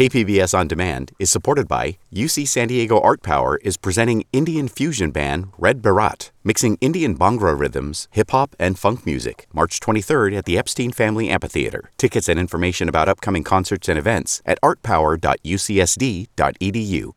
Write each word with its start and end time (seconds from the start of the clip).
KPBS 0.00 0.56
On 0.58 0.66
Demand 0.66 1.12
is 1.18 1.30
supported 1.30 1.68
by 1.68 1.98
UC 2.10 2.48
San 2.48 2.68
Diego 2.68 2.98
Art 3.00 3.22
Power 3.22 3.58
is 3.58 3.76
presenting 3.76 4.24
Indian 4.32 4.66
fusion 4.66 5.10
band 5.10 5.52
Red 5.58 5.82
Baraat, 5.82 6.30
mixing 6.42 6.78
Indian 6.80 7.14
Bhangra 7.14 7.54
rhythms, 7.54 8.08
hip 8.10 8.30
hop, 8.30 8.56
and 8.58 8.78
funk 8.78 9.04
music, 9.04 9.46
March 9.52 9.78
23rd 9.78 10.38
at 10.38 10.46
the 10.46 10.56
Epstein 10.56 10.90
Family 10.90 11.28
Amphitheater. 11.28 11.90
Tickets 11.98 12.30
and 12.30 12.38
information 12.38 12.88
about 12.88 13.10
upcoming 13.10 13.44
concerts 13.44 13.90
and 13.90 13.98
events 13.98 14.40
at 14.46 14.58
artpower.ucsd.edu. 14.62 17.12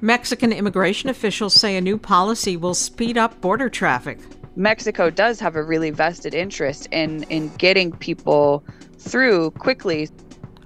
Mexican 0.00 0.50
immigration 0.50 1.10
officials 1.10 1.52
say 1.52 1.76
a 1.76 1.80
new 1.82 1.98
policy 1.98 2.56
will 2.56 2.72
speed 2.72 3.18
up 3.18 3.38
border 3.42 3.68
traffic. 3.68 4.18
Mexico 4.56 5.10
does 5.10 5.38
have 5.40 5.56
a 5.56 5.62
really 5.62 5.90
vested 5.90 6.32
interest 6.32 6.88
in 6.90 7.24
in 7.24 7.54
getting 7.56 7.92
people 7.92 8.64
through 8.96 9.50
quickly. 9.50 10.08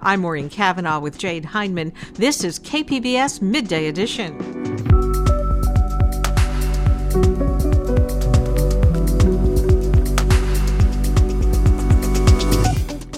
I'm 0.07 0.20
Maureen 0.20 0.48
Cavanaugh 0.48 1.00
with 1.00 1.18
Jade 1.18 1.45
Hindman. 1.46 1.93
This 2.12 2.45
is 2.45 2.61
KPBS 2.61 3.42
Midday 3.42 3.88
Edition. 3.88 4.38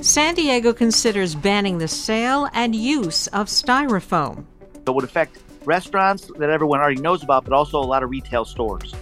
San 0.02 0.34
Diego 0.34 0.72
considers 0.72 1.34
banning 1.34 1.76
the 1.76 1.88
sale 1.88 2.48
and 2.54 2.74
use 2.74 3.26
of 3.26 3.48
styrofoam. 3.48 4.46
It 4.86 4.94
would 4.94 5.04
affect 5.04 5.42
restaurants 5.66 6.30
that 6.38 6.48
everyone 6.48 6.80
already 6.80 7.02
knows 7.02 7.22
about, 7.22 7.44
but 7.44 7.52
also 7.52 7.78
a 7.78 7.84
lot 7.84 8.02
of 8.02 8.08
retail 8.08 8.46
stores. 8.46 8.94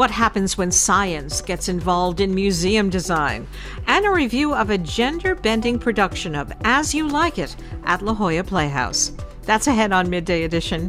What 0.00 0.10
happens 0.10 0.56
when 0.56 0.70
science 0.70 1.42
gets 1.42 1.68
involved 1.68 2.20
in 2.20 2.34
museum 2.34 2.88
design? 2.88 3.46
And 3.86 4.06
a 4.06 4.10
review 4.10 4.54
of 4.54 4.70
a 4.70 4.78
gender 4.78 5.34
bending 5.34 5.78
production 5.78 6.34
of 6.34 6.50
As 6.64 6.94
You 6.94 7.06
Like 7.06 7.38
It 7.38 7.54
at 7.84 8.00
La 8.00 8.14
Jolla 8.14 8.42
Playhouse. 8.42 9.12
That's 9.42 9.66
ahead 9.66 9.92
on 9.92 10.08
Midday 10.08 10.44
Edition. 10.44 10.88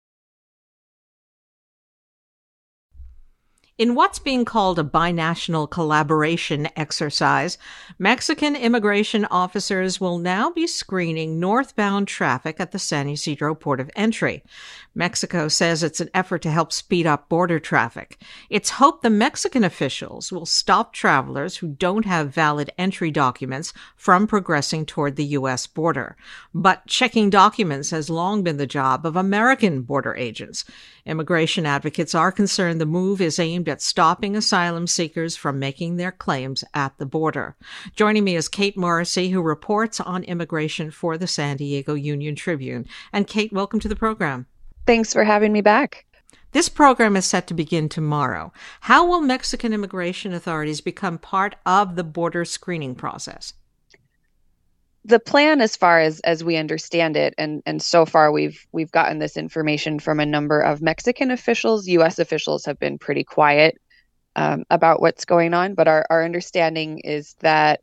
In 3.81 3.95
what's 3.95 4.19
being 4.19 4.45
called 4.45 4.77
a 4.77 4.83
binational 4.83 5.67
collaboration 5.67 6.69
exercise, 6.75 7.57
Mexican 7.97 8.55
immigration 8.55 9.25
officers 9.25 9.99
will 9.99 10.19
now 10.19 10.51
be 10.51 10.67
screening 10.67 11.39
northbound 11.39 12.07
traffic 12.07 12.59
at 12.59 12.73
the 12.73 12.77
San 12.77 13.09
Ysidro 13.09 13.55
port 13.55 13.79
of 13.79 13.89
entry. 13.95 14.43
Mexico 14.93 15.47
says 15.47 15.83
it's 15.83 16.01
an 16.01 16.09
effort 16.13 16.41
to 16.41 16.51
help 16.51 16.73
speed 16.73 17.07
up 17.07 17.29
border 17.29 17.59
traffic. 17.59 18.21
It's 18.49 18.71
hoped 18.71 19.03
the 19.03 19.09
Mexican 19.09 19.63
officials 19.63 20.33
will 20.33 20.45
stop 20.45 20.91
travelers 20.91 21.57
who 21.57 21.69
don't 21.69 22.03
have 22.03 22.33
valid 22.33 22.71
entry 22.77 23.09
documents 23.09 23.71
from 23.95 24.27
progressing 24.27 24.85
toward 24.85 25.15
the 25.15 25.25
U.S. 25.25 25.65
border. 25.65 26.17
But 26.53 26.87
checking 26.87 27.29
documents 27.29 27.91
has 27.91 28.09
long 28.09 28.43
been 28.43 28.57
the 28.57 28.67
job 28.67 29.05
of 29.05 29.15
American 29.15 29.83
border 29.83 30.13
agents. 30.15 30.65
Immigration 31.05 31.65
advocates 31.65 32.13
are 32.13 32.31
concerned 32.31 32.81
the 32.81 32.85
move 32.85 33.21
is 33.21 33.39
aimed 33.39 33.69
at 33.69 33.81
stopping 33.81 34.35
asylum 34.35 34.87
seekers 34.87 35.37
from 35.37 35.57
making 35.57 35.95
their 35.95 36.11
claims 36.11 36.65
at 36.73 36.97
the 36.97 37.05
border. 37.05 37.55
Joining 37.95 38.25
me 38.25 38.35
is 38.35 38.49
Kate 38.49 38.77
Morrissey, 38.77 39.29
who 39.29 39.41
reports 39.41 40.01
on 40.01 40.25
immigration 40.25 40.91
for 40.91 41.17
the 41.17 41.27
San 41.27 41.55
Diego 41.55 41.93
Union 41.93 42.35
Tribune. 42.35 42.85
And 43.13 43.25
Kate, 43.25 43.53
welcome 43.53 43.79
to 43.79 43.87
the 43.87 43.95
program. 43.95 44.47
Thanks 44.85 45.13
for 45.13 45.23
having 45.23 45.53
me 45.53 45.61
back. 45.61 46.05
This 46.53 46.67
program 46.67 47.15
is 47.15 47.25
set 47.25 47.47
to 47.47 47.53
begin 47.53 47.87
tomorrow. 47.87 48.51
How 48.81 49.07
will 49.07 49.21
Mexican 49.21 49.71
immigration 49.73 50.33
authorities 50.33 50.81
become 50.81 51.17
part 51.17 51.55
of 51.65 51.95
the 51.95 52.03
border 52.03 52.43
screening 52.43 52.93
process? 52.95 53.53
The 55.05 55.19
plan 55.19 55.61
as 55.61 55.75
far 55.75 55.99
as 55.99 56.19
as 56.19 56.43
we 56.43 56.57
understand 56.57 57.17
it 57.17 57.33
and 57.37 57.63
and 57.65 57.81
so 57.81 58.05
far 58.05 58.31
we've 58.31 58.67
we've 58.71 58.91
gotten 58.91 59.19
this 59.19 59.37
information 59.37 59.97
from 59.97 60.19
a 60.19 60.25
number 60.25 60.59
of 60.59 60.81
Mexican 60.81 61.31
officials, 61.31 61.87
US 61.87 62.19
officials 62.19 62.65
have 62.65 62.77
been 62.77 62.99
pretty 62.99 63.23
quiet 63.23 63.79
um, 64.35 64.63
about 64.69 65.01
what's 65.01 65.25
going 65.25 65.53
on, 65.53 65.73
but 65.73 65.87
our, 65.87 66.05
our 66.09 66.23
understanding 66.23 66.99
is 66.99 67.35
that 67.39 67.81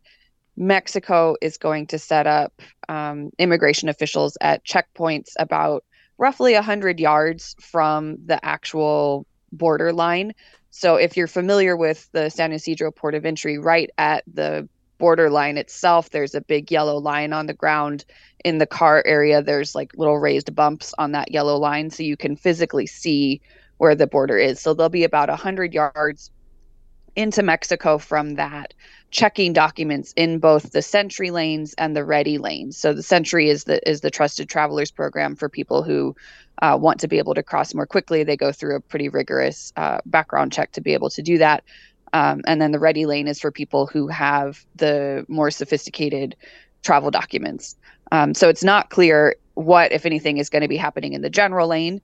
Mexico 0.57 1.37
is 1.41 1.57
going 1.57 1.87
to 1.87 1.99
set 1.99 2.27
up 2.27 2.53
um, 2.89 3.31
immigration 3.39 3.89
officials 3.89 4.37
at 4.41 4.65
checkpoints 4.65 5.31
about 5.39 5.85
roughly 6.19 6.55
100 6.55 7.01
yards 7.01 7.57
from 7.61 8.17
the 8.27 8.45
actual 8.45 9.27
border 9.53 9.93
line. 9.93 10.33
So 10.71 10.97
if 10.97 11.17
you're 11.17 11.27
familiar 11.27 11.77
with 11.77 12.09
the 12.13 12.29
San 12.29 12.53
Ysidro 12.53 12.91
port 12.91 13.15
of 13.15 13.25
entry, 13.25 13.59
right 13.59 13.91
at 13.97 14.25
the 14.33 14.69
border 14.99 15.31
line 15.31 15.57
itself, 15.57 16.11
there's 16.11 16.35
a 16.35 16.41
big 16.41 16.71
yellow 16.71 16.99
line 16.99 17.33
on 17.33 17.47
the 17.47 17.55
ground. 17.55 18.05
In 18.45 18.59
the 18.59 18.67
car 18.67 19.03
area, 19.07 19.43
there's 19.43 19.75
like 19.75 19.93
little 19.97 20.19
raised 20.19 20.55
bumps 20.55 20.93
on 20.99 21.13
that 21.13 21.31
yellow 21.31 21.57
line, 21.57 21.91
so 21.91 22.03
you 22.03 22.17
can 22.17 22.37
physically 22.37 22.87
see 22.87 23.41
where 23.79 23.95
the 23.95 24.07
border 24.07 24.37
is. 24.37 24.61
So 24.61 24.75
they'll 24.75 24.89
be 24.89 25.05
about 25.05 25.29
100 25.29 25.73
yards 25.73 26.31
into 27.17 27.43
Mexico 27.43 27.99
from 27.99 28.35
that, 28.35 28.75
checking 29.11 29.53
documents 29.53 30.13
in 30.17 30.39
both 30.39 30.73
the 30.73 30.83
SENTRI 30.83 31.31
lanes 31.31 31.75
and 31.79 31.97
the 31.97 32.05
Ready 32.05 32.39
lanes. 32.39 32.77
So 32.77 32.93
the 32.93 33.03
SENTRI 33.03 33.47
is 33.47 33.65
the 33.65 33.87
is 33.89 34.01
the 34.01 34.11
trusted 34.11 34.49
travelers 34.49 34.91
program 34.91 35.35
for 35.35 35.49
people 35.49 35.83
who 35.83 36.15
uh, 36.61 36.77
want 36.81 37.01
to 37.01 37.09
be 37.09 37.19
able 37.19 37.35
to 37.35 37.43
cross 37.43 37.75
more 37.75 37.87
quickly. 37.87 38.23
They 38.23 38.37
go 38.37 38.53
through 38.53 38.77
a 38.77 38.81
pretty 38.81 39.09
rigorous 39.09 39.73
uh, 39.77 39.99
background 40.07 40.53
check 40.53 40.73
to 40.73 40.81
be 40.81 40.93
able 40.93 41.11
to 41.11 41.23
do 41.23 41.39
that. 41.39 41.65
Um, 42.13 42.43
and 42.47 42.61
then 42.61 42.73
the 42.73 42.79
Ready 42.79 43.07
lane 43.07 43.29
is 43.29 43.41
for 43.41 43.51
people 43.51 43.87
who 43.87 44.09
have 44.09 44.65
the 44.77 45.25
more 45.29 45.51
sophisticated 45.51 46.37
travel 46.83 47.11
documents. 47.11 47.77
Um, 48.13 48.35
so 48.35 48.49
it's 48.49 48.65
not 48.65 48.91
clear 48.91 49.37
what, 49.55 49.93
if 49.93 50.07
anything, 50.07 50.39
is 50.39 50.49
going 50.49 50.63
to 50.63 50.69
be 50.69 50.77
happening 50.77 51.13
in 51.13 51.21
the 51.21 51.31
general 51.31 51.69
lane. 51.69 52.01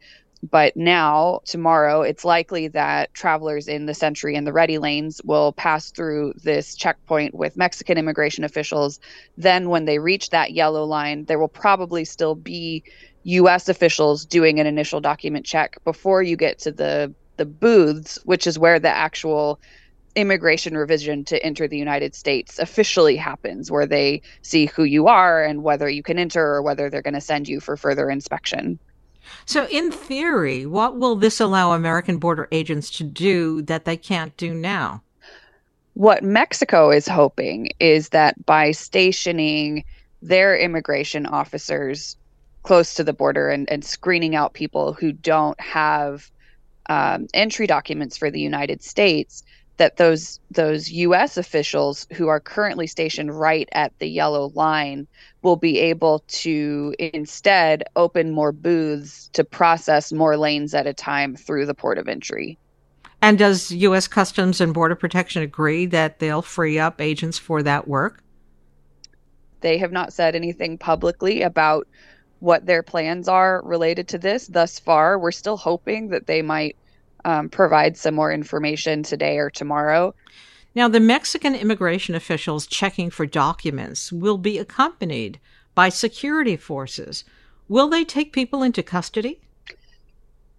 But 0.50 0.76
now, 0.76 1.40
tomorrow, 1.46 2.02
it's 2.02 2.22
likely 2.22 2.68
that 2.68 3.14
travelers 3.14 3.66
in 3.66 3.86
the 3.86 3.94
SENTRI 3.94 4.36
and 4.36 4.46
the 4.46 4.52
Ready 4.52 4.76
lanes 4.76 5.22
will 5.24 5.52
pass 5.52 5.90
through 5.90 6.34
this 6.42 6.74
checkpoint 6.74 7.34
with 7.34 7.56
Mexican 7.56 7.96
immigration 7.96 8.44
officials. 8.44 9.00
Then, 9.38 9.70
when 9.70 9.86
they 9.86 9.98
reach 9.98 10.30
that 10.30 10.52
yellow 10.52 10.84
line, 10.84 11.24
there 11.24 11.38
will 11.38 11.48
probably 11.48 12.04
still 12.04 12.34
be 12.34 12.82
U.S. 13.22 13.70
officials 13.70 14.26
doing 14.26 14.60
an 14.60 14.66
initial 14.66 15.00
document 15.00 15.46
check 15.46 15.82
before 15.82 16.22
you 16.22 16.36
get 16.36 16.58
to 16.60 16.72
the 16.72 17.14
the 17.38 17.46
booths, 17.46 18.18
which 18.24 18.46
is 18.46 18.58
where 18.58 18.78
the 18.78 18.88
actual 18.88 19.58
immigration 20.14 20.76
revision 20.76 21.24
to 21.24 21.42
enter 21.42 21.66
the 21.66 21.78
United 21.78 22.14
States 22.14 22.58
officially 22.58 23.16
happens, 23.16 23.70
where 23.70 23.86
they 23.86 24.20
see 24.42 24.66
who 24.66 24.84
you 24.84 25.06
are 25.06 25.42
and 25.42 25.62
whether 25.62 25.88
you 25.88 26.02
can 26.02 26.18
enter 26.18 26.44
or 26.44 26.62
whether 26.62 26.90
they're 26.90 27.02
going 27.02 27.14
to 27.14 27.20
send 27.20 27.48
you 27.48 27.60
for 27.60 27.76
further 27.78 28.10
inspection. 28.10 28.78
So, 29.46 29.66
in 29.68 29.90
theory, 29.90 30.66
what 30.66 30.96
will 30.96 31.16
this 31.16 31.40
allow 31.40 31.72
American 31.72 32.18
border 32.18 32.48
agents 32.52 32.90
to 32.98 33.04
do 33.04 33.62
that 33.62 33.84
they 33.84 33.96
can't 33.96 34.36
do 34.36 34.54
now? 34.54 35.02
What 35.94 36.24
Mexico 36.24 36.90
is 36.90 37.06
hoping 37.06 37.70
is 37.78 38.08
that 38.10 38.44
by 38.46 38.72
stationing 38.72 39.84
their 40.22 40.56
immigration 40.56 41.26
officers 41.26 42.16
close 42.62 42.94
to 42.94 43.04
the 43.04 43.12
border 43.12 43.50
and, 43.50 43.70
and 43.70 43.84
screening 43.84 44.34
out 44.34 44.54
people 44.54 44.94
who 44.94 45.12
don't 45.12 45.60
have 45.60 46.30
um, 46.88 47.28
entry 47.34 47.66
documents 47.66 48.16
for 48.16 48.30
the 48.30 48.40
United 48.40 48.82
States, 48.82 49.42
that 49.76 49.96
those 49.96 50.40
those 50.50 50.90
U.S. 50.90 51.36
officials 51.36 52.06
who 52.12 52.28
are 52.28 52.40
currently 52.40 52.86
stationed 52.86 53.38
right 53.38 53.68
at 53.72 53.92
the 53.98 54.06
yellow 54.06 54.52
line 54.54 55.06
will 55.42 55.56
be 55.56 55.78
able 55.78 56.20
to 56.28 56.94
instead 56.98 57.82
open 57.96 58.30
more 58.30 58.52
booths 58.52 59.28
to 59.32 59.42
process 59.44 60.12
more 60.12 60.36
lanes 60.36 60.74
at 60.74 60.86
a 60.86 60.94
time 60.94 61.34
through 61.34 61.66
the 61.66 61.74
port 61.74 61.98
of 61.98 62.08
entry. 62.08 62.58
And 63.20 63.38
does 63.38 63.70
U.S. 63.70 64.06
Customs 64.06 64.60
and 64.60 64.74
Border 64.74 64.94
Protection 64.94 65.42
agree 65.42 65.86
that 65.86 66.18
they'll 66.18 66.42
free 66.42 66.78
up 66.78 67.00
agents 67.00 67.38
for 67.38 67.62
that 67.62 67.88
work? 67.88 68.22
They 69.60 69.78
have 69.78 69.92
not 69.92 70.12
said 70.12 70.36
anything 70.36 70.76
publicly 70.76 71.40
about 71.42 71.88
what 72.40 72.66
their 72.66 72.82
plans 72.82 73.26
are 73.26 73.62
related 73.64 74.08
to 74.08 74.18
this 74.18 74.46
thus 74.46 74.78
far. 74.78 75.18
We're 75.18 75.32
still 75.32 75.56
hoping 75.56 76.08
that 76.08 76.26
they 76.26 76.42
might 76.42 76.76
um, 77.24 77.48
provide 77.48 77.96
some 77.96 78.14
more 78.14 78.32
information 78.32 79.02
today 79.02 79.38
or 79.38 79.50
tomorrow. 79.50 80.14
Now, 80.74 80.88
the 80.88 81.00
Mexican 81.00 81.54
immigration 81.54 82.14
officials 82.14 82.66
checking 82.66 83.10
for 83.10 83.26
documents 83.26 84.10
will 84.12 84.38
be 84.38 84.58
accompanied 84.58 85.38
by 85.74 85.88
security 85.88 86.56
forces. 86.56 87.24
Will 87.68 87.88
they 87.88 88.04
take 88.04 88.32
people 88.32 88.62
into 88.62 88.82
custody? 88.82 89.40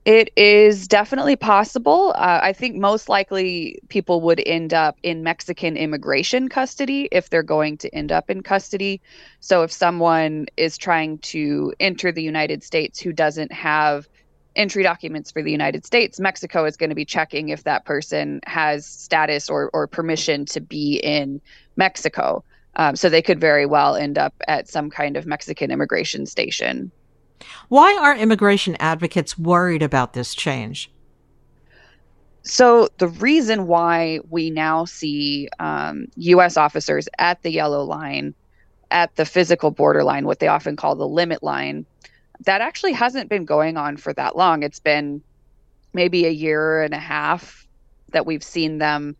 It 0.05 0.31
is 0.35 0.87
definitely 0.87 1.35
possible. 1.35 2.13
Uh, 2.15 2.39
I 2.43 2.53
think 2.53 2.75
most 2.75 3.09
likely 3.09 3.79
people 3.89 4.21
would 4.21 4.41
end 4.45 4.71
up 4.71 4.97
in 5.01 5.23
Mexican 5.23 5.75
immigration 5.75 6.47
custody 6.47 7.09
if 7.11 7.29
they're 7.29 7.41
going 7.41 7.77
to 7.77 7.93
end 7.93 8.11
up 8.11 8.29
in 8.29 8.43
custody. 8.43 9.01
So, 9.39 9.63
if 9.63 9.71
someone 9.71 10.45
is 10.57 10.77
trying 10.77 11.17
to 11.19 11.73
enter 11.79 12.11
the 12.11 12.21
United 12.21 12.63
States 12.63 12.99
who 12.99 13.13
doesn't 13.13 13.51
have 13.51 14.07
entry 14.55 14.83
documents 14.83 15.31
for 15.31 15.41
the 15.41 15.51
United 15.51 15.85
States, 15.85 16.19
Mexico 16.19 16.65
is 16.65 16.77
going 16.77 16.89
to 16.89 16.95
be 16.95 17.05
checking 17.05 17.49
if 17.49 17.63
that 17.63 17.85
person 17.85 18.39
has 18.45 18.85
status 18.85 19.49
or, 19.49 19.69
or 19.73 19.87
permission 19.87 20.45
to 20.45 20.61
be 20.61 20.99
in 21.03 21.41
Mexico. 21.75 22.43
Um, 22.77 22.95
so, 22.95 23.09
they 23.09 23.21
could 23.21 23.39
very 23.39 23.65
well 23.65 23.95
end 23.95 24.17
up 24.17 24.33
at 24.47 24.67
some 24.67 24.89
kind 24.89 25.15
of 25.15 25.25
Mexican 25.25 25.71
immigration 25.71 26.25
station. 26.25 26.91
Why 27.69 27.95
are 27.95 28.15
immigration 28.15 28.75
advocates 28.79 29.37
worried 29.37 29.81
about 29.81 30.13
this 30.13 30.35
change? 30.35 30.91
So, 32.43 32.89
the 32.99 33.07
reason 33.07 33.65
why 33.65 34.19
we 34.29 34.51
now 34.51 34.85
see 34.85 35.49
um, 35.59 36.07
U.S. 36.15 36.57
officers 36.57 37.09
at 37.17 37.41
the 37.41 37.49
yellow 37.49 37.83
line, 37.83 38.35
at 38.91 39.15
the 39.15 39.25
physical 39.25 39.71
borderline, 39.71 40.25
what 40.25 40.39
they 40.39 40.47
often 40.47 40.75
call 40.75 40.95
the 40.95 41.07
limit 41.07 41.41
line, 41.41 41.87
that 42.41 42.61
actually 42.61 42.93
hasn't 42.93 43.29
been 43.29 43.45
going 43.45 43.77
on 43.77 43.97
for 43.97 44.13
that 44.13 44.35
long. 44.35 44.63
It's 44.63 44.79
been 44.79 45.21
maybe 45.93 46.25
a 46.25 46.31
year 46.31 46.81
and 46.81 46.93
a 46.93 46.99
half 46.99 47.67
that 48.11 48.25
we've 48.25 48.43
seen 48.43 48.77
them 48.77 49.15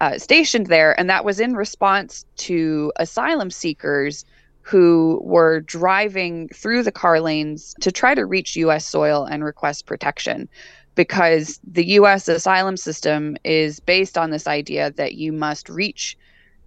uh, 0.00 0.18
stationed 0.18 0.66
there. 0.66 0.98
And 0.98 1.08
that 1.08 1.24
was 1.24 1.40
in 1.40 1.54
response 1.54 2.26
to 2.36 2.92
asylum 2.96 3.50
seekers 3.50 4.24
who 4.60 5.20
were 5.22 5.60
driving 5.60 6.48
through 6.48 6.82
the 6.82 6.92
car 6.92 7.20
lanes 7.20 7.74
to 7.80 7.92
try 7.92 8.14
to 8.14 8.26
reach 8.26 8.56
US 8.56 8.84
soil 8.84 9.24
and 9.24 9.44
request 9.44 9.86
protection 9.86 10.48
because 10.96 11.60
the 11.62 11.86
US 12.00 12.26
asylum 12.26 12.76
system 12.76 13.36
is 13.44 13.78
based 13.78 14.18
on 14.18 14.30
this 14.30 14.46
idea 14.48 14.90
that 14.92 15.14
you 15.14 15.32
must 15.32 15.68
reach 15.68 16.18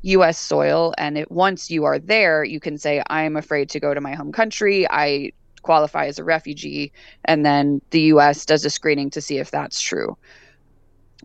US 0.03 0.37
soil 0.37 0.93
and 0.97 1.17
it, 1.17 1.29
once 1.29 1.69
you 1.69 1.83
are 1.83 1.99
there 1.99 2.43
you 2.43 2.61
can 2.61 2.77
say 2.77 3.03
I 3.07 3.23
am 3.23 3.35
afraid 3.35 3.69
to 3.71 3.81
go 3.81 3.93
to 3.93 3.99
my 3.99 4.15
home 4.15 4.31
country 4.31 4.89
I 4.89 5.33
qualify 5.59 6.05
as 6.05 6.19
a 6.19 6.23
refugee 6.23 6.91
and 7.25 7.45
then 7.45 7.81
the 7.91 8.01
US 8.13 8.45
does 8.45 8.65
a 8.65 8.69
screening 8.69 9.09
to 9.11 9.21
see 9.21 9.37
if 9.37 9.51
that's 9.51 9.81
true 9.81 10.17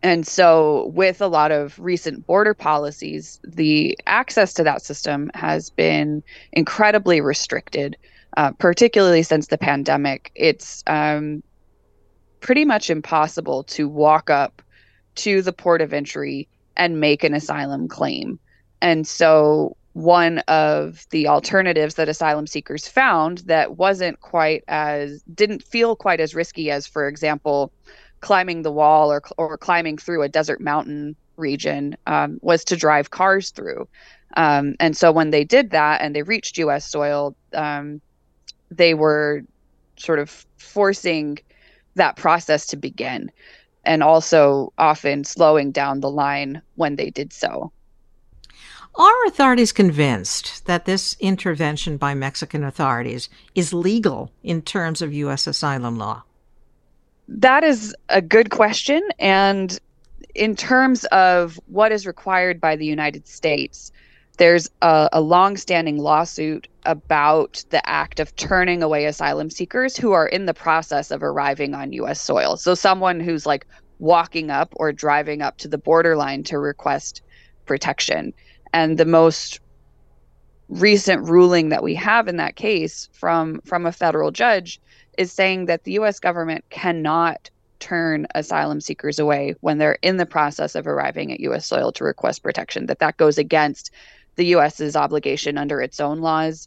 and 0.04 0.26
so, 0.26 0.92
with 0.94 1.22
a 1.22 1.28
lot 1.28 1.50
of 1.50 1.78
recent 1.78 2.26
border 2.26 2.52
policies, 2.52 3.40
the 3.42 3.98
access 4.06 4.52
to 4.52 4.62
that 4.62 4.82
system 4.82 5.30
has 5.32 5.70
been 5.70 6.22
incredibly 6.52 7.22
restricted, 7.22 7.96
uh, 8.36 8.50
particularly 8.52 9.22
since 9.22 9.46
the 9.46 9.56
pandemic. 9.56 10.30
It's 10.34 10.84
um, 10.86 11.42
pretty 12.40 12.66
much 12.66 12.90
impossible 12.90 13.62
to 13.64 13.88
walk 13.88 14.28
up 14.28 14.60
to 15.14 15.40
the 15.40 15.54
port 15.54 15.80
of 15.80 15.94
entry 15.94 16.48
and 16.76 17.00
make 17.00 17.24
an 17.24 17.32
asylum 17.32 17.88
claim. 17.88 18.38
And 18.82 19.06
so, 19.06 19.74
one 19.94 20.40
of 20.40 21.06
the 21.10 21.28
alternatives 21.28 21.94
that 21.94 22.08
asylum 22.08 22.46
seekers 22.46 22.86
found 22.86 23.38
that 23.38 23.76
wasn't 23.76 24.20
quite 24.20 24.64
as, 24.68 25.22
didn't 25.34 25.62
feel 25.62 25.96
quite 25.96 26.20
as 26.20 26.34
risky 26.34 26.70
as, 26.70 26.86
for 26.86 27.08
example, 27.08 27.72
climbing 28.20 28.62
the 28.62 28.72
wall 28.72 29.12
or 29.12 29.22
or 29.38 29.56
climbing 29.56 29.98
through 29.98 30.22
a 30.22 30.28
desert 30.28 30.60
mountain 30.60 31.14
region 31.36 31.96
um, 32.06 32.38
was 32.42 32.64
to 32.64 32.76
drive 32.76 33.10
cars 33.10 33.50
through. 33.50 33.86
Um, 34.36 34.74
and 34.80 34.96
so 34.96 35.12
when 35.12 35.30
they 35.30 35.44
did 35.44 35.70
that 35.70 36.00
and 36.00 36.14
they 36.14 36.22
reached 36.22 36.58
U.S. 36.58 36.88
soil, 36.88 37.36
um, 37.52 38.00
they 38.70 38.94
were 38.94 39.42
sort 39.96 40.18
of 40.18 40.44
forcing 40.56 41.38
that 41.94 42.16
process 42.16 42.66
to 42.66 42.76
begin, 42.76 43.30
and 43.84 44.02
also 44.02 44.72
often 44.76 45.22
slowing 45.22 45.70
down 45.70 46.00
the 46.00 46.10
line 46.10 46.60
when 46.74 46.96
they 46.96 47.10
did 47.10 47.32
so. 47.32 47.70
Are 48.96 49.26
authorities 49.26 49.72
convinced 49.72 50.66
that 50.66 50.84
this 50.84 51.16
intervention 51.18 51.96
by 51.96 52.14
Mexican 52.14 52.62
authorities 52.62 53.28
is 53.54 53.72
legal 53.72 54.30
in 54.44 54.62
terms 54.62 55.02
of 55.02 55.12
U.S. 55.12 55.48
asylum 55.48 55.98
law? 55.98 56.22
That 57.26 57.64
is 57.64 57.94
a 58.08 58.22
good 58.22 58.50
question. 58.50 59.02
And 59.18 59.76
in 60.34 60.54
terms 60.54 61.04
of 61.06 61.58
what 61.66 61.90
is 61.90 62.06
required 62.06 62.60
by 62.60 62.76
the 62.76 62.86
United 62.86 63.26
States, 63.26 63.90
there's 64.36 64.70
a, 64.80 65.08
a 65.12 65.20
long-standing 65.20 65.98
lawsuit 65.98 66.68
about 66.84 67.64
the 67.70 67.88
act 67.88 68.20
of 68.20 68.34
turning 68.36 68.82
away 68.82 69.06
asylum 69.06 69.50
seekers 69.50 69.96
who 69.96 70.12
are 70.12 70.26
in 70.26 70.46
the 70.46 70.54
process 70.54 71.10
of 71.10 71.22
arriving 71.22 71.74
on 71.74 71.92
U.S. 71.94 72.20
soil. 72.20 72.56
So 72.56 72.74
someone 72.74 73.18
who's 73.18 73.46
like 73.46 73.66
walking 73.98 74.50
up 74.50 74.72
or 74.76 74.92
driving 74.92 75.42
up 75.42 75.56
to 75.58 75.68
the 75.68 75.78
borderline 75.78 76.44
to 76.44 76.58
request 76.58 77.22
protection. 77.64 78.34
And 78.74 78.98
the 78.98 79.06
most 79.06 79.60
recent 80.68 81.28
ruling 81.28 81.68
that 81.68 81.82
we 81.82 81.94
have 81.94 82.26
in 82.26 82.36
that 82.38 82.56
case 82.56 83.08
from 83.12 83.60
from 83.64 83.86
a 83.86 83.92
federal 83.92 84.32
judge 84.32 84.80
is 85.16 85.32
saying 85.32 85.66
that 85.66 85.84
the 85.84 85.92
US 85.92 86.18
government 86.18 86.64
cannot 86.70 87.50
turn 87.78 88.26
asylum 88.34 88.80
seekers 88.80 89.18
away 89.20 89.54
when 89.60 89.78
they're 89.78 89.98
in 90.02 90.16
the 90.16 90.26
process 90.26 90.74
of 90.74 90.88
arriving 90.88 91.30
at 91.30 91.38
US 91.40 91.66
soil 91.66 91.92
to 91.92 92.02
request 92.02 92.42
protection 92.42 92.86
that 92.86 92.98
that 92.98 93.16
goes 93.16 93.38
against 93.38 93.92
the 94.34 94.46
US's 94.46 94.96
obligation 94.96 95.56
under 95.56 95.80
its 95.80 96.00
own 96.00 96.20
laws 96.20 96.66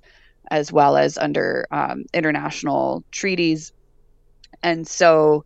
as 0.49 0.71
well 0.71 0.95
as 0.95 1.17
under 1.17 1.67
um, 1.71 2.05
international 2.13 3.03
treaties. 3.11 3.73
And 4.63 4.87
so 4.87 5.43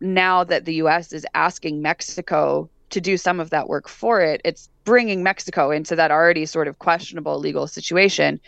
now 0.00 0.42
that 0.42 0.64
the 0.64 0.74
US 0.74 1.12
is 1.12 1.24
asking 1.34 1.82
Mexico 1.82 2.68
to 2.90 3.00
do 3.00 3.16
some 3.16 3.40
of 3.40 3.50
that 3.50 3.68
work 3.68 3.88
for 3.88 4.20
it 4.20 4.40
it's 4.44 4.68
bringing 4.84 5.22
Mexico 5.22 5.70
into 5.70 5.96
that 5.96 6.10
already 6.10 6.44
sort 6.46 6.68
of 6.68 6.78
questionable 6.78 7.38
legal 7.38 7.66
situation 7.66 8.40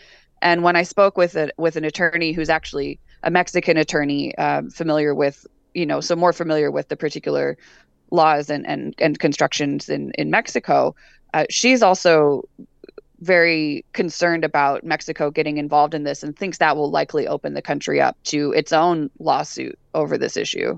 and 0.43 0.61
when 0.61 0.75
I 0.75 0.83
spoke 0.83 1.17
with 1.17 1.35
a, 1.35 1.49
with 1.57 1.77
an 1.77 1.85
attorney 1.85 2.33
who's 2.33 2.49
actually 2.49 2.99
a 3.23 3.31
Mexican 3.31 3.77
attorney, 3.77 4.37
um, 4.37 4.69
familiar 4.69 5.15
with 5.15 5.47
you 5.73 5.87
know, 5.87 6.01
so 6.01 6.15
more 6.15 6.33
familiar 6.33 6.69
with 6.69 6.89
the 6.89 6.95
particular 6.95 7.57
laws 8.11 8.49
and 8.49 8.67
and, 8.67 8.93
and 8.99 9.17
constructions 9.17 9.89
in 9.89 10.11
in 10.11 10.29
Mexico, 10.29 10.95
uh, 11.33 11.45
she's 11.49 11.81
also 11.81 12.43
very 13.21 13.85
concerned 13.93 14.43
about 14.43 14.83
Mexico 14.83 15.31
getting 15.31 15.57
involved 15.57 15.93
in 15.93 16.03
this 16.03 16.23
and 16.23 16.37
thinks 16.37 16.57
that 16.57 16.75
will 16.75 16.91
likely 16.91 17.25
open 17.25 17.53
the 17.53 17.61
country 17.61 18.01
up 18.01 18.17
to 18.25 18.51
its 18.51 18.73
own 18.73 19.09
lawsuit 19.19 19.79
over 19.93 20.17
this 20.17 20.35
issue. 20.35 20.77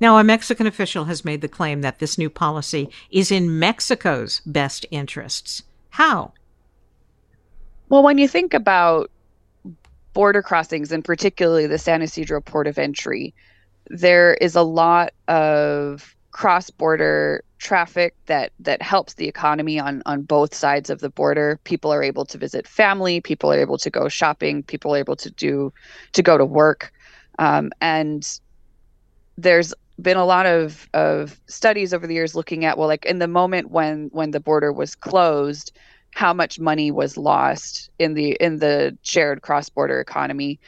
Now, 0.00 0.18
a 0.18 0.24
Mexican 0.24 0.66
official 0.66 1.04
has 1.04 1.24
made 1.24 1.40
the 1.40 1.48
claim 1.48 1.82
that 1.82 1.98
this 1.98 2.18
new 2.18 2.30
policy 2.30 2.90
is 3.10 3.30
in 3.30 3.58
Mexico's 3.58 4.40
best 4.46 4.86
interests. 4.90 5.62
How? 5.90 6.32
Well, 7.88 8.02
when 8.02 8.18
you 8.18 8.28
think 8.28 8.54
about 8.54 9.10
border 10.12 10.42
crossings, 10.42 10.92
and 10.92 11.04
particularly 11.04 11.66
the 11.66 11.78
San 11.78 12.02
Ysidro 12.02 12.40
port 12.40 12.66
of 12.66 12.78
entry, 12.78 13.34
there 13.88 14.34
is 14.34 14.54
a 14.54 14.62
lot 14.62 15.12
of 15.28 16.14
cross-border 16.30 17.42
traffic 17.58 18.14
that 18.26 18.52
that 18.60 18.80
helps 18.80 19.14
the 19.14 19.26
economy 19.26 19.78
on 19.78 20.02
on 20.06 20.22
both 20.22 20.54
sides 20.54 20.88
of 20.88 21.00
the 21.00 21.10
border. 21.10 21.58
People 21.64 21.92
are 21.92 22.02
able 22.02 22.24
to 22.24 22.38
visit 22.38 22.66
family, 22.66 23.20
people 23.20 23.52
are 23.52 23.58
able 23.58 23.78
to 23.78 23.90
go 23.90 24.08
shopping, 24.08 24.62
people 24.62 24.94
are 24.94 24.98
able 24.98 25.16
to 25.16 25.30
do 25.30 25.72
to 26.12 26.22
go 26.22 26.38
to 26.38 26.44
work, 26.44 26.92
um, 27.38 27.70
and 27.80 28.40
there's 29.42 29.74
been 30.00 30.16
a 30.16 30.24
lot 30.24 30.46
of 30.46 30.88
of 30.94 31.40
studies 31.46 31.92
over 31.92 32.06
the 32.06 32.14
years 32.14 32.34
looking 32.34 32.64
at 32.64 32.78
well, 32.78 32.88
like 32.88 33.04
in 33.04 33.18
the 33.18 33.28
moment 33.28 33.70
when 33.70 34.08
when 34.12 34.30
the 34.30 34.40
border 34.40 34.72
was 34.72 34.94
closed 34.94 35.72
how 36.12 36.32
much 36.32 36.58
money 36.58 36.90
was 36.90 37.16
lost 37.16 37.90
in 37.98 38.14
the 38.14 38.32
in 38.40 38.58
the 38.58 38.96
shared 39.02 39.42
cross-border 39.42 40.00
economy. 40.00 40.58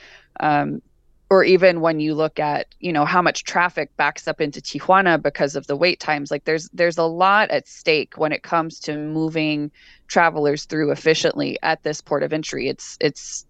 Um, 0.40 0.82
or 1.30 1.44
even 1.44 1.80
when 1.80 1.98
you 1.98 2.14
look 2.14 2.38
at 2.38 2.66
you 2.80 2.92
know 2.92 3.06
how 3.06 3.22
much 3.22 3.44
traffic 3.44 3.96
backs 3.96 4.28
up 4.28 4.40
into 4.40 4.60
Tijuana 4.60 5.20
because 5.20 5.56
of 5.56 5.66
the 5.66 5.76
wait 5.76 5.98
times 5.98 6.30
like 6.30 6.44
there's 6.44 6.68
there's 6.74 6.98
a 6.98 7.04
lot 7.04 7.50
at 7.50 7.66
stake 7.66 8.18
when 8.18 8.32
it 8.32 8.42
comes 8.42 8.78
to 8.80 8.96
moving 8.96 9.70
travelers 10.08 10.66
through 10.66 10.90
efficiently 10.90 11.58
at 11.62 11.82
this 11.82 12.02
port 12.02 12.22
of 12.22 12.32
entry. 12.32 12.68
It's 12.68 12.98
it's 13.00 13.46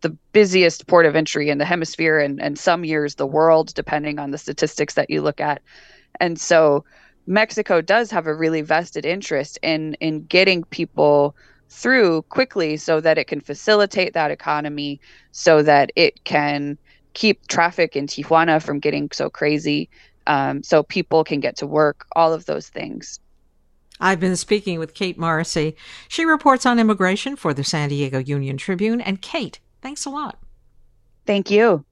the 0.00 0.10
busiest 0.32 0.86
port 0.86 1.06
of 1.06 1.16
entry 1.16 1.48
in 1.48 1.58
the 1.58 1.64
hemisphere 1.64 2.18
and 2.18 2.40
and 2.40 2.58
some 2.58 2.84
years 2.84 3.14
the 3.14 3.26
world 3.26 3.72
depending 3.74 4.18
on 4.18 4.30
the 4.30 4.38
statistics 4.38 4.94
that 4.94 5.10
you 5.10 5.22
look 5.22 5.40
at 5.40 5.62
and 6.20 6.38
so 6.40 6.84
Mexico 7.26 7.80
does 7.80 8.10
have 8.10 8.26
a 8.26 8.34
really 8.34 8.62
vested 8.62 9.04
interest 9.04 9.58
in 9.62 9.94
in 9.94 10.24
getting 10.26 10.64
people 10.64 11.36
through 11.68 12.22
quickly 12.22 12.76
so 12.76 13.00
that 13.00 13.18
it 13.18 13.26
can 13.26 13.40
facilitate 13.40 14.12
that 14.14 14.30
economy 14.30 15.00
so 15.32 15.62
that 15.62 15.90
it 15.96 16.22
can 16.24 16.78
keep 17.14 17.46
traffic 17.48 17.96
in 17.96 18.06
Tijuana 18.06 18.62
from 18.62 18.78
getting 18.78 19.08
so 19.12 19.28
crazy 19.28 19.88
um, 20.28 20.62
so 20.62 20.82
people 20.82 21.24
can 21.24 21.40
get 21.40 21.56
to 21.56 21.66
work 21.66 22.06
all 22.14 22.32
of 22.32 22.46
those 22.46 22.68
things 22.68 23.18
I've 23.98 24.20
been 24.20 24.36
speaking 24.36 24.78
with 24.78 24.92
Kate 24.92 25.18
Morrissey. 25.18 25.74
She 26.08 26.26
reports 26.26 26.66
on 26.66 26.78
immigration 26.78 27.34
for 27.34 27.54
the 27.54 27.64
San 27.64 27.88
Diego 27.88 28.18
Union 28.18 28.58
Tribune. 28.58 29.00
And 29.00 29.22
Kate, 29.22 29.58
thanks 29.82 30.04
a 30.04 30.10
lot. 30.10 30.38
Thank 31.26 31.50
you. 31.50 31.84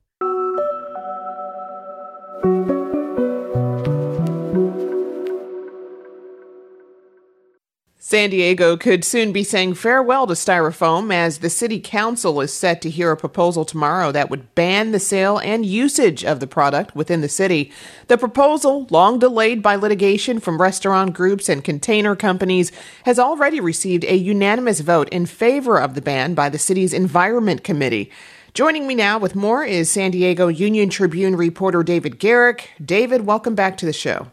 San 8.07 8.29
Diego 8.29 8.77
could 8.77 9.03
soon 9.03 9.33
be 9.33 9.43
saying 9.43 9.73
farewell 9.73 10.27
to 10.27 10.35
styrofoam 10.35 11.11
as 11.11 11.39
the 11.39 11.49
city 11.49 11.81
council 11.81 12.43
is 12.43 12.53
set 12.53 12.83
to 12.83 12.91
hear 12.91 13.11
a 13.11 13.17
proposal 13.17 13.65
tomorrow 13.65 14.13
that 14.13 14.29
would 14.29 14.55
ban 14.55 14.93
the 14.93 15.01
sale 15.01 15.39
and 15.39 15.65
usage 15.65 16.23
of 16.23 16.39
the 16.39 16.47
product 16.47 16.95
within 16.95 17.23
the 17.23 17.31
city. 17.31 17.73
The 18.09 18.19
proposal, 18.19 18.87
long 18.91 19.19
delayed 19.19 19.63
by 19.63 19.77
litigation 19.77 20.39
from 20.39 20.61
restaurant 20.61 21.15
groups 21.15 21.49
and 21.49 21.65
container 21.65 22.15
companies, 22.15 22.73
has 23.07 23.19
already 23.19 23.59
received 23.59 24.05
a 24.05 24.17
unanimous 24.17 24.81
vote 24.81 25.09
in 25.09 25.25
favor 25.25 25.81
of 25.81 25.95
the 25.95 26.03
ban 26.03 26.35
by 26.35 26.51
the 26.51 26.59
city's 26.59 26.93
Environment 26.93 27.65
Committee. 27.65 28.11
Joining 28.53 28.87
me 28.87 28.95
now 28.95 29.17
with 29.17 29.35
more 29.35 29.65
is 29.65 29.91
San 29.91 30.11
Diego 30.11 30.49
Union 30.49 30.91
Tribune 30.91 31.37
reporter 31.37 31.83
David 31.83 32.19
Garrick. 32.19 32.69
David, 32.85 33.25
welcome 33.25 33.55
back 33.55 33.79
to 33.79 33.87
the 33.87 33.95
show. 33.95 34.27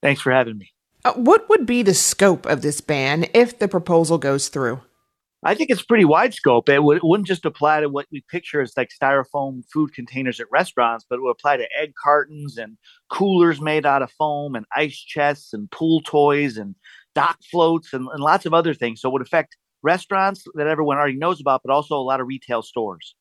Thanks 0.00 0.22
for 0.22 0.32
having 0.32 0.56
me. 0.56 0.71
Uh, 1.04 1.12
what 1.14 1.48
would 1.48 1.66
be 1.66 1.82
the 1.82 1.94
scope 1.94 2.46
of 2.46 2.62
this 2.62 2.80
ban 2.80 3.26
if 3.34 3.58
the 3.58 3.68
proposal 3.68 4.18
goes 4.18 4.48
through? 4.48 4.80
I 5.44 5.56
think 5.56 5.70
it's 5.70 5.82
pretty 5.82 6.04
wide 6.04 6.34
scope. 6.34 6.68
It, 6.68 6.84
would, 6.84 7.00
not 7.02 7.24
just 7.24 7.44
apply 7.44 7.80
to 7.80 7.88
what 7.88 8.06
we 8.12 8.22
picture 8.30 8.60
as 8.60 8.74
like 8.76 8.90
styrofoam 8.90 9.64
food 9.72 9.92
containers 9.92 10.38
at 10.38 10.46
restaurants, 10.52 11.04
but 11.08 11.16
it 11.16 11.22
would 11.22 11.32
apply 11.32 11.56
to 11.56 11.66
egg 11.76 11.94
cartons 12.00 12.58
and 12.58 12.78
coolers 13.10 13.60
made 13.60 13.84
out 13.84 14.02
of 14.02 14.12
foam 14.12 14.54
and 14.54 14.64
ice 14.76 14.96
chests 14.96 15.52
and 15.52 15.68
pool 15.72 16.00
toys 16.02 16.58
and 16.58 16.76
dock 17.16 17.38
floats 17.50 17.92
and, 17.92 18.06
and 18.12 18.22
lots 18.22 18.46
of 18.46 18.54
other 18.54 18.72
things. 18.72 19.00
So 19.00 19.08
it 19.08 19.12
would 19.12 19.22
affect 19.22 19.56
restaurants 19.82 20.44
that 20.54 20.68
everyone 20.68 20.98
already 20.98 21.18
knows 21.18 21.40
about, 21.40 21.62
but 21.64 21.72
also 21.72 21.96
a 21.96 21.98
lot 21.98 22.20
of 22.20 22.28
retail 22.28 22.62
stores. 22.62 23.16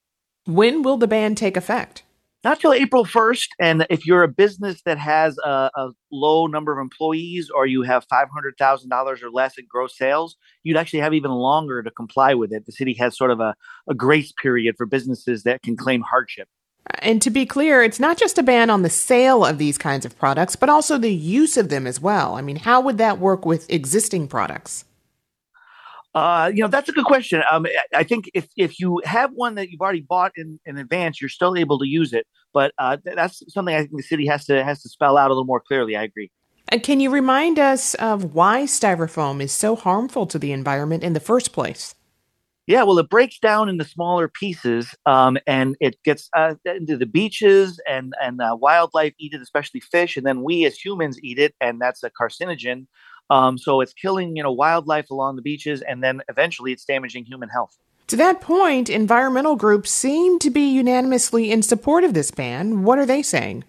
When 0.45 0.83
will 0.83 0.97
the 0.97 1.07
ban 1.07 1.33
take 1.33 1.57
effect? 1.57 2.03
Not 2.43 2.59
till 2.59 2.73
April 2.73 3.05
1st. 3.05 3.47
And 3.59 3.85
if 3.89 4.05
you're 4.05 4.23
a 4.23 4.27
business 4.27 4.81
that 4.85 4.97
has 4.97 5.37
a, 5.43 5.69
a 5.75 5.89
low 6.11 6.47
number 6.47 6.71
of 6.71 6.81
employees 6.81 7.49
or 7.53 7.65
you 7.65 7.83
have 7.83 8.07
$500,000 8.07 9.23
or 9.23 9.31
less 9.31 9.57
in 9.57 9.65
gross 9.69 9.97
sales, 9.97 10.35
you'd 10.63 10.77
actually 10.77 10.99
have 10.99 11.13
even 11.13 11.31
longer 11.31 11.83
to 11.83 11.91
comply 11.91 12.33
with 12.33 12.51
it. 12.51 12.65
The 12.65 12.71
city 12.71 12.93
has 12.95 13.17
sort 13.17 13.31
of 13.31 13.39
a, 13.39 13.55
a 13.89 13.93
grace 13.93 14.31
period 14.41 14.75
for 14.77 14.85
businesses 14.85 15.43
that 15.43 15.61
can 15.61 15.77
claim 15.77 16.01
hardship. 16.01 16.47
And 16.99 17.21
to 17.21 17.29
be 17.29 17.45
clear, 17.45 17.83
it's 17.83 17.99
not 17.99 18.17
just 18.17 18.37
a 18.37 18.43
ban 18.43 18.69
on 18.69 18.81
the 18.81 18.89
sale 18.89 19.45
of 19.45 19.57
these 19.57 19.77
kinds 19.77 20.05
of 20.05 20.17
products, 20.17 20.55
but 20.55 20.69
also 20.69 20.97
the 20.97 21.13
use 21.13 21.55
of 21.55 21.69
them 21.69 21.85
as 21.85 22.01
well. 22.01 22.35
I 22.35 22.41
mean, 22.41 22.57
how 22.57 22.81
would 22.81 22.97
that 22.97 23.19
work 23.19 23.45
with 23.45 23.69
existing 23.71 24.27
products? 24.27 24.85
Uh, 26.13 26.51
you 26.53 26.61
know, 26.61 26.67
that's 26.67 26.89
a 26.89 26.91
good 26.91 27.05
question. 27.05 27.41
Um, 27.49 27.65
I 27.93 28.03
think 28.03 28.29
if 28.33 28.47
if 28.57 28.79
you 28.79 29.01
have 29.05 29.31
one 29.33 29.55
that 29.55 29.69
you've 29.69 29.81
already 29.81 30.01
bought 30.01 30.33
in, 30.35 30.59
in 30.65 30.77
advance, 30.77 31.21
you're 31.21 31.29
still 31.29 31.55
able 31.55 31.79
to 31.79 31.87
use 31.87 32.11
it. 32.11 32.27
But 32.53 32.73
uh, 32.77 32.97
that's 33.03 33.41
something 33.47 33.73
I 33.73 33.79
think 33.79 33.95
the 33.95 34.03
city 34.03 34.27
has 34.27 34.45
to 34.45 34.63
has 34.63 34.81
to 34.81 34.89
spell 34.89 35.17
out 35.17 35.27
a 35.27 35.33
little 35.33 35.45
more 35.45 35.61
clearly. 35.61 35.95
I 35.95 36.03
agree. 36.03 36.29
And 36.67 36.83
can 36.83 36.99
you 36.99 37.09
remind 37.09 37.59
us 37.59 37.95
of 37.95 38.33
why 38.33 38.63
styrofoam 38.63 39.41
is 39.41 39.51
so 39.51 39.75
harmful 39.75 40.25
to 40.27 40.39
the 40.39 40.51
environment 40.51 41.03
in 41.03 41.13
the 41.13 41.19
first 41.19 41.53
place? 41.53 41.95
Yeah, 42.67 42.83
well, 42.83 42.99
it 42.99 43.09
breaks 43.09 43.39
down 43.39 43.67
into 43.67 43.83
smaller 43.83 44.27
pieces, 44.29 44.95
um, 45.05 45.37
and 45.47 45.75
it 45.79 45.97
gets 46.05 46.29
uh, 46.37 46.55
into 46.63 46.95
the 46.95 47.05
beaches, 47.05 47.81
and 47.89 48.13
and 48.21 48.39
uh, 48.39 48.55
wildlife 48.59 49.13
eat 49.17 49.33
it, 49.33 49.41
especially 49.41 49.79
fish, 49.79 50.15
and 50.15 50.25
then 50.25 50.43
we 50.43 50.65
as 50.65 50.77
humans 50.77 51.19
eat 51.23 51.39
it, 51.39 51.55
and 51.59 51.81
that's 51.81 52.03
a 52.03 52.11
carcinogen. 52.11 52.85
Um, 53.31 53.57
so 53.57 53.79
it's 53.79 53.93
killing, 53.93 54.35
you 54.35 54.43
know, 54.43 54.51
wildlife 54.51 55.09
along 55.09 55.37
the 55.37 55.41
beaches, 55.41 55.81
and 55.81 56.03
then 56.03 56.21
eventually 56.27 56.73
it's 56.73 56.83
damaging 56.83 57.23
human 57.23 57.47
health. 57.47 57.77
To 58.07 58.17
that 58.17 58.41
point, 58.41 58.89
environmental 58.89 59.55
groups 59.55 59.89
seem 59.89 60.37
to 60.39 60.49
be 60.49 60.69
unanimously 60.69 61.49
in 61.49 61.61
support 61.61 62.03
of 62.03 62.13
this 62.13 62.29
ban. 62.29 62.83
What 62.83 62.99
are 62.99 63.05
they 63.05 63.21
saying? 63.21 63.63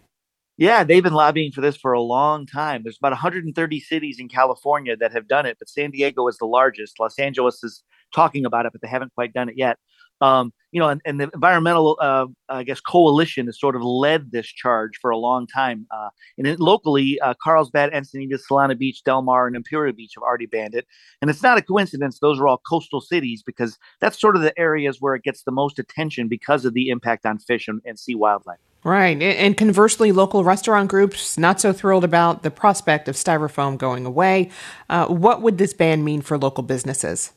Yeah, 0.59 0.83
they've 0.83 1.03
been 1.03 1.13
lobbying 1.13 1.53
for 1.53 1.61
this 1.61 1.77
for 1.77 1.93
a 1.93 2.01
long 2.01 2.45
time. 2.45 2.83
There's 2.83 2.99
about 2.99 3.13
130 3.13 3.81
cities 3.81 4.19
in 4.19 4.29
California 4.29 4.97
that 4.97 5.13
have 5.13 5.29
done 5.29 5.47
it, 5.47 5.59
but 5.61 5.69
San 5.69 5.93
Diego 5.93 6.27
is 6.27 6.39
the 6.39 6.47
largest. 6.47 6.99
Los 6.99 7.17
Angeles 7.21 7.63
is 7.63 7.85
talking 8.13 8.45
about 8.45 8.67
it, 8.67 8.73
but 8.73 8.83
they 8.83 8.89
haven't 8.89 9.15
quite 9.15 9.33
done 9.33 9.49
it 9.49 9.57
yet. 9.57 9.79
Um, 10.23 10.53
you 10.71 10.81
know, 10.81 10.89
and, 10.89 11.03
and 11.05 11.21
the 11.21 11.31
environmental, 11.35 11.99
uh, 12.01 12.27
I 12.49 12.63
guess, 12.63 12.81
coalition 12.81 13.47
has 13.47 13.61
sort 13.61 13.77
of 13.77 13.83
led 13.83 14.33
this 14.33 14.47
charge 14.47 14.93
for 15.03 15.11
a 15.11 15.19
long 15.19 15.47
time. 15.47 15.87
Uh, 15.91 16.09
and 16.39 16.47
it, 16.47 16.61
locally, 16.61 17.21
uh, 17.21 17.35
Carlsbad, 17.43 17.93
Encinitas, 17.93 18.41
Solana 18.51 18.79
Beach, 18.79 19.05
Del 19.05 19.21
Mar, 19.21 19.47
and 19.47 19.55
Imperial 19.55 19.95
Beach 19.95 20.13
have 20.17 20.23
already 20.23 20.47
banned 20.47 20.75
it. 20.75 20.87
And 21.21 21.29
it's 21.29 21.43
not 21.43 21.59
a 21.59 21.63
coincidence; 21.63 22.21
those 22.21 22.41
are 22.41 22.49
all 22.49 22.63
coastal 22.67 23.03
cities 23.03 23.43
because 23.43 23.79
that's 24.01 24.19
sort 24.19 24.35
of 24.35 24.43
the 24.43 24.59
areas 24.59 24.99
where 25.01 25.15
it 25.15 25.23
gets 25.23 25.43
the 25.43 25.53
most 25.53 25.79
attention 25.79 26.29
because 26.29 26.65
of 26.65 26.73
the 26.73 26.89
impact 26.89 27.27
on 27.27 27.39
fish 27.39 27.69
and, 27.69 27.83
and 27.85 27.99
sea 27.99 28.15
wildlife. 28.15 28.59
Right. 28.85 29.21
And 29.23 29.57
conversely, 29.57 30.11
local 30.11 30.43
restaurant 30.43 30.89
groups 30.89 31.39
not 31.39 31.61
so 31.61 31.73
thrilled 31.73 32.03
about 32.03 32.43
the 32.43 32.51
prospect 32.51 33.09
of 33.09 33.15
styrofoam 33.15 33.79
going 33.79 34.07
away. 34.07 34.51
Uh, 34.89 35.07
what 35.07 35.41
would 35.43 35.59
this 35.59 35.73
ban 35.73 36.03
mean 36.03 36.21
for 36.21 36.37
local 36.37 36.65
businesses? 36.65 37.33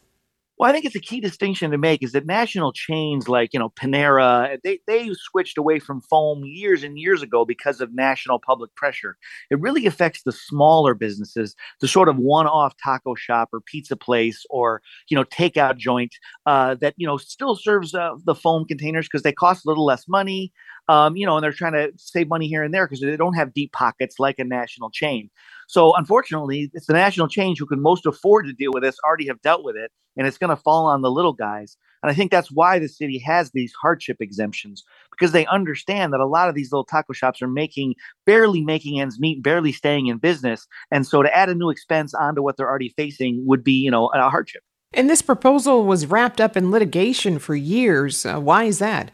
Well, 0.58 0.70
I 0.70 0.74
think 0.74 0.86
it's 0.86 0.96
a 0.96 1.02
key 1.02 1.20
distinction 1.20 1.72
to 1.72 1.78
make 1.78 2.02
is 2.02 2.14
that 2.14 2.26
national 2.26 2.72
chains 2.72 3.28
like, 3.28 3.50
you 3.52 3.60
know, 3.60 3.72
Panera, 3.72 4.58
they, 4.64 4.80
they 4.88 5.10
switched 5.14 5.58
away 5.58 5.80
from 5.80 6.00
foam 6.00 6.44
years 6.46 6.82
and 6.82 6.98
years 6.98 7.22
ago 7.22 7.44
because 7.44 7.82
of 7.82 7.94
national 7.94 8.40
public 8.40 8.74
pressure. 8.76 9.18
It 9.52 9.60
really 9.60 9.86
affects 9.86 10.24
the 10.24 10.32
smaller 10.32 10.94
businesses, 10.94 11.56
the 11.82 11.90
sort 11.90 12.08
of 12.08 12.16
one-off 12.16 12.74
taco 12.82 13.16
shop 13.16 13.50
or 13.52 13.60
pizza 13.60 13.98
place 13.98 14.46
or, 14.50 14.82
you 15.10 15.18
know, 15.18 15.26
takeout 15.26 15.78
joint 15.78 16.16
uh, 16.46 16.76
that, 16.76 16.94
you 16.96 17.06
know, 17.06 17.18
still 17.18 17.56
serves 17.56 17.94
uh, 17.94 18.12
the 18.24 18.36
foam 18.36 18.64
containers 18.64 19.08
because 19.08 19.24
they 19.24 19.34
cost 19.34 19.66
a 19.66 19.70
little 19.70 19.86
less 19.86 20.08
money, 20.08 20.54
um, 20.88 21.16
you 21.16 21.26
know, 21.26 21.38
and 21.38 21.44
they're 21.44 21.52
trying 21.52 21.74
to 21.74 21.92
save 21.98 22.28
money 22.28 22.48
here 22.48 22.64
and 22.64 22.74
there 22.74 22.86
because 22.86 23.02
they 23.02 23.18
don't 23.18 23.34
have 23.34 23.54
deep 23.54 23.72
pockets 23.72 24.20
like 24.20 24.40
a 24.40 24.44
national 24.44 24.90
chain. 24.90 25.30
So 25.68 25.96
unfortunately, 25.96 26.70
it's 26.74 26.88
the 26.88 26.94
national 26.94 27.28
chains 27.28 27.58
who 27.58 27.66
can 27.66 27.82
most 27.82 28.06
afford 28.06 28.46
to 28.46 28.54
deal 28.54 28.72
with 28.74 28.84
this 28.84 28.98
already 29.04 29.28
have 29.28 29.42
dealt 29.42 29.64
with 29.64 29.76
it, 29.76 29.92
and 30.16 30.28
it's 30.28 30.38
going 30.38 30.52
to 30.52 30.62
fall 30.62 30.86
on 30.86 31.02
the 31.02 31.12
little 31.12 31.34
guys. 31.34 31.78
And 32.04 32.12
I 32.12 32.14
think 32.14 32.30
that's 32.30 32.52
why 32.52 32.78
the 32.78 32.88
city 32.88 33.18
has 33.20 33.50
these 33.52 33.74
hardship 33.82 34.18
exemptions 34.20 34.84
because 35.10 35.32
they 35.32 35.48
understand 35.48 36.14
that 36.14 36.20
a 36.20 36.28
lot 36.28 36.50
of 36.50 36.56
these 36.56 36.72
little 36.72 36.86
taco 36.86 37.14
shops 37.14 37.42
are 37.42 37.48
making 37.48 37.96
barely 38.28 38.62
making 38.62 39.00
ends 39.00 39.20
meet, 39.20 39.42
barely 39.42 39.72
staying 39.72 40.06
in 40.08 40.20
business, 40.20 40.68
and 40.92 41.08
so 41.08 41.24
to 41.24 41.36
add 41.36 41.50
a 41.50 41.56
new 41.56 41.72
expense 41.72 42.14
onto 42.14 42.44
what 42.44 42.58
they're 42.58 42.70
already 42.70 42.94
facing 42.96 43.44
would 43.48 43.64
be, 43.64 43.74
you 43.74 43.90
know, 43.90 44.08
a 44.10 44.30
hardship. 44.30 44.62
And 44.94 45.10
this 45.10 45.22
proposal 45.22 45.86
was 45.86 46.06
wrapped 46.06 46.40
up 46.40 46.56
in 46.56 46.72
litigation 46.72 47.40
for 47.40 47.56
years. 47.56 48.26
Uh, 48.26 48.40
why 48.40 48.66
is 48.66 48.80
that? 48.80 49.12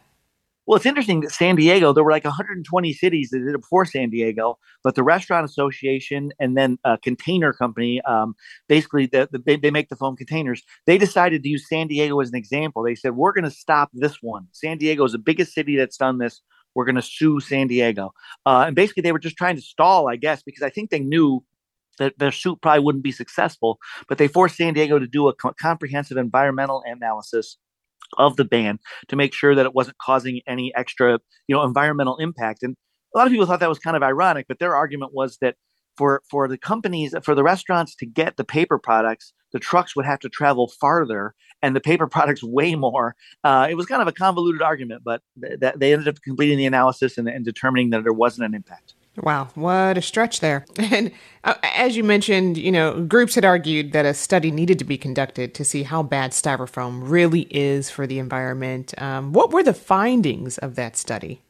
Well, 0.68 0.77
it's 0.77 0.86
interesting 0.86 1.22
that 1.22 1.32
San 1.32 1.56
Diego, 1.56 1.91
there 1.91 2.03
were 2.03 2.12
like 2.12 2.24
120 2.24 2.94
cities 2.94 3.30
that 3.32 3.39
did 3.39 3.56
it 3.56 3.62
before 3.62 3.84
San 3.84 4.12
Diego, 4.12 4.60
but 4.84 4.94
the 4.94 5.03
Restaurant 5.03 5.44
Association 5.44 6.32
and 6.39 6.56
then 6.56 6.77
a 6.84 7.00
container 7.00 7.51
company, 7.51 8.00
um, 8.01 8.36
basically, 8.70 9.08
the, 9.08 9.27
the, 9.32 9.39
they, 9.39 9.56
they 9.56 9.72
make 9.72 9.89
the 9.89 9.96
foam 9.96 10.15
containers. 10.15 10.62
They 10.86 11.00
decided 11.00 11.41
to 11.44 11.50
use 11.50 11.68
San 11.68 11.88
Diego 11.88 12.20
as 12.20 12.30
an 12.30 12.36
example. 12.36 12.84
They 12.84 12.94
said, 12.94 13.15
we're 13.15 13.34
going 13.34 13.44
to 13.44 13.51
stop 13.51 13.89
this 13.94 14.18
one. 14.22 14.48
San 14.51 14.77
Diego 14.77 15.03
is 15.03 15.13
the 15.13 15.18
biggest 15.18 15.53
city 15.53 15.75
that's 15.75 15.98
done 15.98 16.20
this. 16.20 16.41
We're 16.75 16.86
going 16.86 16.96
to 16.96 17.01
sue 17.01 17.39
San 17.39 17.68
Diego. 17.68 18.13
Uh, 18.46 18.65
and 18.68 18.75
basically, 18.75 19.01
they 19.01 19.12
were 19.12 19.20
just 19.20 19.38
trying 19.38 19.56
to 19.56 19.62
stall, 19.62 20.08
I 20.10 20.15
guess, 20.15 20.44
because 20.44 20.62
I 20.62 20.70
think 20.70 20.91
they 20.91 21.00
knew 21.00 21.44
that 21.98 22.18
their 22.20 22.32
suit 22.32 22.62
probably 22.62 22.84
wouldn't 22.84 23.03
be 23.03 23.12
successful, 23.12 23.80
but 24.08 24.20
they 24.20 24.27
forced 24.27 24.58
San 24.58 24.74
Diego 24.74 25.00
to 25.00 25.08
do 25.08 25.27
a 25.27 25.34
co- 25.34 25.53
comprehensive 25.60 26.18
environmental 26.18 26.84
analysis 26.86 27.58
of 28.18 28.36
the 28.36 28.46
ban 28.46 28.80
to 29.08 29.15
make 29.15 29.34
sure 29.34 29.56
that 29.56 29.65
it 29.65 29.75
wasn't 29.75 29.98
causing 29.98 30.41
any 30.48 30.74
extra, 30.75 31.20
you 31.48 31.56
know, 31.56 31.63
environmental 31.63 32.18
impact. 32.18 32.63
And 32.63 32.75
a 33.13 33.18
lot 33.18 33.27
of 33.27 33.32
people 33.32 33.46
thought 33.46 33.60
that 33.60 33.70
was 33.70 33.80
kind 33.80 33.98
of 33.98 34.03
ironic, 34.03 34.48
but 34.48 34.60
their 34.60 34.75
argument 34.75 35.13
was 35.13 35.38
that 35.41 35.56
for 35.98 36.22
for 36.30 36.48
the 36.48 36.58
companies 36.58 37.13
for 37.24 37.36
the 37.36 37.44
restaurants 37.44 37.96
to 37.96 38.06
get 38.06 38.38
the 38.38 38.44
paper 38.44 38.77
products 38.77 39.34
the 39.51 39.60
trucks 39.60 39.96
would 39.96 40.06
have 40.06 40.20
to 40.20 40.30
travel 40.30 40.68
farther 40.80 41.34
and 41.62 41.75
the 41.75 41.82
paper 41.82 42.08
products 42.15 42.44
way 42.44 42.75
more 42.75 43.15
uh, 43.44 43.68
it 43.70 43.75
was 43.75 43.86
kind 43.86 44.01
of 44.01 44.08
a 44.08 44.12
convoluted 44.12 44.62
argument 44.62 45.01
but 45.03 45.22
th- 45.41 45.60
that 45.60 45.80
they 45.80 45.94
ended 45.94 46.08
up 46.08 46.22
completing 46.24 46.58
the 46.58 46.65
analysis 46.65 47.18
and, 47.18 47.27
and 47.27 47.46
determining 47.46 47.89
that 47.89 48.03
there 48.03 48.13
wasn't 48.13 48.46
an 48.46 48.53
impact 48.53 48.96
Wow, 49.18 49.50
what 49.56 49.98
a 49.98 50.01
stretch 50.01 50.39
there. 50.39 50.65
And 50.77 51.12
uh, 51.44 51.56
as 51.63 51.98
you 51.98 52.03
mentioned, 52.03 52.58
you 52.58 52.72
know, 52.72 53.01
groups 53.03 53.36
had 53.36 53.46
argued 53.46 53.91
that 53.94 54.06
a 54.06 54.13
study 54.13 54.51
needed 54.51 54.80
to 54.80 54.86
be 54.86 54.98
conducted 54.98 55.53
to 55.56 55.65
see 55.65 55.84
how 55.84 56.03
bad 56.03 56.32
styrofoam 56.32 57.01
really 57.03 57.48
is 57.50 57.89
for 57.89 58.08
the 58.08 58.20
environment. 58.20 58.94
Um, 59.01 59.34
what 59.34 59.51
were 59.51 59.63
the 59.63 59.74
findings 59.74 60.58
of 60.60 60.75
that 60.75 60.96
study? 60.96 61.41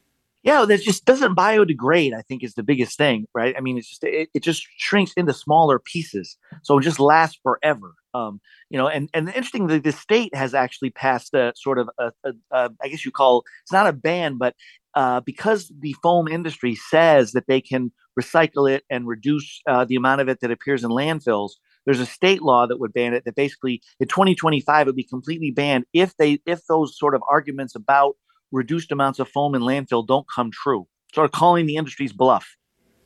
Yeah, 0.44 0.65
that 0.65 0.82
just 0.82 1.06
doesn't 1.06 1.36
biodegrade, 1.36 2.15
I 2.15 2.24
think 2.24 2.44
is 2.44 2.56
the 2.56 2.63
biggest 2.63 2.98
thing, 2.98 3.27
right? 3.36 3.53
I 3.56 3.62
mean, 3.62 3.77
it's 3.77 3.89
just 3.89 4.03
it, 4.03 4.30
it 4.34 4.41
just 4.41 4.65
shrinks 4.77 5.13
into 5.13 5.34
smaller 5.34 5.77
pieces. 5.77 6.36
So 6.63 6.80
it 6.80 6.82
just 6.82 7.00
lasts 7.00 7.39
forever. 7.44 7.94
Um, 8.15 8.41
you 8.70 8.77
know, 8.77 8.88
and 8.88 9.08
and 9.13 9.27
interesting 9.27 9.68
that 9.68 9.84
the 9.84 9.91
state 9.91 10.34
has 10.34 10.56
actually 10.56 10.89
passed 10.89 11.36
a 11.36 11.53
sort 11.56 11.77
of 11.77 11.89
a, 12.00 12.12
a, 12.24 12.34
a 12.51 12.70
I 12.82 12.88
guess 12.88 13.06
you 13.06 13.12
call 13.12 13.44
it's 13.62 13.72
not 13.72 13.88
a 13.88 13.94
ban, 13.94 14.38
but 14.39 14.56
uh, 14.96 15.22
because 15.22 15.72
the 15.80 15.96
foam 16.04 16.28
industry 16.28 16.76
says 16.76 17.32
that 17.32 17.48
they 17.48 17.62
can 17.62 17.92
recycle 18.20 18.70
it 18.70 18.84
and 18.90 19.08
reduce 19.08 19.62
uh, 19.68 19.86
the 19.86 19.96
amount 19.96 20.22
of 20.22 20.30
it 20.30 20.40
that 20.42 20.52
appears 20.52 20.84
in 20.84 20.90
landfills, 20.90 21.52
there's 21.86 22.00
a 22.00 22.06
state 22.06 22.42
law 22.42 22.68
that 22.68 22.80
would 22.80 22.94
ban 22.94 23.14
it. 23.14 23.26
That 23.26 23.36
basically 23.36 23.82
in 24.00 24.08
2025 24.08 24.82
it 24.82 24.90
would 24.90 24.96
be 24.96 25.04
completely 25.04 25.52
banned 25.52 25.86
if 25.94 26.16
they 26.18 26.40
if 26.46 26.66
those 26.68 26.98
sort 26.98 27.16
of 27.16 27.24
arguments 27.30 27.76
about 27.76 28.16
reduced 28.52 28.92
amounts 28.92 29.20
of 29.20 29.30
foam 29.30 29.56
in 29.56 29.62
landfill 29.62 30.06
don't 30.06 30.28
come 30.30 30.52
true. 30.52 30.88
Of 31.18 31.32
calling 31.32 31.66
the 31.66 31.76
industry's 31.76 32.14
bluff. 32.14 32.56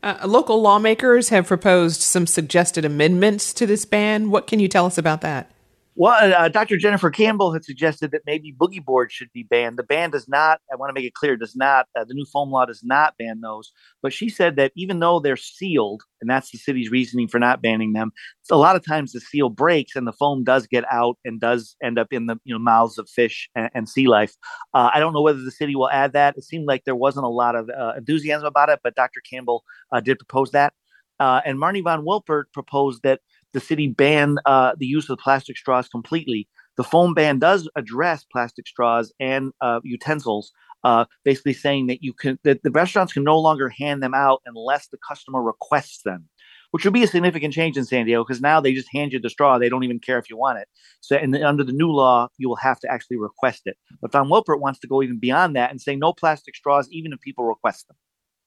Uh, 0.03 0.19
local 0.25 0.61
lawmakers 0.61 1.29
have 1.29 1.47
proposed 1.47 2.01
some 2.01 2.27
suggested 2.27 2.85
amendments 2.85 3.51
to 3.53 3.65
this 3.65 3.85
ban. 3.85 4.29
What 4.29 4.45
can 4.45 4.59
you 4.59 4.67
tell 4.67 4.85
us 4.85 4.99
about 4.99 5.21
that? 5.21 5.49
Well, 5.97 6.11
uh, 6.11 6.35
uh 6.35 6.49
Dr. 6.49 6.75
Jennifer 6.75 7.09
Campbell 7.09 7.53
had 7.53 7.63
suggested 7.63 8.11
that 8.11 8.23
maybe 8.25 8.53
boogie 8.53 8.83
boards 8.83 9.13
should 9.13 9.31
be 9.31 9.43
banned. 9.43 9.77
The 9.77 9.83
ban 9.83 10.09
does 10.09 10.27
not, 10.27 10.59
I 10.71 10.75
want 10.75 10.89
to 10.89 10.93
make 10.93 11.05
it 11.05 11.13
clear, 11.13 11.37
does 11.37 11.55
not, 11.55 11.87
uh, 11.97 12.03
the 12.03 12.13
new 12.13 12.25
foam 12.25 12.51
law 12.51 12.65
does 12.65 12.83
not 12.83 13.17
ban 13.17 13.39
those. 13.39 13.71
But 14.01 14.11
she 14.11 14.27
said 14.27 14.57
that 14.57 14.73
even 14.75 14.99
though 14.99 15.21
they're 15.21 15.37
sealed, 15.37 16.03
and 16.19 16.29
that's 16.29 16.51
the 16.51 16.57
city's 16.57 16.91
reasoning 16.91 17.29
for 17.29 17.39
not 17.39 17.61
banning 17.61 17.93
them, 17.93 18.11
a 18.51 18.57
lot 18.57 18.75
of 18.75 18.85
times 18.85 19.13
the 19.13 19.21
seal 19.21 19.49
breaks 19.49 19.95
and 19.95 20.05
the 20.05 20.11
foam 20.11 20.43
does 20.43 20.67
get 20.67 20.83
out 20.91 21.17
and 21.23 21.39
does 21.39 21.77
end 21.81 21.97
up 21.97 22.11
in 22.11 22.25
the 22.25 22.35
you 22.43 22.53
know 22.53 22.59
mouths 22.59 22.97
of 22.97 23.09
fish 23.09 23.49
and, 23.55 23.69
and 23.73 23.87
sea 23.87 24.07
life. 24.07 24.35
Uh, 24.73 24.89
I 24.93 24.99
don't 24.99 25.13
know 25.13 25.21
whether 25.21 25.41
the 25.41 25.51
city 25.51 25.75
will 25.75 25.89
add 25.89 26.11
that. 26.11 26.35
It 26.37 26.43
seemed 26.43 26.67
like 26.67 26.83
there 26.83 26.95
wasn't 26.95 27.25
a 27.25 27.29
lot 27.29 27.55
of 27.55 27.69
uh, 27.69 27.93
enthusiasm 27.97 28.45
about 28.45 28.67
it, 28.67 28.81
but 28.83 28.95
Dr. 28.95 29.21
Campbell 29.21 29.63
uh, 29.93 30.01
did 30.01 30.19
propose 30.19 30.51
that. 30.51 30.73
and 31.19 31.57
Marni 31.57 31.81
von 31.81 32.03
Wilpert 32.03 32.45
proposed 32.53 33.03
that 33.03 33.21
the 33.55 33.61
city 33.61 33.87
ban 33.87 34.37
uh, 34.45 34.73
the 34.77 34.85
use 34.85 35.09
of 35.09 35.17
plastic 35.17 35.57
straws 35.57 35.87
completely. 35.87 36.47
The 36.75 36.83
foam 36.83 37.13
ban 37.13 37.39
does 37.39 37.69
address 37.77 38.25
plastic 38.25 38.67
straws 38.67 39.13
and 39.17 39.53
uh, 39.61 39.79
utensils, 39.83 40.51
uh, 40.83 41.05
basically 41.23 41.53
saying 41.53 41.87
that 41.87 42.03
you 42.03 42.13
can 42.13 42.37
that 42.43 42.63
the 42.63 42.71
restaurants 42.71 43.13
can 43.13 43.23
no 43.23 43.39
longer 43.39 43.69
hand 43.69 44.03
them 44.03 44.13
out 44.13 44.41
unless 44.45 44.87
the 44.89 44.97
customer 45.07 45.41
requests 45.41 46.01
them, 46.03 46.27
which 46.71 46.83
would 46.83 46.93
be 46.93 47.03
a 47.03 47.07
significant 47.07 47.53
change 47.53 47.77
in 47.77 47.85
San 47.85 48.05
Diego 48.05 48.25
because 48.25 48.41
now 48.41 48.59
they 48.59 48.73
just 48.73 48.91
hand 48.91 49.13
you 49.13 49.19
the 49.21 49.29
straw; 49.29 49.57
they 49.57 49.69
don't 49.69 49.85
even 49.85 49.99
care 49.99 50.19
if 50.19 50.29
you 50.29 50.35
want 50.35 50.59
it. 50.59 50.67
So, 50.99 51.15
and 51.15 51.33
under 51.37 51.63
the 51.63 51.71
new 51.71 51.89
law, 51.89 52.27
you 52.37 52.49
will 52.49 52.57
have 52.57 52.81
to 52.81 52.91
actually 52.91 53.17
request 53.17 53.61
it. 53.65 53.77
But 54.01 54.11
Von 54.11 54.27
Wilpert 54.27 54.59
wants 54.59 54.79
to 54.81 54.87
go 54.87 55.01
even 55.01 55.17
beyond 55.17 55.55
that 55.55 55.71
and 55.71 55.79
say 55.79 55.95
no 55.95 56.11
plastic 56.11 56.57
straws, 56.57 56.89
even 56.91 57.13
if 57.13 57.21
people 57.21 57.45
request 57.45 57.87
them. 57.87 57.95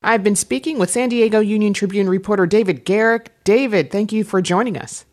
I've 0.02 0.22
been 0.22 0.36
speaking 0.36 0.78
with 0.78 0.90
San 0.90 1.08
Diego 1.08 1.40
Union 1.40 1.74
Tribune 1.74 2.08
reporter 2.08 2.46
David 2.46 2.84
Garrick. 2.84 3.32
David, 3.44 3.90
thank 3.90 4.12
you 4.12 4.22
for 4.22 4.40
joining 4.40 4.76
us. 4.76 5.04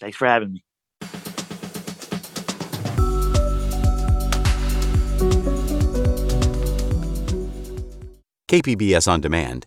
Thanks 0.00 0.16
for 0.16 0.26
having 0.26 0.52
me. 0.52 0.62
KPBS 8.48 9.08
On 9.08 9.20
Demand 9.20 9.66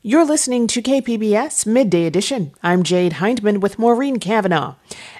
You're 0.00 0.24
listening 0.24 0.68
to 0.68 0.80
KPBS 0.80 1.66
Midday 1.66 2.06
Edition. 2.06 2.52
I'm 2.62 2.84
Jade 2.84 3.14
Hindman 3.14 3.58
with 3.58 3.80
Maureen 3.80 4.20
Cavanaugh. 4.20 4.76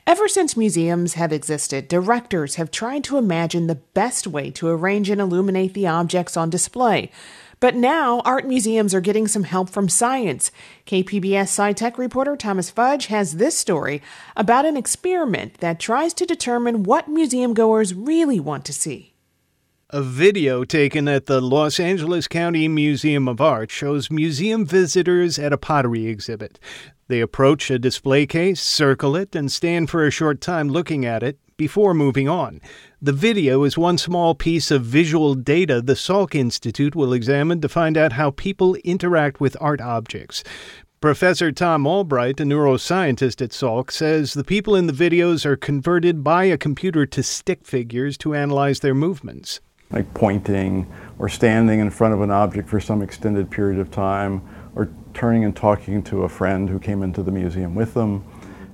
Ever 0.06 0.28
since 0.28 0.56
museums 0.56 1.14
have 1.14 1.32
existed, 1.32 1.88
directors 1.88 2.54
have 2.54 2.70
tried 2.70 3.02
to 3.04 3.16
imagine 3.16 3.66
the 3.66 3.74
best 3.74 4.28
way 4.28 4.52
to 4.52 4.68
arrange 4.68 5.10
and 5.10 5.20
illuminate 5.20 5.74
the 5.74 5.88
objects 5.88 6.36
on 6.36 6.48
display. 6.48 7.10
But 7.58 7.74
now, 7.74 8.20
art 8.20 8.46
museums 8.46 8.94
are 8.94 9.00
getting 9.00 9.26
some 9.26 9.42
help 9.42 9.68
from 9.68 9.88
science. 9.88 10.52
KPBS 10.86 11.48
SciTech 11.48 11.98
reporter 11.98 12.36
Thomas 12.36 12.70
Fudge 12.70 13.06
has 13.06 13.32
this 13.32 13.58
story 13.58 14.00
about 14.36 14.64
an 14.64 14.76
experiment 14.76 15.54
that 15.54 15.80
tries 15.80 16.14
to 16.14 16.24
determine 16.24 16.84
what 16.84 17.08
museum 17.08 17.52
goers 17.52 17.94
really 17.94 18.38
want 18.38 18.64
to 18.66 18.72
see. 18.72 19.12
A 19.90 20.02
video 20.02 20.64
taken 20.64 21.08
at 21.08 21.24
the 21.24 21.40
Los 21.40 21.80
Angeles 21.80 22.28
County 22.28 22.68
Museum 22.68 23.26
of 23.26 23.40
Art 23.40 23.70
shows 23.70 24.10
museum 24.10 24.66
visitors 24.66 25.38
at 25.38 25.50
a 25.50 25.56
pottery 25.56 26.08
exhibit. 26.08 26.58
They 27.06 27.22
approach 27.22 27.70
a 27.70 27.78
display 27.78 28.26
case, 28.26 28.60
circle 28.60 29.16
it, 29.16 29.34
and 29.34 29.50
stand 29.50 29.88
for 29.88 30.06
a 30.06 30.10
short 30.10 30.42
time 30.42 30.68
looking 30.68 31.06
at 31.06 31.22
it 31.22 31.38
before 31.56 31.94
moving 31.94 32.28
on. 32.28 32.60
The 33.00 33.14
video 33.14 33.64
is 33.64 33.78
one 33.78 33.96
small 33.96 34.34
piece 34.34 34.70
of 34.70 34.84
visual 34.84 35.34
data 35.34 35.80
the 35.80 35.94
Salk 35.94 36.34
Institute 36.34 36.94
will 36.94 37.14
examine 37.14 37.62
to 37.62 37.68
find 37.70 37.96
out 37.96 38.12
how 38.12 38.32
people 38.32 38.74
interact 38.84 39.40
with 39.40 39.56
art 39.58 39.80
objects. 39.80 40.44
Professor 41.00 41.50
Tom 41.50 41.86
Albright, 41.86 42.40
a 42.40 42.44
neuroscientist 42.44 43.40
at 43.40 43.52
Salk, 43.52 43.90
says 43.90 44.34
the 44.34 44.44
people 44.44 44.76
in 44.76 44.86
the 44.86 44.92
videos 44.92 45.46
are 45.46 45.56
converted 45.56 46.22
by 46.22 46.44
a 46.44 46.58
computer 46.58 47.06
to 47.06 47.22
stick 47.22 47.64
figures 47.64 48.18
to 48.18 48.34
analyze 48.34 48.80
their 48.80 48.94
movements 48.94 49.62
like 49.90 50.12
pointing 50.14 50.86
or 51.18 51.28
standing 51.28 51.80
in 51.80 51.90
front 51.90 52.14
of 52.14 52.20
an 52.20 52.30
object 52.30 52.68
for 52.68 52.80
some 52.80 53.02
extended 53.02 53.50
period 53.50 53.80
of 53.80 53.90
time 53.90 54.42
or 54.74 54.88
turning 55.14 55.44
and 55.44 55.56
talking 55.56 56.02
to 56.02 56.22
a 56.24 56.28
friend 56.28 56.68
who 56.68 56.78
came 56.78 57.02
into 57.02 57.22
the 57.22 57.30
museum 57.30 57.74
with 57.74 57.94
them. 57.94 58.24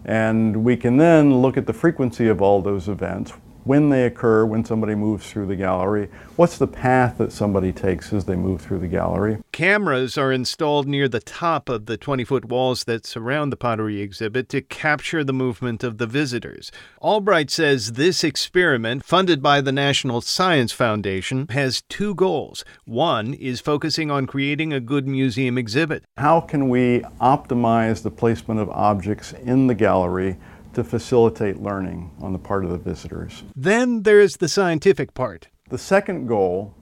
And 0.05 0.65
we 0.65 0.77
can 0.77 0.97
then 0.99 1.41
look 1.41 1.57
at 1.57 1.67
the 1.67 1.73
frequency 1.73 2.29
of 2.29 2.43
all 2.43 2.61
those 2.61 2.89
events, 2.89 3.33
when 3.65 3.89
they 3.89 4.05
occur, 4.05 4.45
when 4.45 4.65
somebody 4.65 4.95
moves 4.95 5.31
through 5.31 5.47
the 5.47 5.57
gallery, 5.57 6.11
what's 6.37 6.59
the 6.59 6.67
path 6.67 7.17
that 7.19 7.33
somebody 7.33 7.73
takes 7.73 8.13
as 8.13 8.27
they 8.27 8.37
move 8.37 8.61
through 8.61 8.79
the 8.79 8.89
gallery. 8.89 9.39
Cameras 9.55 10.19
are 10.19 10.33
installed 10.33 10.89
near 10.89 11.07
the 11.07 11.21
top 11.21 11.69
of 11.69 11.87
the 11.87 11.97
20 11.97 12.25
foot 12.25 12.47
walls 12.47 12.83
that 12.87 13.07
surround 13.07 13.53
the 13.53 13.57
pottery 13.57 14.01
exhibit 14.01 14.49
to 14.49 14.61
capture 14.61 15.23
the 15.23 15.33
movement 15.33 15.85
of 15.85 15.99
the 15.99 16.09
visitors. 16.09 16.73
Albright 17.01 17.53
says 17.53 17.93
this 17.93 18.25
experiment, 18.25 19.05
funded 19.05 19.41
by 19.41 19.61
the 19.61 19.71
National 19.71 20.21
Science 20.21 20.73
Foundation, 20.73 21.47
has 21.51 21.83
two 21.83 22.17
goals. 22.17 22.65
One 22.85 23.33
is 23.33 23.61
focusing 23.61 24.11
on 24.11 24.27
creating 24.27 24.73
a 24.73 24.81
good 24.81 25.07
museum 25.07 25.57
exhibit. 25.57 26.03
How 26.17 26.41
can 26.41 26.69
we 26.69 27.03
optimize 27.21 28.03
the 28.03 28.11
placement 28.11 28.59
of 28.59 28.69
objects 28.71 29.35
in 29.35 29.69
the 29.69 29.75
gallery? 29.77 30.37
to 30.73 30.83
facilitate 30.83 31.63
learning 31.63 32.11
on 32.21 32.33
the 32.33 32.39
part 32.41 32.65
of 32.65 32.71
the 32.73 32.79
visitors. 32.79 33.45
Then 33.55 34.03
there's 34.03 34.39
the 34.39 34.49
scientific 34.49 35.15
part. 35.15 35.47
The 35.69 35.79
second 35.79 36.27
goal 36.27 36.75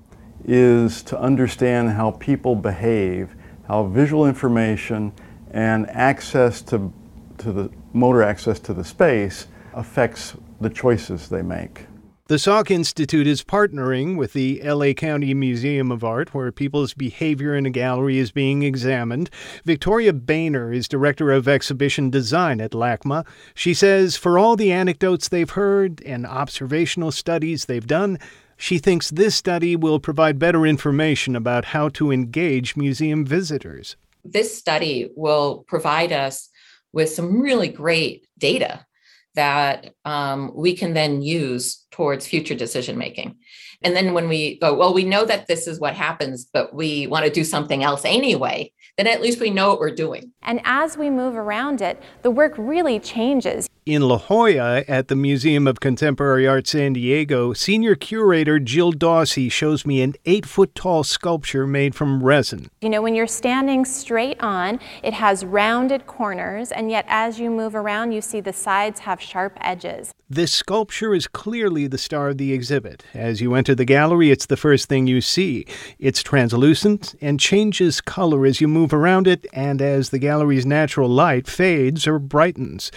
is 0.45 1.03
to 1.05 1.19
understand 1.19 1.91
how 1.91 2.13
people 2.13 2.55
behave, 2.55 3.35
how 3.69 3.85
visual 3.85 4.27
information 4.27 5.13
and 5.51 5.89
access 5.91 6.63
to, 6.63 6.93
to 7.39 7.53
the 7.53 7.71
motor 7.93 8.23
access 8.23 8.59
to 8.61 8.75
the 8.75 8.85
space 8.85 9.47
affects 9.75 10.35
the 10.61 10.71
choices 10.71 11.29
they 11.29 11.43
make. 11.43 11.87
The 12.29 12.39
Salk 12.39 12.71
Institute 12.71 13.27
is 13.27 13.45
partnering 13.45 14.17
with 14.17 14.33
the 14.33 14.63
LA 14.63 14.93
County 14.93 15.35
Museum 15.35 15.91
of 15.91 16.03
Art, 16.03 16.33
where 16.33 16.51
people's 16.51 16.95
behavior 16.95 17.55
in 17.55 17.67
a 17.67 17.71
gallery 17.71 18.17
is 18.17 18.31
being 18.31 18.63
examined. 18.63 19.29
Victoria 19.65 20.13
Behner 20.15 20.75
is 20.75 20.89
director 20.89 21.31
of 21.31 21.47
exhibition 21.47 22.11
design 22.11 22.61
at 22.61 22.71
LACMA. 22.71 23.27
She 23.55 23.75
says 23.75 24.17
for 24.17 24.39
all 24.39 24.57
the 24.57 24.73
anecdotes 24.73 25.29
they've 25.29 25.51
heard 25.51 26.01
and 26.07 26.25
observational 26.25 27.13
studies 27.13 27.67
they've 27.67 27.87
done, 27.87 28.19
she 28.62 28.79
thinks 28.79 29.11
this 29.11 29.35
study 29.35 29.75
will 29.75 29.98
provide 29.98 30.38
better 30.38 30.64
information 30.64 31.35
about 31.35 31.64
how 31.64 31.88
to 31.88 32.12
engage 32.12 32.77
museum 32.77 33.27
visitors. 33.27 33.96
This 34.25 34.57
study 34.57 35.11
will 35.16 35.64
provide 35.66 36.12
us 36.12 36.48
with 36.92 37.11
some 37.11 37.40
really 37.40 37.66
great 37.66 38.25
data 38.38 38.87
that 39.35 39.92
um, 40.05 40.53
we 40.55 40.77
can 40.77 40.94
then 40.94 41.22
use 41.22 41.82
towards 41.93 42.27
future 42.27 42.55
decision 42.55 42.99
making. 42.99 43.37
And 43.83 43.95
then 43.95 44.15
when 44.15 44.29
we 44.29 44.59
go, 44.59 44.75
well, 44.75 44.95
we 44.95 45.05
know 45.05 45.25
that 45.25 45.47
this 45.47 45.67
is 45.67 45.79
what 45.79 45.95
happens, 45.95 46.47
but 46.53 46.75
we 46.75 47.07
want 47.07 47.25
to 47.25 47.31
do 47.31 47.45
something 47.45 47.83
else 47.83 48.05
anyway, 48.05 48.73
then 48.97 49.07
at 49.07 49.23
least 49.23 49.41
we 49.41 49.51
know 49.51 49.69
what 49.69 49.81
we're 49.81 49.95
doing. 49.95 50.33
And 50.43 50.61
as 50.65 50.97
we 50.97 51.11
move 51.11 51.37
around 51.37 51.81
it, 51.81 52.03
the 52.23 52.31
work 52.31 52.55
really 52.57 52.99
changes. 52.99 53.69
In 53.85 54.03
La 54.03 54.17
Jolla 54.17 54.85
at 54.87 55.09
the 55.09 55.17
Museum 55.17 55.67
of 55.67 55.81
Contemporary 55.81 56.47
Art 56.47 56.69
San 56.69 56.93
Diego, 56.93 57.53
senior 57.53 57.97
curator 57.97 58.61
Jill 58.61 58.93
Dawsey 58.93 59.51
shows 59.51 59.85
me 59.85 60.03
an 60.03 60.15
eight 60.25 60.47
foot 60.47 60.73
tall 60.77 61.03
sculpture 61.03 61.67
made 61.67 61.97
from 61.97 62.23
resin. 62.23 62.71
You 62.81 62.91
know, 62.91 63.03
when 63.03 63.17
you're 63.17 63.27
standing 63.27 63.85
straight 63.85 64.41
on, 64.41 64.79
it 65.03 65.15
has 65.15 65.45
rounded 65.45 66.07
corners, 66.07 66.71
and 66.71 66.93
yet 66.93 67.07
as 67.09 67.41
you 67.41 67.51
move 67.51 67.75
around, 67.75 68.13
you 68.13 68.21
see 68.21 68.41
the 68.41 68.53
sides 68.53 69.01
have 69.01 69.21
sharp 69.21 69.59
edges. 69.61 70.13
This 70.31 70.53
sculpture 70.53 71.13
is 71.13 71.27
clearly 71.27 71.82
the 71.87 71.99
star 71.99 72.29
of 72.29 72.38
the 72.38 72.53
exhibit. 72.53 73.05
As 73.14 73.40
you 73.40 73.55
enter 73.55 73.75
the 73.75 73.85
gallery, 73.85 74.31
it's 74.31 74.47
the 74.47 74.57
first 74.57 74.88
thing 74.88 75.07
you 75.07 75.21
see. 75.21 75.66
It's 75.99 76.23
translucent 76.23 77.14
and 77.21 77.38
changes 77.38 78.01
color 78.01 78.47
as 78.47 78.61
you 78.61 78.68
move 78.68 78.92
around 78.92 79.27
it 79.27 79.47
and 79.53 79.83
as 79.83 80.11
the 80.11 80.18
gallery's 80.18 80.66
natural 80.66 81.09
light 81.09 81.47
fades 81.47 82.07
or 82.07 82.18
brightens. 82.18 82.90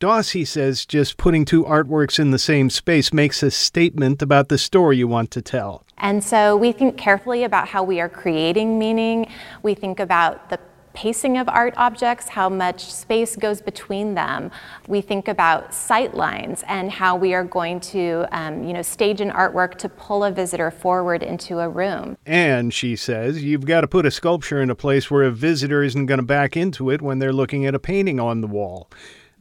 Dawsey 0.00 0.46
says 0.46 0.86
just 0.86 1.18
putting 1.18 1.44
two 1.44 1.64
artworks 1.64 2.18
in 2.18 2.30
the 2.30 2.38
same 2.38 2.70
space 2.70 3.12
makes 3.12 3.42
a 3.42 3.50
statement 3.50 4.22
about 4.22 4.48
the 4.48 4.56
story 4.56 4.96
you 4.96 5.06
want 5.06 5.30
to 5.32 5.42
tell. 5.42 5.84
And 5.98 6.24
so 6.24 6.56
we 6.56 6.72
think 6.72 6.96
carefully 6.96 7.44
about 7.44 7.68
how 7.68 7.82
we 7.82 8.00
are 8.00 8.08
creating 8.08 8.78
meaning. 8.78 9.30
We 9.62 9.74
think 9.74 10.00
about 10.00 10.48
the 10.48 10.58
spacing 11.00 11.38
of 11.38 11.48
art 11.48 11.72
objects, 11.78 12.28
how 12.28 12.50
much 12.50 12.92
space 12.92 13.34
goes 13.34 13.62
between 13.62 14.12
them. 14.14 14.50
We 14.86 15.00
think 15.00 15.28
about 15.28 15.72
sight 15.72 16.14
lines 16.14 16.62
and 16.68 16.90
how 16.90 17.16
we 17.16 17.32
are 17.32 17.42
going 17.42 17.80
to, 17.92 18.26
um, 18.32 18.64
you 18.64 18.74
know, 18.74 18.82
stage 18.82 19.22
an 19.22 19.30
artwork 19.30 19.76
to 19.78 19.88
pull 19.88 20.24
a 20.24 20.30
visitor 20.30 20.70
forward 20.70 21.22
into 21.22 21.58
a 21.60 21.70
room. 21.70 22.18
And 22.26 22.74
she 22.74 22.96
says 22.96 23.42
you've 23.42 23.64
got 23.64 23.80
to 23.80 23.88
put 23.88 24.04
a 24.04 24.10
sculpture 24.10 24.60
in 24.60 24.68
a 24.68 24.74
place 24.74 25.10
where 25.10 25.22
a 25.22 25.30
visitor 25.30 25.82
isn't 25.82 26.04
going 26.04 26.20
to 26.20 26.26
back 26.26 26.54
into 26.54 26.90
it 26.90 27.00
when 27.00 27.18
they're 27.18 27.32
looking 27.32 27.64
at 27.64 27.74
a 27.74 27.78
painting 27.78 28.20
on 28.20 28.42
the 28.42 28.46
wall. 28.46 28.90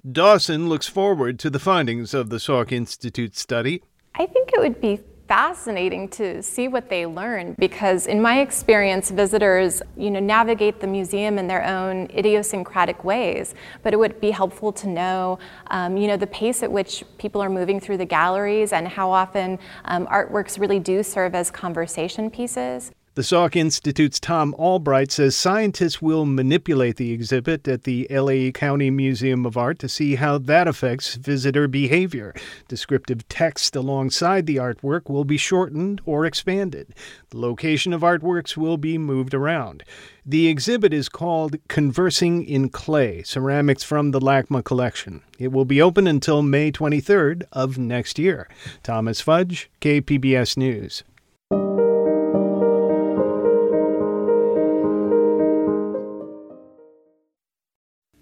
Dawson 0.09 0.69
looks 0.69 0.87
forward 0.87 1.39
to 1.39 1.49
the 1.49 1.59
findings 1.59 2.13
of 2.13 2.29
the 2.29 2.37
Salk 2.37 2.71
Institute 2.71 3.35
study. 3.35 3.83
I 4.15 4.25
think 4.27 4.51
it 4.53 4.61
would 4.61 4.79
be 4.79 5.01
fascinating 5.29 6.09
to 6.09 6.41
see 6.41 6.67
what 6.67 6.89
they 6.89 7.05
learn 7.05 7.55
because 7.59 8.07
in 8.07 8.19
my 8.19 8.41
experience 8.41 9.11
visitors 9.11 9.79
you 9.95 10.09
know 10.09 10.19
navigate 10.19 10.79
the 10.79 10.87
museum 10.87 11.37
in 11.37 11.45
their 11.45 11.63
own 11.63 12.09
idiosyncratic 12.17 13.03
ways. 13.03 13.53
But 13.83 13.93
it 13.93 13.97
would 13.97 14.19
be 14.19 14.31
helpful 14.31 14.73
to 14.73 14.87
know 14.87 15.37
um, 15.67 15.95
you 15.97 16.07
know 16.07 16.17
the 16.17 16.27
pace 16.27 16.63
at 16.63 16.71
which 16.71 17.03
people 17.19 17.43
are 17.43 17.49
moving 17.49 17.79
through 17.79 17.97
the 17.97 18.05
galleries 18.05 18.73
and 18.73 18.87
how 18.87 19.11
often 19.11 19.59
um, 19.85 20.07
artworks 20.07 20.59
really 20.59 20.79
do 20.79 21.03
serve 21.03 21.35
as 21.35 21.51
conversation 21.51 22.31
pieces 22.31 22.91
the 23.19 23.23
Salk 23.23 23.57
Institute's 23.57 24.17
Tom 24.17 24.55
Albright 24.57 25.11
says 25.11 25.35
scientists 25.35 26.01
will 26.01 26.23
manipulate 26.25 26.95
the 26.95 27.11
exhibit 27.11 27.67
at 27.67 27.83
the 27.83 28.07
LA 28.09 28.49
County 28.51 28.89
Museum 28.89 29.45
of 29.45 29.57
Art 29.57 29.77
to 29.79 29.89
see 29.89 30.15
how 30.15 30.37
that 30.37 30.69
affects 30.69 31.15
visitor 31.15 31.67
behavior. 31.67 32.33
Descriptive 32.69 33.27
text 33.27 33.75
alongside 33.75 34.45
the 34.45 34.55
artwork 34.55 35.09
will 35.09 35.25
be 35.25 35.35
shortened 35.35 35.99
or 36.05 36.25
expanded. 36.25 36.95
The 37.31 37.39
location 37.39 37.91
of 37.91 38.03
artworks 38.03 38.55
will 38.55 38.77
be 38.77 38.97
moved 38.97 39.33
around. 39.33 39.83
The 40.25 40.47
exhibit 40.47 40.93
is 40.93 41.09
called 41.09 41.57
Conversing 41.67 42.45
in 42.45 42.69
Clay 42.69 43.23
Ceramics 43.23 43.83
from 43.83 44.11
the 44.11 44.21
LACMA 44.21 44.63
Collection. 44.63 45.23
It 45.37 45.51
will 45.51 45.65
be 45.65 45.81
open 45.81 46.07
until 46.07 46.41
May 46.41 46.71
23rd 46.71 47.43
of 47.51 47.77
next 47.77 48.17
year. 48.17 48.47
Thomas 48.81 49.19
Fudge, 49.19 49.69
KPBS 49.81 50.55
News. 50.55 51.03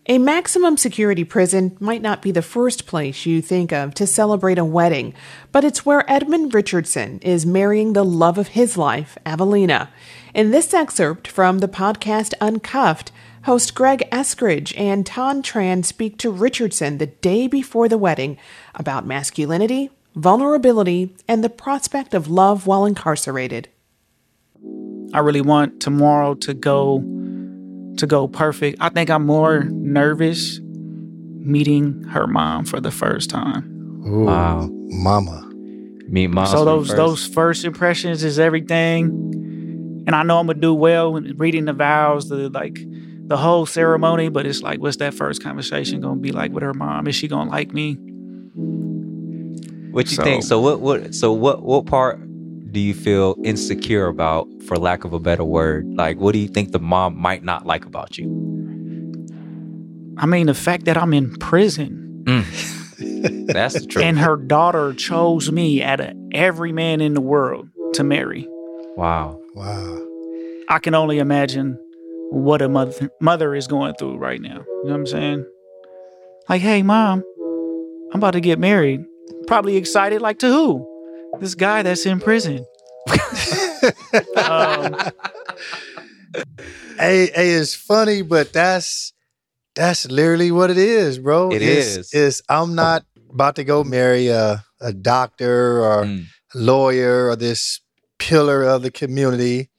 A 0.09 0.19
maximum 0.19 0.77
security 0.77 1.25
prison 1.25 1.75
might 1.81 2.01
not 2.01 2.21
be 2.21 2.31
the 2.31 2.41
first 2.41 2.87
place 2.87 3.25
you 3.25 3.41
think 3.41 3.73
of 3.73 3.93
to 3.95 4.07
celebrate 4.07 4.57
a 4.57 4.63
wedding, 4.63 5.13
but 5.51 5.65
it's 5.65 5.85
where 5.85 6.09
Edmund 6.09 6.53
Richardson 6.53 7.19
is 7.19 7.45
marrying 7.45 7.91
the 7.91 8.05
love 8.05 8.37
of 8.37 8.49
his 8.49 8.77
life, 8.77 9.17
Evelina. 9.25 9.89
In 10.33 10.51
this 10.51 10.73
excerpt 10.73 11.27
from 11.27 11.59
the 11.59 11.67
podcast 11.67 12.33
Uncuffed, 12.39 13.11
host 13.43 13.75
Greg 13.75 14.07
Eskridge 14.09 14.73
and 14.79 15.05
Tan 15.05 15.43
Tran 15.43 15.83
speak 15.83 16.17
to 16.19 16.31
Richardson 16.31 16.99
the 16.99 17.07
day 17.07 17.47
before 17.47 17.89
the 17.89 17.97
wedding 17.97 18.37
about 18.75 19.05
masculinity, 19.05 19.89
vulnerability, 20.15 21.13
and 21.27 21.43
the 21.43 21.49
prospect 21.49 22.13
of 22.13 22.29
love 22.29 22.65
while 22.65 22.85
incarcerated. 22.85 23.67
I 25.13 25.19
really 25.19 25.41
want 25.41 25.81
tomorrow 25.81 26.33
to 26.35 26.53
go 26.53 27.03
to 27.97 28.07
go 28.07 28.27
perfect. 28.27 28.77
I 28.79 28.89
think 28.89 29.10
I'm 29.10 29.25
more 29.25 29.63
nervous 29.63 30.60
meeting 30.62 32.03
her 32.03 32.27
mom 32.27 32.65
for 32.65 32.79
the 32.79 32.91
first 32.91 33.29
time. 33.29 34.03
Ooh, 34.05 34.25
wow, 34.25 34.69
mama. 34.71 35.43
Meet 36.07 36.27
mom. 36.27 36.47
So 36.47 36.65
those 36.65 36.88
first. 36.88 36.97
those 36.97 37.27
first 37.27 37.65
impressions 37.65 38.23
is 38.23 38.39
everything, 38.39 40.03
and 40.07 40.15
I 40.15 40.23
know 40.23 40.39
I'm 40.39 40.47
gonna 40.47 40.60
do 40.60 40.73
well 40.73 41.13
reading 41.13 41.65
the 41.65 41.73
vows, 41.73 42.29
the 42.29 42.49
like 42.49 42.79
the 43.27 43.38
whole 43.38 43.65
ceremony. 43.65 44.29
But 44.29 44.45
it's 44.45 44.62
like, 44.62 44.79
what's 44.79 44.97
that 44.97 45.13
first 45.13 45.43
conversation 45.43 45.99
gonna 46.01 46.19
be 46.19 46.31
like 46.31 46.51
with 46.51 46.63
her 46.63 46.73
mom? 46.73 47.07
Is 47.07 47.15
she 47.15 47.27
gonna 47.27 47.49
like 47.49 47.73
me? 47.73 47.97
What 49.91 50.10
you 50.10 50.17
so, 50.17 50.23
think? 50.23 50.43
So 50.43 50.62
what? 50.62 50.79
What? 50.79 51.13
So 51.15 51.33
what? 51.33 51.63
What 51.63 51.86
part 51.86 52.21
do 52.71 52.80
you 52.80 52.93
feel 52.93 53.36
insecure 53.43 54.08
about, 54.08 54.47
for 54.63 54.77
lack 54.77 55.03
of 55.03 55.13
a 55.13 55.19
better 55.19 55.43
word? 55.43 55.88
Like, 55.95 56.19
what 56.19 56.34
do 56.34 56.39
you 56.39 56.47
think 56.47 56.71
the 56.71 56.80
mom 56.80 57.17
might 57.17 57.43
not 57.43 57.65
like 57.65 57.86
about 57.86 58.17
you? 58.17 58.25
I 60.17 60.25
mean, 60.25 60.47
the 60.47 60.53
fact 60.53 60.86
that 60.86 60.97
I'm 60.97 61.13
in 61.13 61.36
prison. 61.38 62.23
Mm. 62.25 63.47
That's 63.53 63.75
the 63.80 63.86
truth. 63.86 64.03
and 64.03 64.17
her 64.19 64.36
daughter 64.36 64.93
chose 64.93 65.51
me 65.51 65.84
out 65.84 65.99
of 65.99 66.15
every 66.34 66.71
man 66.71 67.01
in 67.01 67.13
the 67.13 67.21
world 67.21 67.69
to 67.93 68.03
marry. 68.03 68.47
Wow. 68.95 69.39
Wow. 69.53 70.03
I 70.69 70.80
can 70.80 70.95
only 70.95 71.19
imagine 71.19 71.77
what 72.32 72.62
a 72.62 72.67
mother 72.67 73.10
mother 73.21 73.56
is 73.56 73.67
going 73.67 73.93
through 73.95 74.17
right 74.17 74.41
now. 74.41 74.58
You 74.58 74.84
know 74.86 74.91
what 74.91 74.93
I'm 74.95 75.06
saying? 75.06 75.45
Like, 76.49 76.62
hey, 76.62 76.82
mom, 76.82 77.23
I'm 78.12 78.19
about 78.19 78.32
to 78.32 78.41
get 78.41 78.60
married. 78.60 79.01
Probably 79.45 79.77
excited, 79.77 80.21
like 80.21 80.39
to 80.39 80.47
who? 80.47 80.96
This 81.39 81.55
guy 81.55 81.83
that's 81.83 82.05
in 82.05 82.19
prison. 82.19 82.65
um, 84.35 84.95
a, 86.99 87.27
hey, 87.27 87.29
it's 87.33 87.75
funny, 87.75 88.21
but 88.21 88.51
that's 88.53 89.13
that's 89.75 90.09
literally 90.09 90.51
what 90.51 90.69
it 90.69 90.77
is, 90.77 91.19
bro. 91.19 91.51
It 91.51 91.61
it's, 91.61 91.87
is. 91.97 92.13
It's 92.13 92.41
I'm 92.49 92.75
not 92.75 93.05
about 93.29 93.55
to 93.57 93.63
go 93.63 93.83
marry 93.83 94.27
a 94.27 94.63
a 94.81 94.93
doctor 94.93 95.83
or 95.83 96.03
mm. 96.03 96.25
lawyer 96.53 97.29
or 97.29 97.35
this 97.35 97.81
pillar 98.19 98.63
of 98.63 98.81
the 98.81 98.91
community. 98.91 99.69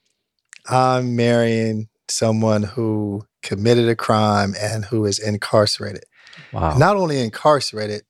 I'm 0.67 1.15
marrying 1.15 1.89
someone 2.07 2.63
who 2.63 3.25
committed 3.41 3.87
a 3.87 3.95
crime 3.95 4.55
and 4.59 4.85
who 4.85 5.05
is 5.05 5.19
incarcerated. 5.19 6.03
Wow. 6.51 6.77
Not 6.77 6.95
only 6.95 7.19
incarcerated, 7.19 8.03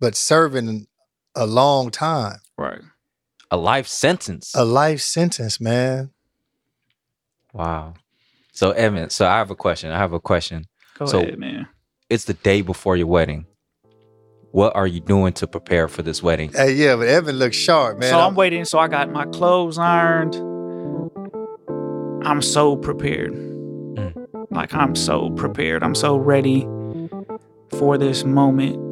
but 0.00 0.14
serving 0.14 0.86
a 1.36 1.46
long 1.46 1.90
time. 1.90 2.38
Right. 2.58 2.80
A 3.50 3.56
life 3.56 3.86
sentence. 3.86 4.52
A 4.54 4.64
life 4.64 5.00
sentence, 5.00 5.60
man. 5.60 6.10
Wow. 7.52 7.94
So 8.52 8.72
Evan, 8.72 9.10
so 9.10 9.26
I 9.26 9.38
have 9.38 9.50
a 9.50 9.54
question. 9.54 9.92
I 9.92 9.98
have 9.98 10.12
a 10.12 10.20
question. 10.20 10.64
Go 10.98 11.06
so 11.06 11.20
ahead, 11.20 11.38
man. 11.38 11.68
It's 12.08 12.24
the 12.24 12.34
day 12.34 12.62
before 12.62 12.96
your 12.96 13.06
wedding. 13.06 13.46
What 14.52 14.74
are 14.74 14.86
you 14.86 15.00
doing 15.00 15.34
to 15.34 15.46
prepare 15.46 15.86
for 15.86 16.02
this 16.02 16.22
wedding? 16.22 16.52
Hey, 16.52 16.72
yeah, 16.72 16.96
but 16.96 17.08
Evan 17.08 17.36
looks 17.36 17.56
sharp, 17.56 17.98
man. 17.98 18.10
So 18.10 18.18
I'm 18.18 18.34
waiting. 18.34 18.64
So 18.64 18.78
I 18.78 18.88
got 18.88 19.10
my 19.10 19.26
clothes 19.26 19.76
ironed. 19.78 20.34
I'm 22.24 22.40
so 22.40 22.76
prepared. 22.76 23.34
Mm. 23.34 24.26
Like 24.50 24.72
I'm 24.74 24.96
so 24.96 25.30
prepared. 25.30 25.82
I'm 25.82 25.94
so 25.94 26.16
ready 26.16 26.66
for 27.70 27.98
this 27.98 28.24
moment. 28.24 28.85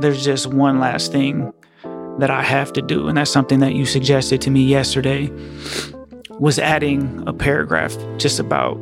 There's 0.00 0.24
just 0.24 0.46
one 0.46 0.80
last 0.80 1.12
thing 1.12 1.52
that 2.18 2.30
I 2.30 2.42
have 2.42 2.72
to 2.74 2.82
do, 2.82 3.08
and 3.08 3.16
that's 3.16 3.30
something 3.30 3.60
that 3.60 3.74
you 3.74 3.86
suggested 3.86 4.40
to 4.42 4.50
me 4.50 4.62
yesterday, 4.62 5.30
was 6.38 6.58
adding 6.58 7.22
a 7.26 7.32
paragraph 7.32 7.96
just 8.18 8.38
about 8.38 8.74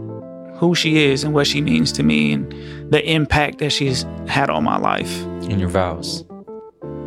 who 0.54 0.74
she 0.74 1.04
is 1.04 1.24
and 1.24 1.32
what 1.32 1.46
she 1.46 1.60
means 1.60 1.90
to 1.92 2.02
me 2.02 2.32
and 2.32 2.52
the 2.92 3.02
impact 3.10 3.58
that 3.58 3.70
she's 3.70 4.04
had 4.26 4.50
on 4.50 4.62
my 4.64 4.76
life. 4.76 5.22
In 5.42 5.58
your 5.58 5.68
vows. 5.68 6.24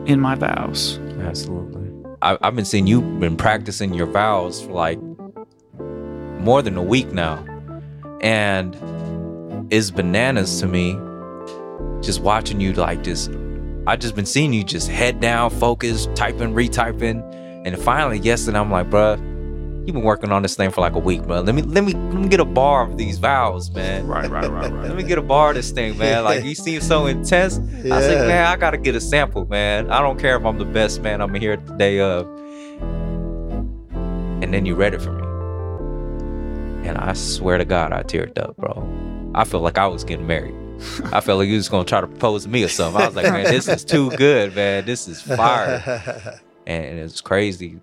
In 0.05 0.19
my 0.19 0.35
vows. 0.35 0.99
Absolutely. 1.19 1.91
I, 2.21 2.37
have 2.41 2.55
been 2.55 2.65
seeing 2.65 2.87
you've 2.87 3.19
been 3.19 3.37
practicing 3.37 3.93
your 3.93 4.07
vows 4.07 4.61
for 4.61 4.71
like 4.71 4.99
more 6.39 6.61
than 6.61 6.77
a 6.77 6.83
week 6.83 7.11
now. 7.11 7.45
And 8.21 8.75
it's 9.71 9.91
bananas 9.91 10.59
to 10.61 10.67
me 10.67 10.97
just 12.01 12.21
watching 12.21 12.59
you 12.59 12.73
like 12.73 13.03
just 13.03 13.31
I 13.85 13.95
just 13.97 14.15
been 14.15 14.25
seeing 14.25 14.53
you 14.53 14.63
just 14.63 14.87
head 14.87 15.19
down, 15.19 15.49
focus, 15.49 16.07
typing, 16.15 16.53
retyping, 16.53 17.21
and 17.65 17.77
finally 17.77 18.17
yesterday 18.19 18.59
I'm 18.59 18.71
like, 18.71 18.89
bruh, 18.89 19.17
you've 19.85 19.93
been 19.93 20.03
working 20.03 20.31
on 20.31 20.41
this 20.41 20.55
thing 20.55 20.71
for 20.71 20.79
like 20.81 20.93
a 20.93 20.99
week, 20.99 21.23
bro. 21.23 21.41
Let 21.41 21.53
me 21.53 21.61
let 21.63 21.83
me 21.83 21.93
let 21.93 22.13
me 22.13 22.29
get 22.29 22.39
a 22.39 22.45
bar 22.45 22.89
of 22.89 22.97
these 22.97 23.17
vows, 23.17 23.71
man. 23.71 24.07
Right, 24.07 24.29
right, 24.29 24.49
right, 24.49 24.71
right. 24.71 24.83
let 24.87 24.95
me 24.95 25.03
get 25.03 25.17
a 25.17 25.21
bar 25.21 25.49
of 25.49 25.55
this 25.55 25.71
thing, 25.71 25.97
man. 25.97 26.23
Like 26.23 26.45
you 26.45 26.55
seem 26.55 26.79
so 26.79 27.07
intense. 27.07 27.59
Yeah. 27.83 27.95
I 27.95 27.99
said, 27.99 28.27
man, 28.27 28.45
I 28.45 28.55
gotta 28.55 28.77
get 28.77 28.95
a 28.95 29.01
sample, 29.01 29.45
man. 29.45 29.91
I 29.91 29.99
don't 29.99 30.17
care 30.17 30.37
if 30.37 30.45
I'm 30.45 30.57
the 30.57 30.65
best 30.65 31.01
man 31.01 31.21
I'm 31.21 31.33
here 31.33 31.57
the 31.57 31.73
day 31.73 31.99
of. 31.99 32.25
And 34.41 34.53
then 34.53 34.65
you 34.65 34.75
read 34.75 34.93
it 34.93 35.01
for 35.01 35.11
me. 35.11 36.87
And 36.87 36.97
I 36.97 37.13
swear 37.13 37.57
to 37.57 37.65
God, 37.65 37.91
I 37.91 38.03
teared 38.03 38.37
up, 38.37 38.55
bro. 38.57 39.31
I 39.35 39.43
feel 39.43 39.61
like 39.61 39.77
I 39.77 39.87
was 39.87 40.03
getting 40.03 40.27
married. 40.27 40.55
I 41.11 41.21
felt 41.21 41.39
like 41.39 41.47
he 41.47 41.55
was 41.55 41.69
gonna 41.69 41.85
try 41.85 42.01
to 42.01 42.07
propose 42.07 42.43
to 42.43 42.49
me 42.49 42.63
or 42.63 42.67
something. 42.69 43.01
I 43.01 43.07
was 43.07 43.15
like, 43.15 43.31
man, 43.31 43.45
this 43.45 43.67
is 43.67 43.83
too 43.83 44.09
good, 44.11 44.55
man. 44.55 44.85
This 44.85 45.07
is 45.07 45.21
fire. 45.21 46.39
and 46.67 46.99
it's 46.99 47.21
crazy 47.21 47.79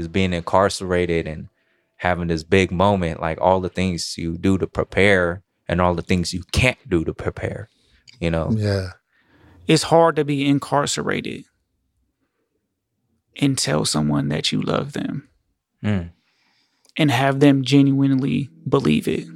just 0.00 0.12
being 0.12 0.32
incarcerated 0.32 1.26
and 1.26 1.48
having 1.96 2.28
this 2.28 2.42
big 2.42 2.70
moment, 2.72 3.20
like 3.20 3.40
all 3.40 3.60
the 3.60 3.68
things 3.68 4.16
you 4.16 4.38
do 4.38 4.58
to 4.58 4.66
prepare 4.66 5.42
and 5.68 5.80
all 5.80 5.94
the 5.94 6.02
things 6.02 6.32
you 6.32 6.42
can't 6.52 6.78
do 6.88 7.04
to 7.04 7.12
prepare. 7.12 7.68
You 8.18 8.30
know? 8.30 8.50
Yeah. 8.56 8.92
It's 9.66 9.84
hard 9.84 10.16
to 10.16 10.24
be 10.24 10.46
incarcerated 10.46 11.44
and 13.40 13.56
tell 13.56 13.84
someone 13.84 14.28
that 14.28 14.50
you 14.50 14.60
love 14.60 14.92
them 14.94 15.28
mm. 15.84 16.10
and 16.96 17.10
have 17.10 17.40
them 17.40 17.62
genuinely 17.62 18.48
believe 18.68 19.06
it. 19.06 19.26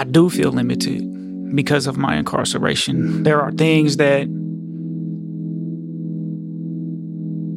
I 0.00 0.04
do 0.04 0.30
feel 0.30 0.50
limited 0.50 1.54
because 1.54 1.86
of 1.86 1.98
my 1.98 2.16
incarceration. 2.16 3.22
There 3.22 3.38
are 3.38 3.52
things 3.52 3.98
that 3.98 4.22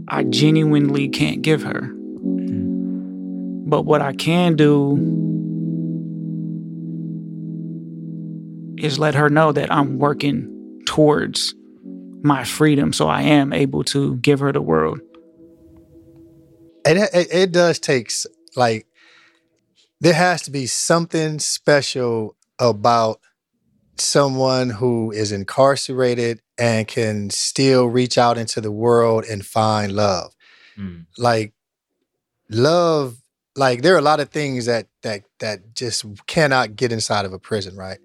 I 0.09 0.25
genuinely 0.25 1.07
can't 1.07 1.41
give 1.41 1.63
her. 1.63 1.85
Hmm. 1.85 3.69
But 3.69 3.83
what 3.83 4.01
I 4.01 4.11
can 4.11 4.57
do 4.57 4.97
is 8.77 8.99
let 8.99 9.15
her 9.15 9.29
know 9.29 9.53
that 9.53 9.71
I'm 9.71 9.97
working 9.97 10.81
towards 10.85 11.55
my 12.23 12.43
freedom 12.43 12.91
so 12.91 13.07
I 13.07 13.21
am 13.21 13.53
able 13.53 13.85
to 13.85 14.17
give 14.17 14.41
her 14.41 14.51
the 14.51 14.61
world. 14.61 14.99
And 16.85 16.99
it, 16.99 17.09
it, 17.13 17.33
it 17.33 17.51
does 17.53 17.79
take 17.79 18.11
like 18.57 18.85
there 20.03 20.13
has 20.13 20.41
to 20.41 20.51
be 20.51 20.65
something 20.65 21.39
special 21.39 22.35
about 22.59 23.21
someone 23.97 24.69
who 24.69 25.11
is 25.11 25.31
incarcerated 25.31 26.41
and 26.57 26.89
can 26.89 27.29
still 27.29 27.85
reach 27.85 28.17
out 28.17 28.37
into 28.37 28.59
the 28.59 28.71
world 28.71 29.23
and 29.23 29.45
find 29.45 29.93
love. 29.93 30.35
Mm. 30.77 31.05
Like 31.17 31.53
love 32.49 33.15
like 33.55 33.81
there 33.81 33.95
are 33.95 33.99
a 33.99 34.01
lot 34.01 34.19
of 34.19 34.27
things 34.27 34.65
that 34.65 34.87
that 35.03 35.23
that 35.39 35.73
just 35.73 36.03
cannot 36.27 36.75
get 36.75 36.91
inside 36.91 37.23
of 37.23 37.31
a 37.31 37.39
prison, 37.39 37.77
right? 37.77 37.99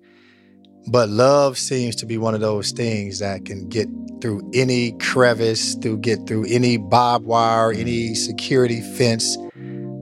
But 0.92 1.08
love 1.08 1.58
seems 1.58 1.96
to 1.96 2.06
be 2.06 2.16
one 2.16 2.34
of 2.34 2.40
those 2.40 2.70
things 2.70 3.18
that 3.18 3.44
can 3.44 3.68
get 3.68 3.88
through 4.22 4.48
any 4.54 4.92
crevice, 4.92 5.74
through 5.74 5.98
get 5.98 6.28
through 6.28 6.46
any 6.48 6.76
barbed 6.76 7.26
wire, 7.26 7.72
any 7.72 8.14
security 8.14 8.82
fence, 8.96 9.36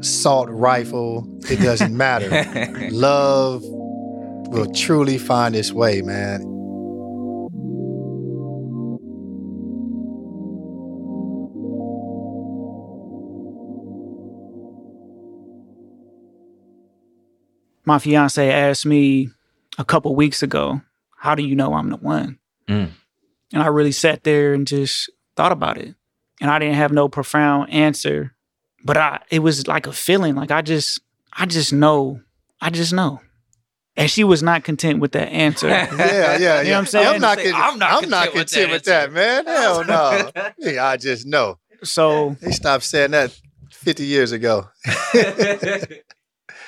assault 0.01 0.49
rifle. 0.51 1.27
It 1.51 1.61
doesn't 1.61 1.97
matter. 1.97 2.89
love 2.91 3.63
will 3.65 4.73
truly 4.73 5.19
find 5.19 5.57
its 5.57 5.73
way, 5.73 6.03
man. 6.03 6.53
My 17.85 18.01
fiance 18.01 18.51
asked 18.51 18.85
me 18.85 19.31
a 19.79 19.85
couple 19.85 20.15
weeks 20.17 20.43
ago, 20.43 20.83
how 21.17 21.35
do 21.35 21.45
you 21.45 21.55
know 21.55 21.75
I'm 21.75 21.91
the 21.91 21.97
one? 21.97 22.39
Mm. 22.69 22.91
And 23.53 23.63
I 23.63 23.69
really 23.69 23.93
sat 23.93 24.25
there 24.25 24.55
and 24.55 24.67
just 24.67 25.11
thought 25.37 25.53
about 25.53 25.79
it. 25.79 25.95
And 26.41 26.51
I 26.51 26.59
didn't 26.59 26.75
have 26.75 26.93
no 26.93 27.09
profound 27.09 27.73
answer, 27.73 28.35
but 28.87 28.97
I 28.97 29.21
it 29.31 29.41
was 29.41 29.67
like 29.67 29.87
a 29.87 29.93
feeling, 29.93 30.35
like 30.37 30.51
I 30.51 30.63
just 30.63 31.01
I 31.33 31.47
just 31.47 31.73
know. 31.73 32.21
I 32.61 32.71
just 32.71 32.93
know. 32.93 33.21
And 33.99 34.11
she 34.11 34.25
was 34.25 34.43
not 34.43 34.63
content 34.65 35.01
with 35.01 35.13
that 35.13 35.29
answer. 35.29 35.69
yeah, 35.69 35.95
yeah, 35.97 36.39
yeah. 36.39 36.61
You 36.63 36.69
know 36.69 36.73
what 36.73 36.79
I'm 36.79 36.87
saying? 36.87 37.07
I'm 37.07 37.21
not, 37.21 37.39
con- 37.39 37.55
I'm 37.55 37.79
not, 37.79 37.91
I'm 37.91 37.95
content, 37.95 38.11
not 38.11 38.33
content 38.33 38.71
with, 38.71 38.85
that, 38.85 39.11
with 39.11 39.15
that, 39.15 39.45
man. 39.45 39.47
Hell 39.47 39.85
no. 39.87 40.31
yeah, 40.59 40.87
I 40.87 40.97
just 40.97 41.27
know. 41.27 41.59
So 41.83 42.37
they 42.41 42.51
stopped 42.51 42.85
saying 42.85 43.13
that 43.13 43.39
50 43.71 44.05
years 44.05 44.33
ago. 44.33 44.69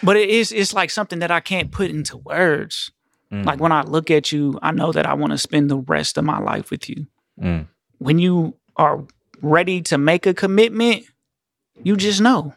but 0.03 0.17
it 0.17 0.29
is 0.31 0.53
it's 0.53 0.73
like 0.73 0.91
something 0.91 1.19
that 1.19 1.31
I 1.31 1.41
can't 1.41 1.71
put 1.71 1.91
into 1.91 2.17
words. 2.17 2.91
Mm. 3.33 3.45
Like 3.45 3.61
when 3.61 3.73
I 3.73 3.83
look 3.83 4.11
at 4.11 4.33
you, 4.33 4.59
I 4.63 4.71
know 4.71 4.93
that 4.93 5.07
I 5.07 5.15
want 5.15 5.33
to 5.33 5.39
spend 5.39 5.71
the 5.71 5.79
rest 5.79 6.17
of 6.17 6.25
my 6.25 6.39
life 6.39 6.71
with 6.71 6.89
you. 6.89 7.07
Mm. 7.41 7.67
When 7.99 8.19
you 8.19 8.57
are 8.77 9.05
ready 9.43 9.83
to 9.83 9.99
make 9.99 10.27
a 10.27 10.33
commitment, 10.33 11.05
you 11.83 11.97
just 11.97 12.21
know. 12.21 12.55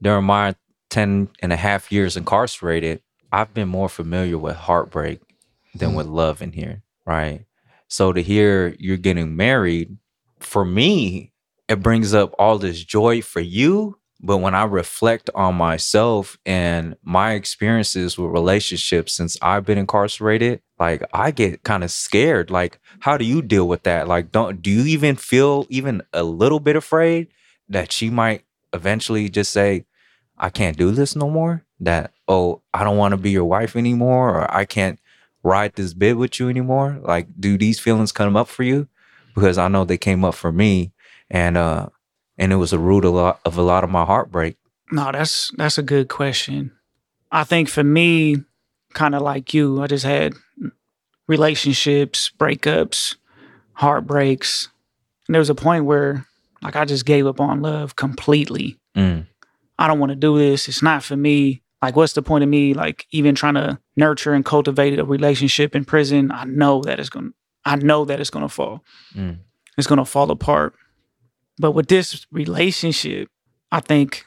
During 0.00 0.24
my 0.24 0.54
10 0.90 1.28
and 1.40 1.52
a 1.52 1.56
half 1.56 1.92
years 1.92 2.16
incarcerated, 2.16 3.02
I've 3.30 3.54
been 3.54 3.68
more 3.68 3.88
familiar 3.88 4.38
with 4.38 4.56
heartbreak 4.56 5.20
than 5.74 5.92
mm. 5.92 5.96
with 5.96 6.06
love 6.06 6.42
in 6.42 6.52
here, 6.52 6.82
right? 7.06 7.46
So 7.88 8.12
to 8.12 8.22
hear 8.22 8.74
you're 8.78 8.96
getting 8.96 9.36
married, 9.36 9.96
for 10.40 10.64
me, 10.64 11.32
it 11.68 11.82
brings 11.82 12.14
up 12.14 12.34
all 12.38 12.58
this 12.58 12.82
joy 12.84 13.22
for 13.22 13.40
you 13.40 13.96
but 14.22 14.38
when 14.38 14.54
I 14.54 14.64
reflect 14.64 15.30
on 15.34 15.56
myself 15.56 16.38
and 16.46 16.96
my 17.02 17.32
experiences 17.32 18.16
with 18.16 18.30
relationships 18.30 19.12
since 19.12 19.36
I've 19.42 19.66
been 19.66 19.78
incarcerated, 19.78 20.62
like 20.78 21.02
I 21.12 21.32
get 21.32 21.64
kind 21.64 21.82
of 21.82 21.90
scared. 21.90 22.48
Like, 22.48 22.78
how 23.00 23.16
do 23.16 23.24
you 23.24 23.42
deal 23.42 23.66
with 23.66 23.82
that? 23.82 24.06
Like, 24.06 24.30
don't 24.30 24.62
do 24.62 24.70
you 24.70 24.84
even 24.84 25.16
feel 25.16 25.66
even 25.70 26.02
a 26.12 26.22
little 26.22 26.60
bit 26.60 26.76
afraid 26.76 27.28
that 27.68 27.90
she 27.90 28.10
might 28.10 28.44
eventually 28.72 29.28
just 29.28 29.52
say, 29.52 29.84
I 30.38 30.50
can't 30.50 30.76
do 30.76 30.90
this 30.90 31.14
no 31.14 31.30
more? 31.30 31.64
That, 31.80 32.12
oh, 32.28 32.62
I 32.72 32.84
don't 32.84 32.96
want 32.96 33.12
to 33.12 33.16
be 33.16 33.30
your 33.30 33.44
wife 33.44 33.76
anymore, 33.76 34.30
or 34.30 34.54
I 34.54 34.64
can't 34.64 34.98
ride 35.42 35.74
this 35.74 35.94
bit 35.94 36.16
with 36.16 36.38
you 36.38 36.48
anymore? 36.48 37.00
Like, 37.02 37.28
do 37.38 37.58
these 37.58 37.80
feelings 37.80 38.12
come 38.12 38.36
up 38.36 38.48
for 38.48 38.62
you? 38.62 38.88
Because 39.34 39.58
I 39.58 39.68
know 39.68 39.84
they 39.84 39.98
came 39.98 40.24
up 40.24 40.34
for 40.34 40.52
me. 40.52 40.92
And 41.30 41.56
uh 41.56 41.88
and 42.38 42.52
it 42.52 42.56
was 42.56 42.72
a 42.72 42.78
root 42.78 43.04
of 43.04 43.14
a 43.14 43.16
lot 43.16 43.40
of, 43.44 43.58
a 43.58 43.62
lot 43.62 43.84
of 43.84 43.90
my 43.90 44.04
heartbreak? 44.04 44.56
No, 44.90 45.10
that's 45.12 45.50
that's 45.56 45.78
a 45.78 45.82
good 45.82 46.08
question. 46.08 46.72
I 47.30 47.44
think 47.44 47.68
for 47.68 47.82
me, 47.82 48.44
kind 48.92 49.14
of 49.14 49.22
like 49.22 49.54
you, 49.54 49.82
I 49.82 49.86
just 49.86 50.04
had 50.04 50.34
relationships, 51.26 52.30
breakups, 52.38 53.16
heartbreaks. 53.74 54.68
And 55.26 55.34
there 55.34 55.40
was 55.40 55.50
a 55.50 55.54
point 55.54 55.86
where 55.86 56.26
like 56.62 56.76
I 56.76 56.84
just 56.84 57.04
gave 57.04 57.26
up 57.26 57.40
on 57.40 57.62
love 57.62 57.96
completely. 57.96 58.78
Mm. 58.96 59.26
I 59.78 59.88
don't 59.88 59.98
want 59.98 60.10
to 60.10 60.16
do 60.16 60.38
this. 60.38 60.68
It's 60.68 60.82
not 60.82 61.02
for 61.02 61.16
me. 61.16 61.62
Like, 61.80 61.96
what's 61.96 62.12
the 62.12 62.22
point 62.22 62.44
of 62.44 62.50
me 62.50 62.74
like 62.74 63.06
even 63.10 63.34
trying 63.34 63.54
to 63.54 63.78
nurture 63.96 64.32
and 64.32 64.44
cultivate 64.44 64.98
a 64.98 65.04
relationship 65.04 65.74
in 65.74 65.84
prison? 65.84 66.30
I 66.30 66.44
know 66.44 66.82
that 66.82 67.00
it's 67.00 67.08
gonna 67.08 67.30
I 67.64 67.76
know 67.76 68.04
that 68.04 68.20
it's 68.20 68.30
gonna 68.30 68.48
fall. 68.48 68.84
Mm. 69.14 69.38
It's 69.76 69.86
gonna 69.86 70.04
fall 70.04 70.30
apart. 70.30 70.74
But 71.58 71.72
with 71.72 71.88
this 71.88 72.26
relationship, 72.30 73.28
I 73.70 73.80
think 73.80 74.24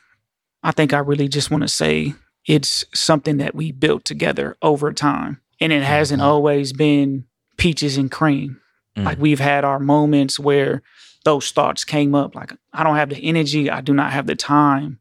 I 0.63 0.71
think 0.71 0.93
I 0.93 0.99
really 0.99 1.27
just 1.27 1.51
want 1.51 1.61
to 1.61 1.67
say 1.67 2.13
it's 2.45 2.85
something 2.93 3.37
that 3.37 3.55
we 3.55 3.71
built 3.71 4.03
together 4.05 4.57
over 4.61 4.91
time. 4.91 5.41
And 5.61 5.71
it 5.71 5.83
hasn't 5.83 6.21
mm-hmm. 6.21 6.29
always 6.29 6.73
been 6.73 7.25
peaches 7.57 7.97
and 7.97 8.11
cream. 8.11 8.59
Mm. 8.97 9.05
Like 9.05 9.19
we've 9.19 9.39
had 9.39 9.63
our 9.63 9.79
moments 9.79 10.39
where 10.39 10.81
those 11.25 11.51
thoughts 11.51 11.83
came 11.83 12.15
up 12.15 12.33
like 12.33 12.53
I 12.71 12.83
don't 12.83 12.95
have 12.95 13.09
the 13.09 13.17
energy, 13.17 13.69
I 13.69 13.81
do 13.81 13.93
not 13.93 14.13
have 14.13 14.27
the 14.27 14.35
time 14.35 14.99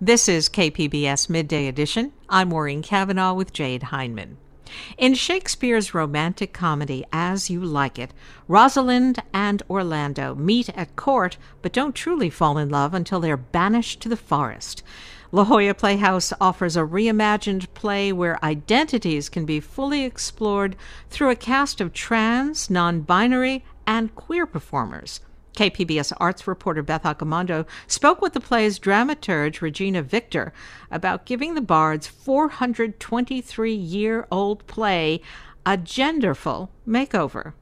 This 0.01 0.27
is 0.27 0.49
KPBS 0.49 1.29
Midday 1.29 1.67
Edition. 1.67 2.13
I'm 2.27 2.49
Maureen 2.49 2.81
Cavanaugh 2.81 3.35
with 3.35 3.53
Jade 3.53 3.83
Hindman. 3.83 4.37
In 4.97 5.13
Shakespeare's 5.13 5.93
romantic 5.93 6.53
comedy 6.53 7.05
As 7.11 7.49
You 7.49 7.59
Like 7.63 7.99
It, 7.99 8.13
Rosalind 8.47 9.21
and 9.33 9.61
Orlando 9.69 10.35
meet 10.35 10.69
at 10.69 10.95
court 10.95 11.37
but 11.61 11.73
don't 11.73 11.95
truly 11.95 12.29
fall 12.29 12.57
in 12.57 12.69
love 12.69 12.93
until 12.93 13.19
they're 13.19 13.37
banished 13.37 14.01
to 14.01 14.09
the 14.09 14.17
forest. 14.17 14.83
La 15.31 15.43
Jolla 15.43 15.73
Playhouse 15.73 16.31
offers 16.39 16.77
a 16.77 16.81
reimagined 16.81 17.67
play 17.73 18.11
where 18.13 18.43
identities 18.45 19.29
can 19.29 19.45
be 19.45 19.59
fully 19.59 20.03
explored 20.03 20.75
through 21.09 21.31
a 21.31 21.35
cast 21.35 21.81
of 21.81 21.91
trans, 21.91 22.69
non 22.69 23.01
binary, 23.01 23.63
and 23.87 24.13
queer 24.13 24.45
performers. 24.45 25.21
KPBS 25.53 26.13
arts 26.17 26.47
reporter 26.47 26.81
Beth 26.81 27.03
Accomando 27.03 27.65
spoke 27.87 28.21
with 28.21 28.33
the 28.33 28.39
play's 28.39 28.79
dramaturge 28.79 29.61
Regina 29.61 30.01
Victor 30.01 30.53
about 30.91 31.25
giving 31.25 31.53
the 31.53 31.61
Bard's 31.61 32.07
423 32.07 33.73
year 33.73 34.27
old 34.31 34.65
play 34.67 35.21
a 35.65 35.77
genderful 35.77 36.69
makeover. 36.87 37.53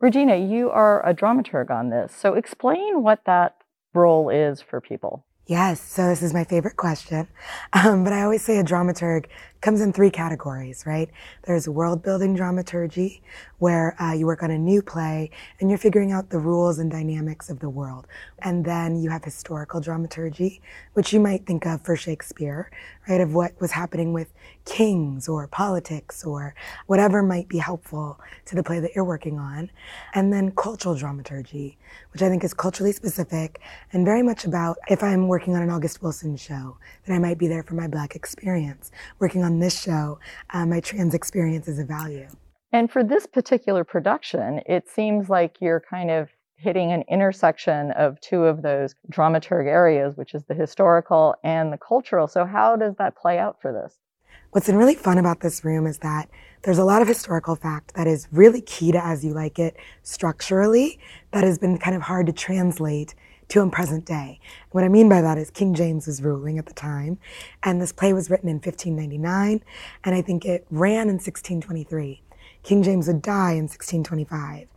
Regina, 0.00 0.36
you 0.36 0.70
are 0.70 1.06
a 1.08 1.14
dramaturg 1.14 1.70
on 1.70 1.88
this, 1.88 2.14
so 2.14 2.34
explain 2.34 3.02
what 3.02 3.20
that 3.26 3.56
role 3.94 4.28
is 4.28 4.60
for 4.60 4.80
people. 4.80 5.24
Yes, 5.46 5.80
so 5.80 6.08
this 6.08 6.22
is 6.22 6.32
my 6.32 6.44
favorite 6.44 6.76
question. 6.76 7.28
Um, 7.74 8.02
but 8.02 8.12
I 8.12 8.22
always 8.22 8.42
say 8.42 8.58
a 8.58 8.64
dramaturg 8.64 9.26
comes 9.64 9.80
in 9.80 9.94
three 9.94 10.10
categories, 10.10 10.84
right? 10.86 11.08
There's 11.44 11.66
world 11.66 12.02
building 12.02 12.36
dramaturgy, 12.36 13.22
where 13.64 13.96
uh, 13.98 14.12
you 14.12 14.26
work 14.26 14.42
on 14.42 14.50
a 14.50 14.58
new 14.58 14.82
play 14.82 15.30
and 15.58 15.70
you're 15.70 15.78
figuring 15.78 16.12
out 16.12 16.28
the 16.28 16.38
rules 16.38 16.78
and 16.78 16.90
dynamics 16.90 17.48
of 17.48 17.60
the 17.60 17.70
world. 17.70 18.06
And 18.40 18.62
then 18.62 19.00
you 19.00 19.08
have 19.08 19.24
historical 19.24 19.80
dramaturgy, 19.80 20.60
which 20.92 21.14
you 21.14 21.18
might 21.18 21.46
think 21.46 21.64
of 21.64 21.80
for 21.80 21.96
Shakespeare, 21.96 22.70
right? 23.08 23.22
Of 23.22 23.32
what 23.32 23.58
was 23.62 23.70
happening 23.70 24.12
with 24.12 24.34
kings 24.66 25.28
or 25.28 25.46
politics 25.46 26.24
or 26.24 26.54
whatever 26.88 27.22
might 27.22 27.48
be 27.48 27.56
helpful 27.56 28.20
to 28.44 28.54
the 28.54 28.62
play 28.62 28.80
that 28.80 28.90
you're 28.94 29.02
working 29.02 29.38
on. 29.38 29.70
And 30.12 30.30
then 30.30 30.50
cultural 30.50 30.94
dramaturgy, 30.94 31.78
which 32.12 32.20
I 32.20 32.28
think 32.28 32.44
is 32.44 32.52
culturally 32.52 32.92
specific 32.92 33.62
and 33.94 34.04
very 34.04 34.22
much 34.22 34.44
about 34.44 34.76
if 34.88 35.02
I'm 35.02 35.26
working 35.26 35.56
on 35.56 35.62
an 35.62 35.70
August 35.70 36.02
Wilson 36.02 36.36
show, 36.36 36.76
then 37.06 37.16
I 37.16 37.18
might 37.18 37.38
be 37.38 37.46
there 37.46 37.62
for 37.62 37.74
my 37.74 37.88
Black 37.88 38.14
experience. 38.14 38.90
Working 39.20 39.42
on 39.42 39.53
this 39.58 39.80
show, 39.80 40.18
uh, 40.50 40.66
my 40.66 40.80
trans 40.80 41.14
experience 41.14 41.68
is 41.68 41.78
a 41.78 41.84
value. 41.84 42.28
And 42.72 42.90
for 42.90 43.04
this 43.04 43.26
particular 43.26 43.84
production, 43.84 44.60
it 44.66 44.88
seems 44.88 45.28
like 45.28 45.56
you're 45.60 45.82
kind 45.88 46.10
of 46.10 46.30
hitting 46.56 46.92
an 46.92 47.04
intersection 47.08 47.90
of 47.92 48.20
two 48.20 48.44
of 48.44 48.62
those 48.62 48.94
dramaturg 49.12 49.66
areas, 49.66 50.16
which 50.16 50.34
is 50.34 50.44
the 50.44 50.54
historical 50.54 51.34
and 51.44 51.72
the 51.72 51.78
cultural. 51.78 52.26
So, 52.26 52.44
how 52.44 52.76
does 52.76 52.96
that 52.96 53.16
play 53.16 53.38
out 53.38 53.60
for 53.60 53.72
this? 53.72 53.98
What's 54.50 54.66
been 54.66 54.76
really 54.76 54.94
fun 54.94 55.18
about 55.18 55.40
this 55.40 55.64
room 55.64 55.86
is 55.86 55.98
that 55.98 56.28
there's 56.62 56.78
a 56.78 56.84
lot 56.84 57.02
of 57.02 57.08
historical 57.08 57.56
fact 57.56 57.94
that 57.94 58.06
is 58.06 58.28
really 58.32 58.60
key 58.60 58.92
to 58.92 59.04
As 59.04 59.24
You 59.24 59.34
Like 59.34 59.58
It 59.58 59.76
structurally 60.02 60.98
that 61.32 61.44
has 61.44 61.58
been 61.58 61.76
kind 61.76 61.96
of 61.96 62.02
hard 62.02 62.26
to 62.26 62.32
translate 62.32 63.14
to 63.48 63.60
in 63.60 63.70
present 63.70 64.04
day. 64.04 64.40
What 64.70 64.84
I 64.84 64.88
mean 64.88 65.08
by 65.08 65.20
that 65.20 65.38
is 65.38 65.50
King 65.50 65.74
James 65.74 66.06
was 66.06 66.22
ruling 66.22 66.58
at 66.58 66.66
the 66.66 66.74
time, 66.74 67.18
and 67.62 67.80
this 67.80 67.92
play 67.92 68.12
was 68.12 68.30
written 68.30 68.48
in 68.48 68.56
1599, 68.56 69.62
and 70.04 70.14
I 70.14 70.22
think 70.22 70.44
it 70.44 70.66
ran 70.70 71.08
in 71.08 71.16
1623. 71.16 72.22
King 72.62 72.82
James 72.82 73.06
would 73.06 73.22
die 73.22 73.52
in 73.52 73.64
1625. 73.64 74.68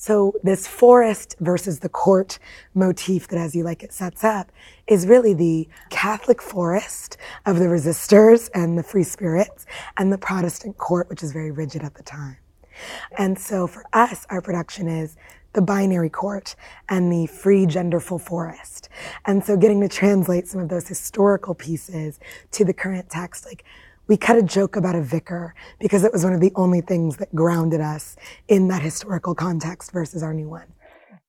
So 0.00 0.34
this 0.44 0.68
forest 0.68 1.34
versus 1.40 1.80
the 1.80 1.88
court 1.88 2.38
motif 2.72 3.26
that 3.28 3.38
as 3.38 3.56
you 3.56 3.64
like 3.64 3.82
it 3.82 3.92
sets 3.92 4.22
up 4.22 4.52
is 4.86 5.08
really 5.08 5.34
the 5.34 5.68
Catholic 5.90 6.40
forest 6.40 7.16
of 7.44 7.58
the 7.58 7.64
resistors 7.64 8.48
and 8.54 8.78
the 8.78 8.84
free 8.84 9.02
spirits 9.02 9.66
and 9.96 10.12
the 10.12 10.18
Protestant 10.18 10.76
court, 10.76 11.08
which 11.10 11.24
is 11.24 11.32
very 11.32 11.50
rigid 11.50 11.82
at 11.82 11.94
the 11.94 12.04
time. 12.04 12.36
And 13.16 13.38
so 13.38 13.66
for 13.66 13.84
us, 13.92 14.24
our 14.30 14.40
production 14.40 14.86
is 14.86 15.16
the 15.54 15.62
binary 15.62 16.10
court 16.10 16.54
and 16.88 17.10
the 17.10 17.26
free 17.26 17.66
genderful 17.66 18.20
forest. 18.20 18.88
And 19.26 19.44
so 19.44 19.56
getting 19.56 19.80
to 19.80 19.88
translate 19.88 20.46
some 20.46 20.60
of 20.60 20.68
those 20.68 20.86
historical 20.86 21.54
pieces 21.54 22.20
to 22.52 22.64
the 22.64 22.72
current 22.74 23.10
text, 23.10 23.46
like 23.46 23.64
we 24.06 24.16
cut 24.16 24.36
a 24.36 24.42
joke 24.42 24.76
about 24.76 24.94
a 24.94 25.02
vicar 25.02 25.54
because 25.78 26.04
it 26.04 26.12
was 26.12 26.24
one 26.24 26.32
of 26.32 26.40
the 26.40 26.52
only 26.54 26.80
things 26.80 27.16
that 27.18 27.34
grounded 27.34 27.80
us 27.80 28.16
in 28.48 28.68
that 28.68 28.82
historical 28.82 29.34
context 29.34 29.92
versus 29.92 30.22
our 30.22 30.34
new 30.34 30.48
one. 30.48 30.72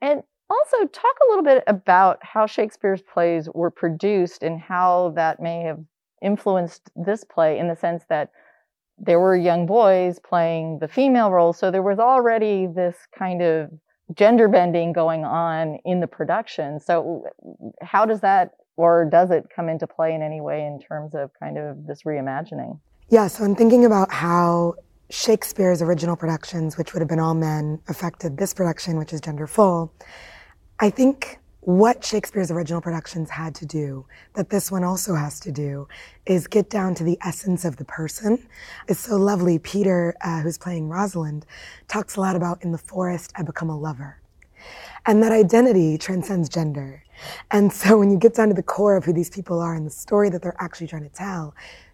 And 0.02 0.24
also 0.50 0.86
talk 0.86 1.16
a 1.26 1.30
little 1.30 1.44
bit 1.44 1.64
about 1.68 2.20
how 2.22 2.46
Shakespeare's 2.46 3.02
plays 3.02 3.50
were 3.54 3.70
produced 3.70 4.44
and 4.44 4.60
how 4.60 5.14
that 5.16 5.42
may 5.42 5.62
have 5.62 5.80
influenced 6.22 6.90
this 6.96 7.24
play 7.24 7.60
in 7.60 7.68
the 7.68 7.76
sense 7.76 8.04
that 8.10 8.32
there 8.98 9.20
were 9.20 9.36
young 9.36 9.66
boys 9.66 10.20
playing 10.20 10.80
the 10.80 10.88
female 10.88 11.32
role. 11.32 11.54
So 11.54 11.72
there 11.72 11.84
was 11.84 12.00
already 12.00 12.68
this 12.68 12.96
kind 13.18 13.42
of 13.42 13.70
gender 14.16 14.48
bending 14.48 14.94
going 14.94 15.24
on 15.24 15.80
in 15.86 16.00
the 16.00 16.08
production. 16.08 16.80
So 16.80 17.26
how 17.82 18.06
does 18.06 18.22
that 18.22 18.52
or 18.76 19.06
does 19.06 19.30
it 19.30 19.50
come 19.54 19.68
into 19.68 19.86
play 19.86 20.14
in 20.14 20.22
any 20.22 20.40
way 20.40 20.66
in 20.66 20.80
terms 20.80 21.14
of 21.14 21.32
kind 21.38 21.58
of 21.58 21.86
this 21.86 22.04
reimagining? 22.04 22.80
Yeah, 23.10 23.28
so 23.28 23.44
I'm 23.44 23.56
thinking 23.56 23.86
about 23.86 24.12
how 24.12 24.76
Shakespeare's 25.10 25.82
original 25.82 26.16
productions, 26.16 26.78
which 26.78 26.94
would 26.94 27.02
have 27.02 27.10
been 27.10 27.20
all 27.20 27.34
men, 27.34 27.82
affected 27.90 28.38
this 28.38 28.54
production, 28.54 28.98
which 28.98 29.12
is 29.12 29.20
gender 29.20 29.48
full. 29.48 29.94
I 30.80 30.90
think 30.92 31.40
what 31.62 32.06
Shakespeare's 32.06 32.52
original 32.52 32.82
productions 32.82 33.30
had 33.30 33.54
to 33.56 33.66
do, 33.66 34.06
that 34.34 34.50
this 34.50 34.72
one 34.72 34.84
also 34.84 35.16
has 35.16 35.40
to 35.42 35.52
do, 35.52 35.88
is 36.26 36.48
get 36.48 36.70
down 36.70 36.96
to 36.96 37.04
the 37.04 37.18
essence 37.22 37.66
of 37.66 37.76
the 37.76 37.86
person. 37.86 38.48
It's 38.88 39.02
so 39.02 39.18
lovely. 39.18 39.60
Peter, 39.60 40.16
uh, 40.22 40.42
who's 40.42 40.58
playing 40.58 40.88
Rosalind, 40.88 41.46
talks 41.88 42.16
a 42.16 42.22
lot 42.22 42.36
about 42.36 42.64
in 42.64 42.72
the 42.72 42.78
forest, 42.78 43.34
I 43.36 43.44
become 43.44 43.70
a 43.70 43.78
lover. 43.78 44.22
And 45.06 45.22
that 45.22 45.32
identity 45.32 45.98
transcends 45.98 46.48
gender. 46.48 47.04
And 47.52 47.74
so 47.74 48.00
when 48.00 48.10
you 48.10 48.18
get 48.18 48.36
down 48.36 48.48
to 48.48 48.54
the 48.54 48.64
core 48.64 48.96
of 48.96 49.04
who 49.04 49.14
these 49.14 49.30
people 49.30 49.60
are 49.60 49.76
and 49.76 49.86
the 49.86 49.92
story 49.92 50.30
that 50.30 50.42
they're 50.42 50.56
actually 50.60 50.88
trying 50.88 51.04
to 51.04 51.10
tell, 51.10 51.54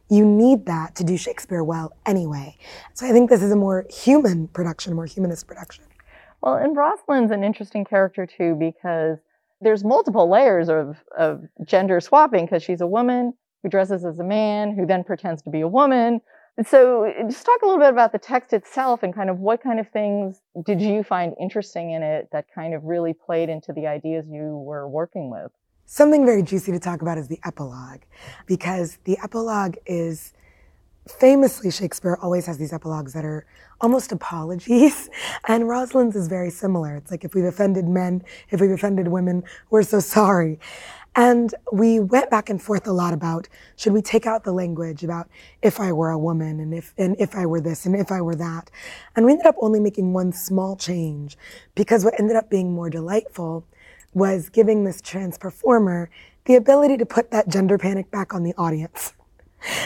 you 0.09 0.23
need 0.23 0.67
that 0.67 0.93
to 0.95 1.03
do 1.03 1.17
Shakespeare 1.17 1.63
well 1.63 1.91
anyway. 2.05 2.55
So 2.93 3.07
I 3.07 3.11
think 3.11 3.31
this 3.31 3.41
is 3.41 3.51
a 3.51 3.55
more 3.55 3.87
human 3.89 4.47
production, 4.49 4.91
a 4.91 4.95
more 4.95 5.07
humanist 5.07 5.47
production. 5.47 5.85
Well, 6.41 6.55
and 6.55 6.77
Rosalind's 6.77 7.31
an 7.31 7.43
interesting 7.43 7.85
character 7.85 8.27
too 8.27 8.53
because 8.53 9.17
there's 9.65 9.83
multiple 9.83 10.29
layers 10.29 10.69
of, 10.69 11.03
of 11.17 11.43
gender 11.65 11.99
swapping 11.99 12.45
because 12.45 12.61
she's 12.61 12.81
a 12.81 12.87
woman 12.87 13.33
who 13.63 13.69
dresses 13.69 14.05
as 14.05 14.19
a 14.19 14.23
man, 14.23 14.75
who 14.75 14.85
then 14.85 15.03
pretends 15.03 15.41
to 15.41 15.49
be 15.49 15.61
a 15.61 15.67
woman. 15.67 16.21
And 16.55 16.67
so 16.67 17.11
just 17.27 17.43
talk 17.43 17.63
a 17.63 17.65
little 17.65 17.79
bit 17.79 17.89
about 17.89 18.11
the 18.11 18.19
text 18.19 18.53
itself 18.53 19.01
and 19.01 19.13
kind 19.13 19.27
of 19.27 19.39
what 19.39 19.63
kind 19.63 19.79
of 19.79 19.89
things 19.89 20.39
did 20.63 20.79
you 20.79 21.01
find 21.01 21.33
interesting 21.41 21.91
in 21.91 22.03
it 22.03 22.29
that 22.31 22.45
kind 22.53 22.75
of 22.75 22.83
really 22.83 23.13
played 23.13 23.49
into 23.49 23.73
the 23.73 23.87
ideas 23.87 24.25
you 24.29 24.55
were 24.55 24.87
working 24.87 25.31
with? 25.31 25.51
Something 25.85 26.27
very 26.27 26.43
juicy 26.43 26.71
to 26.71 26.79
talk 26.79 27.01
about 27.01 27.17
is 27.17 27.27
the 27.27 27.39
epilogue, 27.43 28.01
because 28.45 28.99
the 29.03 29.17
epilogue 29.23 29.77
is 29.87 30.33
famously 31.07 31.71
Shakespeare 31.71 32.17
always 32.21 32.45
has 32.47 32.57
these 32.57 32.73
epilogues 32.73 33.13
that 33.13 33.25
are 33.25 33.45
almost 33.81 34.11
apologies. 34.11 35.09
And 35.47 35.67
Rosalind's 35.67 36.15
is 36.15 36.27
very 36.27 36.49
similar. 36.49 36.95
It's 36.95 37.11
like 37.11 37.23
if 37.23 37.35
we've 37.35 37.45
offended 37.45 37.85
men, 37.85 38.23
if 38.49 38.61
we've 38.61 38.71
offended 38.71 39.07
women, 39.07 39.43
we're 39.69 39.83
so 39.83 39.99
sorry. 39.99 40.59
And 41.15 41.53
we 41.71 41.99
went 41.99 42.29
back 42.29 42.49
and 42.49 42.61
forth 42.61 42.87
a 42.87 42.91
lot 42.91 43.13
about 43.13 43.47
should 43.77 43.93
we 43.93 44.01
take 44.01 44.25
out 44.25 44.43
the 44.43 44.51
language 44.51 45.03
about 45.03 45.29
if 45.61 45.79
I 45.79 45.93
were 45.93 46.09
a 46.09 46.17
woman 46.17 46.59
and 46.59 46.73
if 46.73 46.93
and 46.97 47.15
if 47.19 47.35
I 47.35 47.45
were 47.45 47.61
this 47.61 47.85
and 47.85 47.95
if 47.95 48.11
I 48.11 48.21
were 48.21 48.35
that. 48.35 48.69
And 49.15 49.25
we 49.25 49.31
ended 49.31 49.47
up 49.47 49.55
only 49.61 49.79
making 49.79 50.13
one 50.13 50.33
small 50.33 50.75
change 50.75 51.37
because 51.75 52.03
what 52.03 52.19
ended 52.19 52.35
up 52.35 52.49
being 52.49 52.73
more 52.73 52.89
delightful 52.89 53.65
was 54.13 54.49
giving 54.49 54.83
this 54.83 54.99
trans 54.99 55.37
performer 55.37 56.09
the 56.45 56.55
ability 56.55 56.97
to 56.97 57.05
put 57.05 57.31
that 57.31 57.47
gender 57.47 57.77
panic 57.77 58.11
back 58.11 58.33
on 58.33 58.43
the 58.43 58.53
audience 58.57 59.13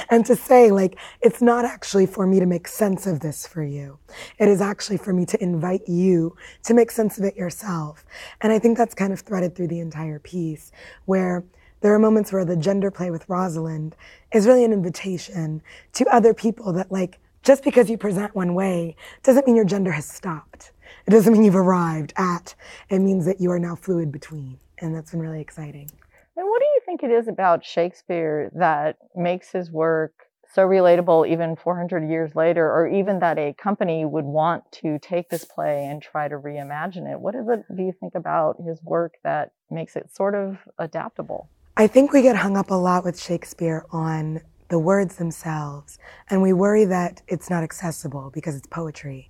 and 0.10 0.26
to 0.26 0.36
say, 0.36 0.72
like, 0.72 0.98
it's 1.22 1.42
not 1.42 1.66
actually 1.66 2.06
for 2.06 2.26
me 2.28 2.40
to 2.40 2.46
make 2.46 2.68
sense 2.68 3.08
of 3.08 3.20
this 3.20 3.48
for 3.48 3.64
you. 3.64 4.00
It 4.38 4.48
is 4.48 4.62
actually 4.62 4.98
for 4.98 5.14
me 5.14 5.26
to 5.28 5.44
invite 5.44 5.88
you 5.88 6.36
to 6.64 6.74
make 6.74 6.92
sense 6.92 7.18
of 7.18 7.24
it 7.24 7.36
yourself. 7.36 8.06
And 8.42 8.52
I 8.52 8.60
think 8.60 8.78
that's 8.78 8.94
kind 8.94 9.14
of 9.14 9.20
threaded 9.22 9.56
through 9.56 9.68
the 9.68 9.80
entire 9.80 10.20
piece, 10.20 10.72
where 11.06 11.44
there 11.82 11.94
are 11.94 12.00
moments 12.00 12.34
where 12.34 12.44
the 12.44 12.58
gender 12.58 12.92
play 12.92 13.10
with 13.10 13.30
Rosalind 13.30 13.96
is 14.34 14.46
really 14.46 14.66
an 14.66 14.74
invitation 14.74 15.62
to 15.94 16.06
other 16.14 16.34
people 16.34 16.74
that, 16.74 16.92
like, 16.92 17.20
just 17.42 17.64
because 17.64 17.90
you 17.90 17.98
present 17.98 18.36
one 18.36 18.54
way 18.54 18.98
doesn't 19.24 19.48
mean 19.48 19.56
your 19.56 19.64
gender 19.64 19.92
has 19.92 20.06
stopped 20.06 20.74
It 21.06 21.12
doesn't 21.12 21.34
mean 21.34 21.44
you've 21.44 21.56
arrived 21.56 22.14
at. 22.18 22.56
It 22.90 23.00
means 23.00 23.26
that 23.26 23.42
you 23.42 23.52
are 23.52 23.60
now 23.60 23.76
fluid 23.76 24.12
between. 24.12 24.60
And 24.80 24.96
that's 24.96 25.12
been 25.12 25.20
really 25.20 25.42
exciting. 25.42 25.90
And 26.38 26.48
what 26.48 26.60
do 26.60 26.66
you 26.66 26.79
think 26.90 27.04
it 27.04 27.12
is 27.12 27.28
about 27.28 27.64
Shakespeare 27.64 28.50
that 28.56 28.98
makes 29.16 29.52
his 29.52 29.70
work 29.70 30.12
so 30.56 30.64
relatable 30.64 31.30
even 31.30 31.56
400 31.56 32.10
years 32.10 32.36
later, 32.36 32.66
or 32.66 32.88
even 32.88 33.20
that 33.20 33.38
a 33.38 33.54
company 33.54 34.06
would 34.06 34.26
want 34.26 34.64
to 34.72 34.98
take 34.98 35.30
this 35.30 35.46
play 35.46 35.86
and 35.86 36.02
try 36.02 36.28
to 36.28 36.36
reimagine 36.36 37.12
it? 37.12 37.20
What 37.20 37.36
is 37.36 37.48
it, 37.48 37.64
do 37.76 37.84
you 37.84 37.94
think, 38.00 38.16
about 38.16 38.56
his 38.66 38.82
work 38.82 39.14
that 39.24 39.52
makes 39.70 39.96
it 39.96 40.12
sort 40.12 40.34
of 40.34 40.58
adaptable? 40.80 41.48
I 41.78 41.86
think 41.86 42.12
we 42.12 42.24
get 42.24 42.36
hung 42.36 42.58
up 42.58 42.72
a 42.72 42.76
lot 42.76 43.04
with 43.04 43.22
Shakespeare 43.22 43.86
on 43.92 44.42
the 44.70 44.80
words 44.80 45.18
themselves, 45.18 46.00
and 46.32 46.42
we 46.42 46.54
worry 46.54 46.86
that 46.86 47.22
it's 47.28 47.52
not 47.52 47.62
accessible 47.62 48.32
because 48.34 48.56
it's 48.56 48.68
poetry. 48.68 49.30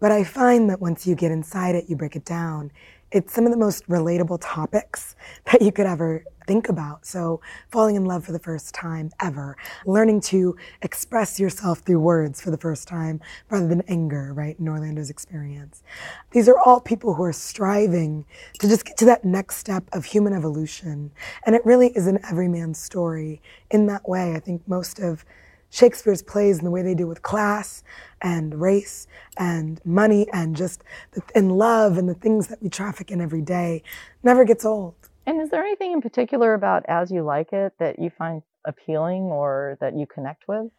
But 0.00 0.12
I 0.12 0.24
find 0.24 0.68
that 0.68 0.80
once 0.80 1.06
you 1.06 1.14
get 1.14 1.32
inside 1.32 1.74
it, 1.74 1.88
you 1.88 1.96
break 1.96 2.16
it 2.16 2.26
down, 2.26 2.70
it's 3.12 3.34
some 3.34 3.44
of 3.44 3.50
the 3.50 3.58
most 3.58 3.88
relatable 3.88 4.38
topics 4.40 5.16
that 5.52 5.62
you 5.62 5.72
could 5.72 5.86
ever 5.86 6.24
think 6.46 6.68
about. 6.68 7.06
So, 7.06 7.40
falling 7.70 7.94
in 7.94 8.04
love 8.04 8.24
for 8.24 8.32
the 8.32 8.38
first 8.38 8.74
time 8.74 9.10
ever, 9.20 9.56
learning 9.86 10.20
to 10.22 10.56
express 10.82 11.38
yourself 11.38 11.80
through 11.80 12.00
words 12.00 12.40
for 12.40 12.50
the 12.50 12.58
first 12.58 12.88
time 12.88 13.20
rather 13.50 13.68
than 13.68 13.82
anger, 13.82 14.32
right? 14.32 14.58
In 14.58 14.68
Orlando's 14.68 15.10
experience. 15.10 15.82
These 16.32 16.48
are 16.48 16.58
all 16.58 16.80
people 16.80 17.14
who 17.14 17.22
are 17.22 17.32
striving 17.32 18.24
to 18.58 18.68
just 18.68 18.84
get 18.84 18.96
to 18.98 19.04
that 19.06 19.24
next 19.24 19.56
step 19.58 19.84
of 19.92 20.06
human 20.06 20.32
evolution. 20.32 21.12
And 21.46 21.54
it 21.54 21.64
really 21.64 21.88
is 21.88 22.06
an 22.06 22.18
everyman 22.28 22.74
story 22.74 23.40
in 23.70 23.86
that 23.86 24.08
way. 24.08 24.34
I 24.34 24.40
think 24.40 24.66
most 24.66 24.98
of 24.98 25.24
Shakespeare's 25.70 26.22
plays 26.22 26.58
and 26.58 26.66
the 26.66 26.70
way 26.70 26.82
they 26.82 26.94
deal 26.94 27.06
with 27.06 27.22
class 27.22 27.82
and 28.20 28.60
race 28.60 29.06
and 29.36 29.80
money 29.84 30.26
and 30.32 30.56
just 30.56 30.82
the, 31.12 31.22
and 31.34 31.56
love 31.56 31.96
and 31.96 32.08
the 32.08 32.14
things 32.14 32.48
that 32.48 32.62
we 32.62 32.68
traffic 32.68 33.10
in 33.10 33.20
every 33.20 33.40
day 33.40 33.82
never 34.22 34.44
gets 34.44 34.64
old. 34.64 34.94
And 35.26 35.40
is 35.40 35.50
there 35.50 35.62
anything 35.62 35.92
in 35.92 36.00
particular 36.00 36.54
about 36.54 36.84
As 36.88 37.10
You 37.10 37.22
Like 37.22 37.52
It 37.52 37.74
that 37.78 37.98
you 37.98 38.10
find 38.10 38.42
appealing 38.66 39.22
or 39.22 39.78
that 39.80 39.96
you 39.96 40.06
connect 40.06 40.48
with? 40.48 40.70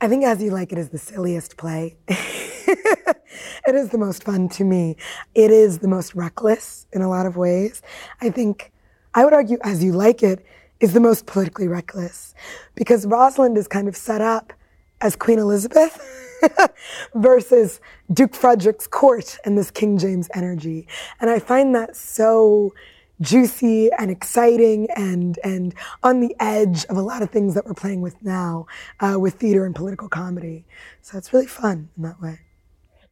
I 0.00 0.08
think 0.08 0.24
As 0.24 0.42
You 0.42 0.50
Like 0.50 0.72
It 0.72 0.78
is 0.78 0.90
the 0.90 0.98
silliest 0.98 1.56
play. 1.56 1.96
it 2.08 3.74
is 3.74 3.88
the 3.90 3.98
most 3.98 4.24
fun 4.24 4.48
to 4.50 4.64
me. 4.64 4.96
It 5.34 5.50
is 5.50 5.78
the 5.78 5.88
most 5.88 6.14
reckless 6.14 6.86
in 6.92 7.00
a 7.00 7.08
lot 7.08 7.24
of 7.24 7.36
ways. 7.36 7.80
I 8.20 8.30
think 8.30 8.72
I 9.14 9.24
would 9.24 9.32
argue 9.32 9.58
As 9.62 9.82
You 9.82 9.92
Like 9.92 10.22
It 10.22 10.44
is 10.80 10.92
the 10.92 11.00
most 11.00 11.26
politically 11.26 11.68
reckless 11.68 12.34
because 12.74 13.06
Rosalind 13.06 13.56
is 13.56 13.68
kind 13.68 13.88
of 13.88 13.96
set 13.96 14.20
up 14.20 14.52
as 15.00 15.16
Queen 15.16 15.38
Elizabeth 15.38 16.00
versus 17.14 17.80
Duke 18.12 18.34
Frederick's 18.34 18.86
court 18.86 19.38
and 19.44 19.56
this 19.56 19.70
King 19.70 19.98
James 19.98 20.28
energy. 20.34 20.86
And 21.20 21.30
I 21.30 21.38
find 21.38 21.74
that 21.74 21.96
so 21.96 22.74
juicy 23.20 23.90
and 23.92 24.10
exciting 24.10 24.88
and 24.96 25.38
and 25.44 25.72
on 26.02 26.20
the 26.20 26.34
edge 26.40 26.84
of 26.86 26.96
a 26.96 27.02
lot 27.02 27.22
of 27.22 27.30
things 27.30 27.54
that 27.54 27.64
we're 27.64 27.74
playing 27.74 28.00
with 28.00 28.20
now 28.22 28.66
uh, 29.00 29.16
with 29.18 29.34
theater 29.34 29.64
and 29.64 29.74
political 29.74 30.08
comedy. 30.08 30.64
So 31.00 31.16
it's 31.16 31.32
really 31.32 31.46
fun 31.46 31.90
in 31.96 32.02
that 32.02 32.20
way. 32.20 32.40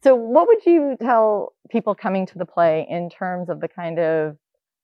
So, 0.02 0.16
what 0.16 0.48
would 0.48 0.66
you 0.66 0.96
tell 1.00 1.52
people 1.70 1.94
coming 1.94 2.26
to 2.26 2.38
the 2.38 2.44
play 2.44 2.86
in 2.90 3.08
terms 3.08 3.48
of 3.48 3.60
the 3.60 3.68
kind 3.68 4.00
of 4.00 4.36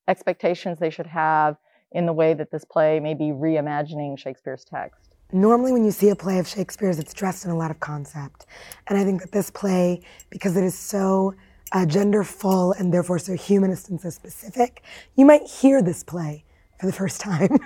expectations 0.07 0.79
they 0.79 0.91
should 0.91 1.09
have 1.09 1.57
in 1.93 2.07
the 2.07 2.12
way 2.12 2.34
that 2.34 2.51
this 2.51 2.64
play 2.64 3.01
may 3.01 3.14
be 3.14 3.26
reimagining 3.26 4.18
Shakespeare's 4.18 4.64
text? 4.64 5.14
Normally, 5.32 5.72
when 5.72 5.84
you 5.84 5.91
see 5.91 6.09
a 6.09 6.16
play 6.16 6.39
of 6.39 6.49
Shakespeare's, 6.49 6.99
it's 6.99 7.12
dressed 7.12 7.45
in 7.45 7.51
a 7.51 7.57
lot 7.57 7.70
of 7.70 7.80
concept. 7.80 8.47
And 8.86 8.99
I 8.99 9.05
think 9.05 9.20
that 9.20 9.32
this 9.32 9.51
play, 9.51 10.01
because 10.30 10.57
it 10.57 10.64
is 10.64 10.76
so 10.76 11.34
uh, 11.72 11.84
gender 11.84 12.24
full 12.24 12.72
and 12.72 12.93
therefore 12.93 13.18
so 13.18 13.34
humanist 13.34 13.91
and 13.91 14.01
so 14.01 14.09
specific, 14.09 14.82
you 15.16 15.26
might 15.26 15.43
hear 15.43 15.82
this 15.82 16.03
play 16.03 16.45
for 16.80 16.86
the 16.86 16.93
first 16.93 17.20
time. 17.28 17.59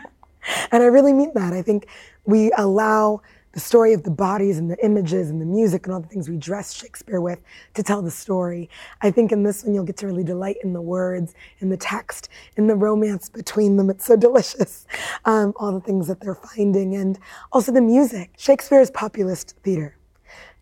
and 0.73 0.83
I 0.83 0.87
really 0.87 1.13
mean 1.13 1.31
that. 1.35 1.53
I 1.53 1.63
think 1.63 1.87
we 2.25 2.51
allow 2.59 3.23
the 3.53 3.61
story 3.61 3.93
of 3.93 4.03
the 4.03 4.11
bodies 4.11 4.59
and 4.59 4.71
the 4.71 4.85
images 4.85 5.31
and 5.31 5.41
the 5.41 5.47
music 5.47 5.87
and 5.87 5.95
all 5.95 6.01
the 6.01 6.09
things 6.09 6.29
we 6.29 6.37
dress 6.37 6.73
Shakespeare 6.75 7.21
with 7.21 7.41
to 7.75 7.83
tell 7.83 8.03
the 8.03 8.11
story. 8.11 8.69
I 9.03 9.11
think 9.11 9.33
in 9.33 9.43
this 9.43 9.65
one 9.65 9.75
you'll 9.75 9.85
get 9.85 9.97
to 9.99 10.07
really 10.07 10.25
delight 10.25 10.57
in 10.65 10.73
the 10.73 10.81
words, 10.81 11.35
in 11.61 11.69
the 11.69 11.77
text, 11.77 12.29
in 12.57 12.67
the 12.67 12.75
romance 12.75 13.29
between 13.29 13.77
them. 13.77 13.91
It's 13.91 14.07
so 14.07 14.17
delicious. 14.17 14.87
Um, 15.25 15.53
all 15.57 15.73
the 15.73 15.81
things 15.81 16.09
that 16.09 16.21
they're 16.21 16.35
finding 16.35 16.95
and 16.95 17.19
also 17.53 17.73
the 17.73 17.81
music. 17.81 18.33
Shakespeare 18.39 18.81
is 18.81 18.91
populist 18.91 19.55
theater. 19.63 19.97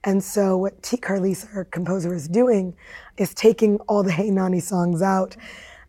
And 0.04 0.22
so 0.24 0.56
what 0.56 0.82
T. 0.82 0.96
Carlisa, 0.96 1.54
our 1.54 1.64
composer, 1.64 2.14
is 2.14 2.26
doing 2.26 2.74
is 3.18 3.34
taking 3.34 3.78
all 3.80 4.02
the 4.02 4.12
Hey 4.12 4.30
Nonny 4.30 4.60
songs 4.60 5.02
out 5.02 5.36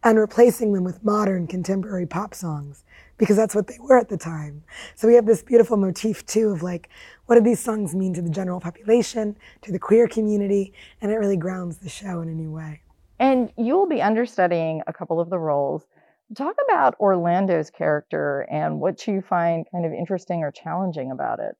and 0.04 0.18
replacing 0.20 0.74
them 0.74 0.84
with 0.84 1.04
modern 1.04 1.48
contemporary 1.48 2.06
pop 2.06 2.34
songs 2.34 2.84
because 3.22 3.38
that's 3.38 3.54
what 3.54 3.68
they 3.68 3.78
were 3.80 4.00
at 4.00 4.10
the 4.10 4.18
time. 4.18 4.64
So 4.96 5.08
we 5.08 5.14
have 5.14 5.28
this 5.28 5.44
beautiful 5.44 5.78
motif 5.78 6.26
too 6.26 6.50
of 6.50 6.64
like, 6.64 6.90
what 7.28 7.36
do 7.36 7.42
these 7.42 7.60
songs 7.60 7.94
mean 7.94 8.16
to 8.16 8.22
the 8.22 8.32
general 8.32 8.60
population, 8.60 9.38
to 9.62 9.72
the 9.72 9.78
queer 9.78 10.08
community? 10.08 10.74
And 11.02 11.12
it 11.12 11.18
really 11.18 11.38
grounds 11.38 11.78
the 11.78 11.88
show 11.88 12.22
in 12.22 12.30
a 12.30 12.34
new 12.34 12.52
way. 12.52 12.82
And 13.20 13.54
you 13.58 13.76
will 13.78 13.88
be 13.88 14.02
understudying 14.02 14.82
a 14.88 14.92
couple 14.92 15.20
of 15.20 15.30
the 15.30 15.38
roles. 15.38 15.86
Talk 16.36 16.56
about 16.68 16.96
Orlando's 17.00 17.70
character 17.70 18.48
and 18.50 18.80
what 18.80 19.06
you 19.06 19.22
find 19.22 19.68
kind 19.72 19.86
of 19.86 19.94
interesting 19.94 20.42
or 20.42 20.50
challenging 20.50 21.12
about 21.12 21.40
it. 21.40 21.56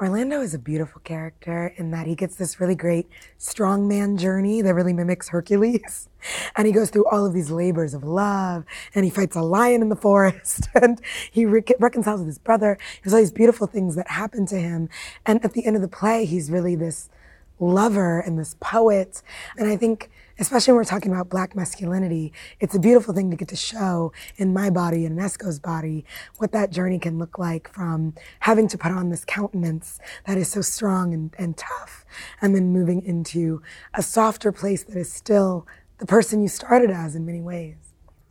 Orlando 0.00 0.40
is 0.40 0.54
a 0.54 0.58
beautiful 0.58 1.00
character 1.02 1.72
in 1.76 1.90
that 1.92 2.06
he 2.06 2.14
gets 2.14 2.36
this 2.36 2.60
really 2.60 2.74
great 2.74 3.08
strongman 3.38 4.18
journey 4.18 4.62
that 4.62 4.74
really 4.74 4.92
mimics 4.92 5.28
Hercules. 5.28 6.08
And 6.54 6.68
he 6.68 6.72
goes 6.72 6.90
through 6.90 7.06
all 7.06 7.26
of 7.26 7.32
these 7.32 7.50
labors 7.50 7.94
of 7.94 8.04
love 8.04 8.64
and 8.94 9.04
he 9.04 9.10
fights 9.10 9.34
a 9.34 9.42
lion 9.42 9.82
in 9.82 9.88
the 9.88 9.96
forest 9.96 10.68
and 10.80 11.00
he 11.32 11.44
re- 11.44 11.64
reconciles 11.80 12.20
with 12.20 12.28
his 12.28 12.38
brother. 12.38 12.78
There's 13.02 13.12
all 13.12 13.18
these 13.18 13.32
beautiful 13.32 13.66
things 13.66 13.96
that 13.96 14.06
happen 14.06 14.46
to 14.46 14.56
him. 14.56 14.88
And 15.26 15.44
at 15.44 15.52
the 15.52 15.66
end 15.66 15.74
of 15.74 15.82
the 15.82 15.88
play, 15.88 16.24
he's 16.24 16.48
really 16.48 16.76
this 16.76 17.10
lover 17.58 18.20
and 18.20 18.38
this 18.38 18.54
poet. 18.60 19.22
And 19.56 19.68
I 19.68 19.76
think, 19.76 20.10
especially 20.38 20.72
when 20.72 20.78
we're 20.78 20.84
talking 20.84 21.12
about 21.12 21.28
black 21.28 21.54
masculinity, 21.54 22.32
it's 22.60 22.74
a 22.74 22.78
beautiful 22.78 23.14
thing 23.14 23.30
to 23.30 23.36
get 23.36 23.48
to 23.48 23.56
show 23.56 24.12
in 24.36 24.52
my 24.52 24.70
body 24.70 25.04
and 25.04 25.18
Nesco's 25.18 25.58
body 25.58 26.04
what 26.38 26.52
that 26.52 26.70
journey 26.70 26.98
can 26.98 27.18
look 27.18 27.38
like 27.38 27.72
from 27.72 28.14
having 28.40 28.68
to 28.68 28.78
put 28.78 28.92
on 28.92 29.10
this 29.10 29.24
countenance 29.24 29.98
that 30.26 30.38
is 30.38 30.48
so 30.48 30.60
strong 30.60 31.14
and, 31.14 31.34
and 31.38 31.56
tough, 31.56 32.04
and 32.40 32.54
then 32.54 32.72
moving 32.72 33.02
into 33.02 33.62
a 33.94 34.02
softer 34.02 34.52
place 34.52 34.84
that 34.84 34.96
is 34.96 35.12
still 35.12 35.66
the 35.98 36.06
person 36.06 36.42
you 36.42 36.48
started 36.48 36.90
as 36.90 37.14
in 37.14 37.24
many 37.24 37.40
ways. 37.40 37.76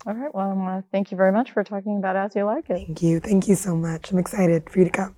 All 0.06 0.14
right. 0.14 0.34
Well, 0.34 0.50
I 0.50 0.54
want 0.54 0.84
to 0.84 0.92
thank 0.92 1.12
you 1.12 1.18
very 1.18 1.32
much 1.32 1.52
for 1.52 1.64
talking 1.64 1.98
about 1.98 2.16
As 2.16 2.36
You 2.36 2.44
Like 2.46 2.70
It. 2.70 2.86
Thank 2.88 3.04
you. 3.04 3.20
Thank 3.20 3.48
you 3.48 3.56
so 3.56 3.76
much. 3.76 4.12
I'm 4.12 4.18
excited 4.18 4.70
for 4.70 4.80
you 4.80 4.86
to 4.86 4.92
come. 4.92 5.16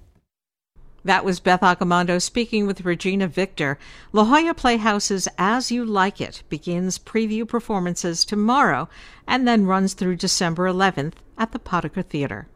That 1.06 1.26
was 1.26 1.42
Beth 1.42 1.60
Accomando 1.60 2.22
speaking 2.22 2.66
with 2.66 2.86
Regina 2.86 3.28
Victor. 3.28 3.78
La 4.14 4.24
Jolla 4.24 4.54
Playhouse's 4.54 5.28
As 5.38 5.70
You 5.70 5.84
Like 5.84 6.22
It 6.22 6.44
begins 6.48 6.98
preview 6.98 7.46
performances 7.46 8.24
tomorrow 8.24 8.88
and 9.28 9.46
then 9.46 9.66
runs 9.66 9.96
through 9.96 10.16
December 10.16 10.66
11th 10.66 11.16
at 11.38 11.52
the 11.52 11.60
Potiker 11.60 12.04
Theater. 12.04 12.48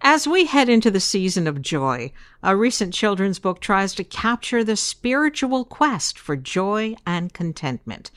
As 0.00 0.28
we 0.28 0.44
head 0.44 0.68
into 0.68 0.92
the 0.92 1.00
season 1.00 1.48
of 1.48 1.60
joy, 1.60 2.12
a 2.44 2.56
recent 2.56 2.94
children's 2.94 3.40
book 3.40 3.60
tries 3.60 3.92
to 3.96 4.04
capture 4.04 4.62
the 4.62 4.76
spiritual 4.76 5.64
quest 5.64 6.16
for 6.16 6.36
joy 6.36 6.94
and 7.04 7.32
contentment. 7.32 8.12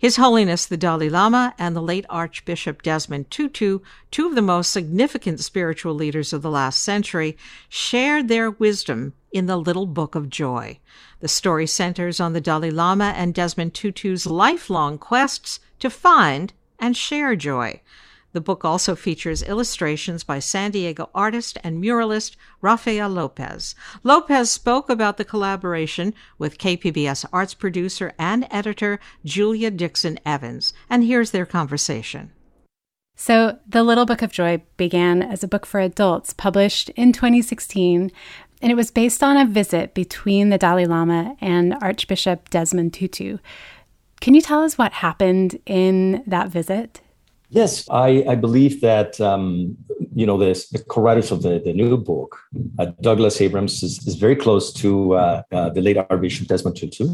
His 0.00 0.16
Holiness 0.16 0.64
the 0.64 0.78
Dalai 0.78 1.10
Lama 1.10 1.54
and 1.58 1.76
the 1.76 1.82
late 1.82 2.06
Archbishop 2.08 2.80
Desmond 2.80 3.30
Tutu, 3.30 3.80
two 4.10 4.26
of 4.26 4.34
the 4.34 4.40
most 4.40 4.72
significant 4.72 5.40
spiritual 5.40 5.92
leaders 5.92 6.32
of 6.32 6.40
the 6.40 6.50
last 6.50 6.82
century, 6.82 7.36
shared 7.68 8.28
their 8.28 8.50
wisdom 8.50 9.12
in 9.30 9.44
the 9.44 9.58
Little 9.58 9.84
Book 9.84 10.14
of 10.14 10.30
Joy. 10.30 10.78
The 11.18 11.28
story 11.28 11.66
centers 11.66 12.18
on 12.18 12.32
the 12.32 12.40
Dalai 12.40 12.70
Lama 12.70 13.12
and 13.14 13.34
Desmond 13.34 13.74
Tutu's 13.74 14.24
lifelong 14.24 14.96
quests 14.96 15.60
to 15.80 15.90
find 15.90 16.54
and 16.78 16.96
share 16.96 17.36
joy. 17.36 17.82
The 18.32 18.40
book 18.40 18.64
also 18.64 18.94
features 18.94 19.42
illustrations 19.42 20.22
by 20.22 20.38
San 20.38 20.70
Diego 20.70 21.10
artist 21.14 21.58
and 21.64 21.82
muralist 21.82 22.36
Rafael 22.60 23.08
Lopez. 23.08 23.74
Lopez 24.04 24.50
spoke 24.50 24.88
about 24.88 25.16
the 25.16 25.24
collaboration 25.24 26.14
with 26.38 26.58
KPBS 26.58 27.26
arts 27.32 27.54
producer 27.54 28.12
and 28.18 28.46
editor 28.50 29.00
Julia 29.24 29.70
Dixon 29.70 30.18
Evans, 30.24 30.72
and 30.88 31.04
here's 31.04 31.32
their 31.32 31.46
conversation. 31.46 32.30
So, 33.16 33.58
The 33.66 33.82
Little 33.82 34.06
Book 34.06 34.22
of 34.22 34.32
Joy 34.32 34.62
began 34.76 35.22
as 35.22 35.44
a 35.44 35.48
book 35.48 35.66
for 35.66 35.80
adults 35.80 36.32
published 36.32 36.88
in 36.90 37.12
2016, 37.12 38.10
and 38.62 38.72
it 38.72 38.76
was 38.76 38.90
based 38.90 39.22
on 39.22 39.36
a 39.36 39.44
visit 39.44 39.92
between 39.92 40.48
the 40.48 40.56
Dalai 40.56 40.86
Lama 40.86 41.36
and 41.40 41.74
Archbishop 41.82 42.48
Desmond 42.48 42.94
Tutu. 42.94 43.38
Can 44.20 44.34
you 44.34 44.40
tell 44.40 44.62
us 44.62 44.78
what 44.78 44.92
happened 44.92 45.60
in 45.66 46.22
that 46.26 46.48
visit? 46.48 47.02
Yes, 47.50 47.84
I, 47.90 48.24
I 48.28 48.36
believe 48.36 48.80
that 48.80 49.20
um, 49.20 49.76
you 50.14 50.24
know 50.24 50.38
the, 50.38 50.52
the 50.70 50.78
co-writers 50.84 51.32
of 51.32 51.42
the, 51.42 51.60
the 51.64 51.72
new 51.72 51.96
book, 51.96 52.38
uh, 52.78 52.86
Douglas 53.00 53.40
Abrams 53.40 53.82
is, 53.82 54.06
is 54.06 54.14
very 54.14 54.36
close 54.36 54.72
to 54.74 55.14
uh, 55.14 55.42
uh, 55.50 55.68
the 55.70 55.80
late 55.80 55.96
Archbishop 55.96 56.46
Desmond 56.46 56.76
Tutu, 56.76 57.08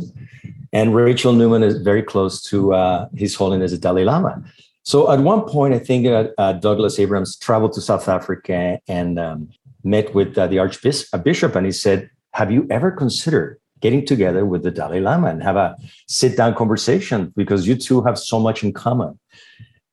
and 0.75 0.95
Rachel 0.95 1.33
Neumann 1.33 1.63
is 1.63 1.81
very 1.81 2.03
close 2.03 2.43
to 2.51 2.75
uh, 2.75 3.09
His 3.15 3.35
Holiness 3.35 3.73
the 3.73 3.79
Dalai 3.79 4.05
Lama. 4.05 4.45
So 4.83 5.11
at 5.11 5.21
one 5.21 5.43
point, 5.43 5.73
I 5.73 5.79
think 5.79 6.07
uh, 6.07 6.29
uh, 6.37 6.53
Douglas 6.53 6.99
Abrams 6.99 7.37
traveled 7.37 7.73
to 7.73 7.81
South 7.81 8.07
Africa 8.07 8.79
and 8.87 9.19
um, 9.19 9.49
met 9.85 10.15
with 10.15 10.35
the 10.35 10.59
Archbishop, 10.59 11.57
and 11.57 11.65
he 11.65 11.73
said, 11.73 12.11
"Have 12.35 12.53
you 12.53 12.67
ever 12.71 12.91
considered 12.91 13.59
getting 13.81 14.05
together 14.05 14.45
with 14.45 14.63
the 14.65 14.71
Dalai 14.71 15.01
Lama 15.01 15.29
and 15.29 15.43
have 15.43 15.57
a 15.57 15.77
sit-down 16.09 16.55
conversation 16.55 17.33
because 17.37 17.67
you 17.67 17.75
two 17.75 18.03
have 18.03 18.19
so 18.19 18.39
much 18.39 18.63
in 18.63 18.75
common?" 18.75 19.19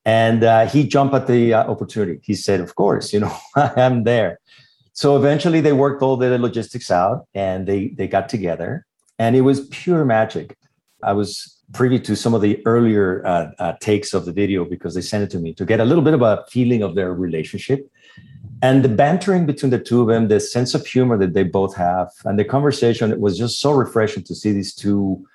And 0.06 0.44
uh, 0.44 0.66
he 0.68 0.86
jumped 0.86 1.16
at 1.16 1.28
the 1.28 1.54
uh, 1.54 1.64
opportunity. 1.66 2.20
He 2.24 2.36
said, 2.36 2.60
Of 2.60 2.76
course, 2.76 3.14
you 3.14 3.20
know, 3.22 3.36
I'm 3.56 4.04
there. 4.04 4.40
So 4.94 5.18
eventually 5.18 5.62
they 5.62 5.74
worked 5.74 6.04
all 6.04 6.18
the 6.18 6.38
logistics 6.38 6.92
out 6.92 7.28
and 7.34 7.68
they, 7.68 7.90
they 7.90 8.08
got 8.08 8.30
together. 8.30 8.86
And 9.18 9.36
it 9.36 9.42
was 9.42 9.68
pure 9.68 10.06
magic. 10.06 10.58
I 11.02 11.14
was 11.14 11.58
privy 11.74 12.00
to 12.00 12.16
some 12.16 12.34
of 12.34 12.42
the 12.42 12.62
earlier 12.66 13.26
uh, 13.26 13.52
uh, 13.58 13.74
takes 13.82 14.14
of 14.14 14.26
the 14.26 14.32
video 14.32 14.66
because 14.66 14.94
they 14.94 15.02
sent 15.02 15.24
it 15.24 15.32
to 15.32 15.40
me 15.40 15.54
to 15.56 15.66
get 15.66 15.80
a 15.80 15.86
little 15.86 16.04
bit 16.04 16.14
of 16.14 16.22
a 16.22 16.46
feeling 16.50 16.84
of 16.84 16.96
their 16.96 17.14
relationship. 17.14 17.90
And 18.62 18.84
the 18.84 18.90
bantering 18.90 19.46
between 19.46 19.72
the 19.72 19.80
two 19.80 20.02
of 20.02 20.08
them, 20.08 20.28
the 20.28 20.40
sense 20.40 20.74
of 20.74 20.86
humor 20.86 21.18
that 21.18 21.34
they 21.34 21.44
both 21.44 21.76
have, 21.76 22.10
and 22.24 22.40
the 22.40 22.46
conversation, 22.46 23.12
it 23.12 23.20
was 23.20 23.38
just 23.38 23.60
so 23.60 23.72
refreshing 23.72 24.24
to 24.24 24.36
see 24.36 24.52
these 24.52 24.74
two 24.74 25.26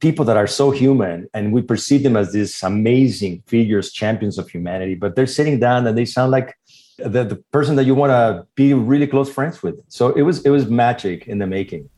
people 0.00 0.24
that 0.24 0.36
are 0.36 0.46
so 0.46 0.70
human 0.70 1.28
and 1.34 1.52
we 1.52 1.62
perceive 1.62 2.02
them 2.02 2.16
as 2.16 2.32
these 2.32 2.62
amazing 2.62 3.42
figures 3.46 3.92
champions 3.92 4.38
of 4.38 4.48
humanity 4.48 4.94
but 4.94 5.16
they're 5.16 5.26
sitting 5.26 5.58
down 5.58 5.86
and 5.86 5.96
they 5.96 6.04
sound 6.04 6.30
like 6.30 6.56
the, 6.98 7.24
the 7.24 7.36
person 7.52 7.76
that 7.76 7.84
you 7.84 7.94
want 7.94 8.10
to 8.10 8.46
be 8.54 8.72
really 8.72 9.06
close 9.06 9.30
friends 9.30 9.62
with 9.62 9.76
so 9.88 10.12
it 10.12 10.22
was 10.22 10.44
it 10.44 10.50
was 10.50 10.66
magic 10.66 11.26
in 11.26 11.38
the 11.38 11.46
making 11.46 11.88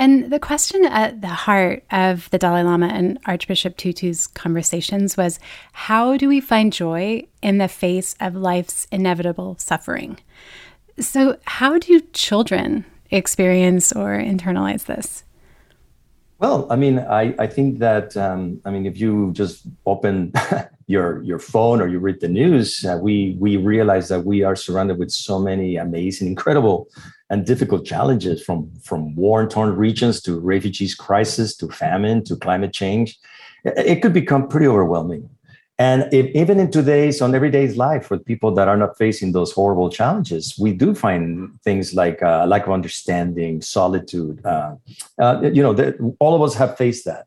and 0.00 0.32
the 0.32 0.38
question 0.38 0.86
at 0.86 1.20
the 1.20 1.28
heart 1.28 1.84
of 1.90 2.30
the 2.30 2.38
Dalai 2.38 2.62
Lama 2.62 2.86
and 2.86 3.18
Archbishop 3.26 3.76
Tutu's 3.76 4.26
conversations 4.28 5.14
was 5.14 5.38
how 5.74 6.16
do 6.16 6.26
we 6.26 6.40
find 6.40 6.72
joy 6.72 7.24
in 7.42 7.58
the 7.58 7.68
face 7.68 8.14
of 8.18 8.34
life's 8.34 8.86
inevitable 8.90 9.56
suffering? 9.58 10.18
So, 10.98 11.36
how 11.44 11.78
do 11.78 12.00
children 12.14 12.86
experience 13.10 13.92
or 13.92 14.16
internalize 14.16 14.86
this? 14.86 15.22
Well, 16.40 16.66
I 16.70 16.76
mean, 16.76 16.98
I, 17.00 17.34
I 17.38 17.46
think 17.46 17.80
that 17.80 18.16
um, 18.16 18.62
I 18.64 18.70
mean, 18.70 18.86
if 18.86 18.98
you 18.98 19.30
just 19.32 19.66
open 19.84 20.32
your 20.86 21.22
your 21.22 21.38
phone 21.38 21.82
or 21.82 21.86
you 21.86 21.98
read 21.98 22.20
the 22.20 22.28
news, 22.28 22.82
uh, 22.86 22.98
we 23.00 23.36
we 23.38 23.58
realize 23.58 24.08
that 24.08 24.24
we 24.24 24.42
are 24.42 24.56
surrounded 24.56 24.98
with 24.98 25.10
so 25.10 25.38
many 25.38 25.76
amazing, 25.76 26.28
incredible, 26.28 26.88
and 27.28 27.44
difficult 27.44 27.84
challenges 27.84 28.42
from 28.42 28.70
from 28.82 29.14
war 29.16 29.46
torn 29.46 29.76
regions 29.76 30.22
to 30.22 30.40
refugees 30.40 30.94
crisis 30.94 31.54
to 31.58 31.68
famine 31.68 32.24
to 32.24 32.36
climate 32.36 32.72
change. 32.72 33.18
It 33.64 34.00
could 34.00 34.14
become 34.14 34.48
pretty 34.48 34.66
overwhelming. 34.66 35.28
And 35.80 36.12
if, 36.12 36.26
even 36.36 36.60
in 36.60 36.70
today's 36.70 37.22
on 37.22 37.34
everyday's 37.34 37.78
life, 37.78 38.04
for 38.04 38.18
people 38.18 38.52
that 38.54 38.68
are 38.68 38.76
not 38.76 38.98
facing 38.98 39.32
those 39.32 39.50
horrible 39.50 39.88
challenges, 39.88 40.54
we 40.58 40.74
do 40.74 40.94
find 40.94 41.58
things 41.64 41.94
like 41.94 42.22
uh, 42.22 42.44
lack 42.46 42.66
of 42.66 42.72
understanding, 42.72 43.62
solitude. 43.62 44.44
Uh, 44.44 44.74
uh, 45.18 45.40
you 45.42 45.62
know, 45.62 45.72
the, 45.72 46.14
all 46.20 46.34
of 46.34 46.42
us 46.42 46.54
have 46.54 46.76
faced 46.76 47.06
that. 47.06 47.26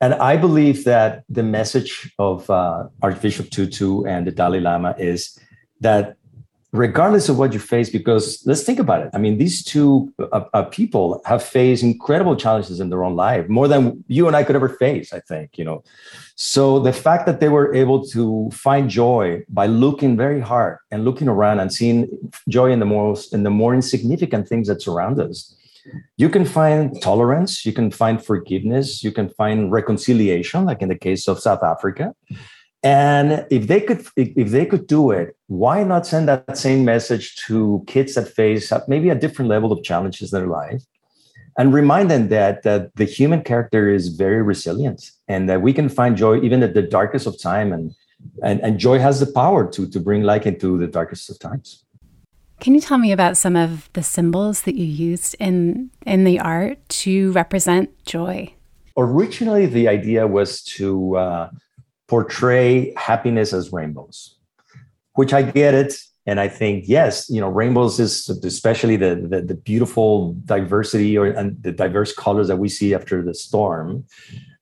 And 0.00 0.14
I 0.14 0.36
believe 0.36 0.82
that 0.82 1.22
the 1.28 1.44
message 1.44 2.12
of 2.18 2.50
uh, 2.50 2.88
Archbishop 3.02 3.50
Tutu 3.50 4.02
and 4.02 4.26
the 4.26 4.32
Dalai 4.32 4.58
Lama 4.58 4.96
is 4.98 5.38
that 5.80 6.16
regardless 6.72 7.28
of 7.28 7.38
what 7.38 7.52
you 7.52 7.58
face, 7.58 7.90
because 7.90 8.42
let's 8.46 8.62
think 8.62 8.78
about 8.78 9.02
it. 9.02 9.10
I 9.12 9.18
mean, 9.18 9.36
these 9.36 9.62
two 9.62 10.12
uh, 10.18 10.44
uh, 10.54 10.62
people 10.64 11.20
have 11.26 11.42
faced 11.42 11.82
incredible 11.82 12.34
challenges 12.34 12.80
in 12.80 12.88
their 12.88 13.04
own 13.04 13.14
life, 13.14 13.46
more 13.48 13.68
than 13.68 14.02
you 14.08 14.26
and 14.26 14.34
I 14.34 14.42
could 14.42 14.56
ever 14.56 14.70
face, 14.70 15.12
I 15.12 15.20
think, 15.20 15.58
you 15.58 15.64
know. 15.64 15.84
So 16.34 16.78
the 16.78 16.92
fact 16.92 17.26
that 17.26 17.40
they 17.40 17.50
were 17.50 17.74
able 17.74 18.06
to 18.08 18.48
find 18.52 18.88
joy 18.88 19.44
by 19.50 19.66
looking 19.66 20.16
very 20.16 20.40
hard 20.40 20.78
and 20.90 21.04
looking 21.04 21.28
around 21.28 21.60
and 21.60 21.70
seeing 21.70 22.08
joy 22.48 22.70
in 22.70 22.80
the 22.80 22.86
most 22.86 23.34
in 23.34 23.42
the 23.42 23.50
more 23.50 23.74
insignificant 23.74 24.48
things 24.48 24.68
that 24.68 24.80
surround 24.80 25.20
us. 25.20 25.54
You 26.16 26.28
can 26.28 26.44
find 26.44 27.02
tolerance, 27.02 27.66
you 27.66 27.72
can 27.72 27.90
find 27.90 28.24
forgiveness, 28.24 29.02
you 29.02 29.10
can 29.10 29.28
find 29.30 29.70
reconciliation, 29.72 30.64
like 30.64 30.80
in 30.80 30.88
the 30.88 30.96
case 30.96 31.28
of 31.28 31.40
South 31.40 31.62
Africa. 31.62 32.14
And 32.82 33.46
if 33.48 33.68
they 33.68 33.80
could, 33.80 34.04
if 34.16 34.48
they 34.50 34.66
could 34.66 34.88
do 34.88 35.12
it, 35.12 35.36
why 35.46 35.84
not 35.84 36.04
send 36.04 36.26
that 36.26 36.58
same 36.58 36.84
message 36.84 37.36
to 37.46 37.84
kids 37.86 38.14
that 38.14 38.26
face 38.28 38.72
maybe 38.88 39.08
a 39.08 39.14
different 39.14 39.48
level 39.48 39.70
of 39.70 39.84
challenges 39.84 40.32
in 40.32 40.40
their 40.40 40.48
life, 40.48 40.82
and 41.56 41.72
remind 41.72 42.10
them 42.10 42.28
that 42.28 42.64
that 42.64 42.94
the 42.96 43.04
human 43.04 43.42
character 43.42 43.88
is 43.88 44.08
very 44.08 44.42
resilient 44.42 45.12
and 45.28 45.48
that 45.48 45.62
we 45.62 45.72
can 45.72 45.88
find 45.88 46.16
joy 46.16 46.40
even 46.40 46.62
at 46.62 46.74
the 46.74 46.82
darkest 46.82 47.26
of 47.26 47.40
time, 47.40 47.72
and 47.72 47.94
and, 48.42 48.60
and 48.62 48.78
joy 48.78 48.98
has 48.98 49.20
the 49.20 49.30
power 49.30 49.70
to 49.70 49.88
to 49.88 50.00
bring 50.00 50.22
light 50.22 50.44
into 50.44 50.76
the 50.76 50.88
darkest 50.88 51.30
of 51.30 51.38
times. 51.38 51.84
Can 52.58 52.74
you 52.74 52.80
tell 52.80 52.98
me 52.98 53.12
about 53.12 53.36
some 53.36 53.54
of 53.54 53.90
the 53.92 54.02
symbols 54.02 54.62
that 54.62 54.74
you 54.74 54.86
used 54.86 55.36
in 55.38 55.90
in 56.04 56.24
the 56.24 56.40
art 56.40 56.78
to 57.02 57.30
represent 57.30 57.90
joy? 58.04 58.54
Originally, 58.96 59.66
the 59.66 59.86
idea 59.88 60.26
was 60.26 60.62
to 60.62 61.16
uh, 61.16 61.50
portray 62.12 62.92
happiness 62.94 63.54
as 63.54 63.72
rainbows, 63.72 64.36
which 65.14 65.32
I 65.32 65.40
get 65.40 65.72
it. 65.72 65.94
And 66.26 66.38
I 66.38 66.46
think, 66.46 66.84
yes, 66.86 67.14
you 67.30 67.40
know, 67.40 67.48
rainbows 67.48 67.98
is 67.98 68.28
especially 68.28 68.96
the, 68.96 69.12
the, 69.32 69.40
the 69.40 69.54
beautiful 69.54 70.34
diversity 70.44 71.16
or 71.16 71.24
and 71.40 71.50
the 71.62 71.72
diverse 71.72 72.12
colors 72.24 72.48
that 72.48 72.58
we 72.58 72.68
see 72.68 72.92
after 72.94 73.22
the 73.22 73.32
storm, 73.32 74.04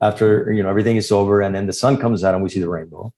after, 0.00 0.52
you 0.52 0.62
know, 0.62 0.70
everything 0.70 0.96
is 0.96 1.10
over 1.10 1.40
and 1.40 1.52
then 1.56 1.66
the 1.66 1.72
sun 1.72 1.96
comes 1.96 2.22
out 2.22 2.34
and 2.34 2.42
we 2.44 2.50
see 2.50 2.60
the 2.60 2.68
rainbow. 2.68 3.12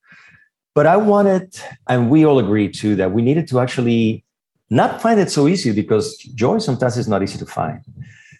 But 0.74 0.86
I 0.86 0.96
wanted, 0.96 1.54
and 1.86 2.08
we 2.08 2.24
all 2.24 2.38
agree 2.38 2.70
too, 2.70 2.96
that 2.96 3.12
we 3.12 3.20
needed 3.20 3.46
to 3.48 3.60
actually 3.60 4.24
not 4.70 5.02
find 5.02 5.20
it 5.20 5.30
so 5.30 5.46
easy 5.46 5.72
because 5.72 6.16
joy 6.44 6.56
sometimes 6.56 6.96
is 6.96 7.06
not 7.06 7.22
easy 7.22 7.38
to 7.38 7.44
find. 7.60 7.82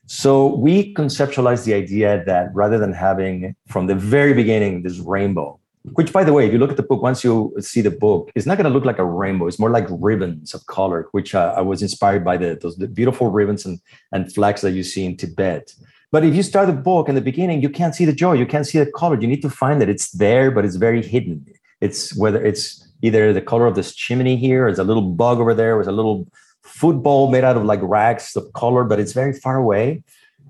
So 0.06 0.56
we 0.56 0.94
conceptualized 0.94 1.64
the 1.66 1.74
idea 1.74 2.24
that 2.24 2.48
rather 2.54 2.78
than 2.78 2.94
having 2.94 3.54
from 3.68 3.88
the 3.88 3.94
very 3.94 4.32
beginning 4.32 4.82
this 4.84 4.98
rainbow, 4.98 5.60
which 5.84 6.12
by 6.12 6.22
the 6.22 6.32
way 6.32 6.46
if 6.46 6.52
you 6.52 6.58
look 6.58 6.70
at 6.70 6.76
the 6.76 6.82
book 6.82 7.02
once 7.02 7.24
you 7.24 7.52
see 7.60 7.80
the 7.80 7.90
book 7.90 8.30
it's 8.34 8.46
not 8.46 8.56
going 8.56 8.70
to 8.70 8.72
look 8.72 8.84
like 8.84 8.98
a 8.98 9.04
rainbow. 9.04 9.46
It's 9.46 9.58
more 9.58 9.70
like 9.70 9.86
ribbons 9.90 10.54
of 10.54 10.66
color 10.66 11.08
which 11.12 11.34
uh, 11.34 11.54
i 11.56 11.60
was 11.60 11.82
inspired 11.82 12.24
by 12.24 12.36
the 12.36 12.58
those 12.60 12.76
the 12.76 12.88
beautiful 12.88 13.28
ribbons 13.28 13.66
and, 13.66 13.80
and 14.12 14.32
flags 14.32 14.60
that 14.60 14.72
you 14.72 14.84
see 14.84 15.04
in 15.04 15.16
tibet. 15.16 15.74
But 16.12 16.24
if 16.24 16.34
you 16.34 16.42
start 16.42 16.66
the 16.66 16.74
book 16.74 17.08
in 17.08 17.14
the 17.14 17.20
beginning 17.20 17.62
you 17.62 17.68
can't 17.68 17.94
see 17.94 18.04
the 18.04 18.12
joy 18.12 18.34
you 18.34 18.46
can't 18.46 18.66
see 18.66 18.78
the 18.78 18.90
color. 18.92 19.20
You 19.20 19.26
need 19.26 19.42
to 19.42 19.50
find 19.50 19.82
it 19.82 19.88
it's 19.88 20.10
there 20.12 20.50
but 20.50 20.64
it's 20.64 20.76
very 20.76 21.02
hidden. 21.02 21.46
It's 21.80 22.16
whether 22.16 22.44
it's 22.44 22.88
either 23.02 23.32
the 23.32 23.42
color 23.42 23.66
of 23.66 23.74
this 23.74 23.94
chimney 23.94 24.36
here 24.36 24.68
it's 24.68 24.78
a 24.78 24.84
little 24.84 25.02
bug 25.02 25.38
over 25.40 25.54
there 25.54 25.80
it's 25.80 25.88
a 25.88 25.92
little 25.92 26.28
football 26.62 27.28
made 27.28 27.42
out 27.42 27.56
of 27.56 27.64
like 27.64 27.80
rags 27.82 28.36
of 28.36 28.52
color 28.52 28.84
but 28.84 29.00
it's 29.00 29.12
very 29.12 29.32
far 29.32 29.56
away 29.56 30.02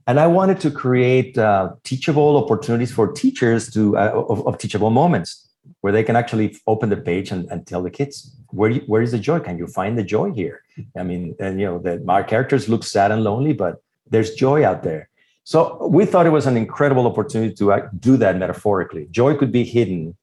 and 0.07 0.19
I 0.19 0.27
wanted 0.27 0.61
to 0.61 0.71
create 0.71 1.39
uh, 1.39 1.75
teachable 1.85 2.37
opportunities 2.37 2.93
for 2.93 3.13
teachers 3.13 3.71
to 3.73 3.97
uh, 3.97 4.11
of, 4.29 4.47
of, 4.47 4.59
teachable 4.59 4.91
moments 4.91 5.49
where 5.81 5.93
they 5.93 6.03
can 6.03 6.17
actually 6.17 6.57
open 6.67 6.89
the 6.89 6.97
page 6.97 7.31
and, 7.31 7.49
and 7.51 7.67
tell 7.67 7.83
the 7.83 7.91
kids 7.91 8.37
where 8.49 8.73
where 8.91 9.03
is 9.03 9.13
the 9.13 9.19
joy? 9.19 9.39
Can 9.39 9.59
you 9.59 9.67
find 9.67 9.97
the 9.97 10.03
joy 10.03 10.33
here? 10.33 10.63
I 10.97 11.03
mean, 11.03 11.37
and 11.39 11.61
you 11.61 11.67
know, 11.67 11.79
the, 11.79 12.05
our 12.09 12.25
characters 12.25 12.69
look 12.69 12.85
sad 12.85 13.11
and 13.13 13.23
lonely, 13.23 13.53
but 13.53 13.83
there's 14.09 14.35
joy 14.35 14.65
out 14.65 14.83
there. 14.83 15.09
So 15.45 15.87
we 15.89 16.05
thought 16.05 16.27
it 16.27 16.31
was 16.31 16.47
an 16.47 16.57
incredible 16.57 17.07
opportunity 17.07 17.55
to 17.55 17.73
uh, 17.73 17.89
do 17.99 18.17
that 18.19 18.37
metaphorically. 18.37 19.09
Joy 19.11 19.37
could 19.37 19.51
be 19.51 19.65
hidden, 19.65 20.17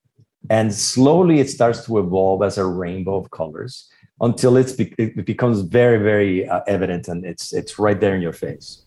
and 0.50 0.74
slowly 0.74 1.40
it 1.40 1.50
starts 1.50 1.86
to 1.86 2.00
evolve 2.00 2.44
as 2.44 2.58
a 2.58 2.66
rainbow 2.66 3.16
of 3.16 3.32
colors 3.32 3.90
until 4.22 4.58
it's 4.58 4.74
it 4.78 5.26
becomes 5.26 5.62
very 5.62 5.98
very 5.98 6.48
uh, 6.48 6.62
evident 6.68 7.08
and 7.08 7.26
it's 7.26 7.54
it's 7.54 7.80
right 7.80 8.00
there 8.02 8.16
in 8.16 8.22
your 8.22 8.34
face. 8.34 8.86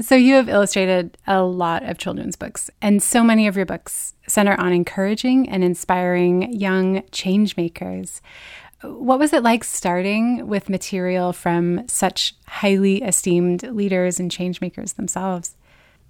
So, 0.00 0.14
you 0.14 0.34
have 0.34 0.48
illustrated 0.48 1.18
a 1.26 1.42
lot 1.42 1.82
of 1.84 1.98
children's 1.98 2.36
books, 2.36 2.70
and 2.80 3.02
so 3.02 3.22
many 3.22 3.46
of 3.46 3.56
your 3.56 3.66
books 3.66 4.14
center 4.26 4.54
on 4.58 4.72
encouraging 4.72 5.48
and 5.48 5.62
inspiring 5.62 6.52
young 6.52 7.02
change 7.10 7.56
makers. 7.56 8.22
What 8.82 9.18
was 9.18 9.32
it 9.34 9.42
like 9.42 9.62
starting 9.62 10.46
with 10.46 10.70
material 10.70 11.34
from 11.34 11.86
such 11.86 12.34
highly 12.46 13.02
esteemed 13.02 13.62
leaders 13.64 14.18
and 14.18 14.30
change 14.30 14.60
makers 14.62 14.94
themselves? 14.94 15.56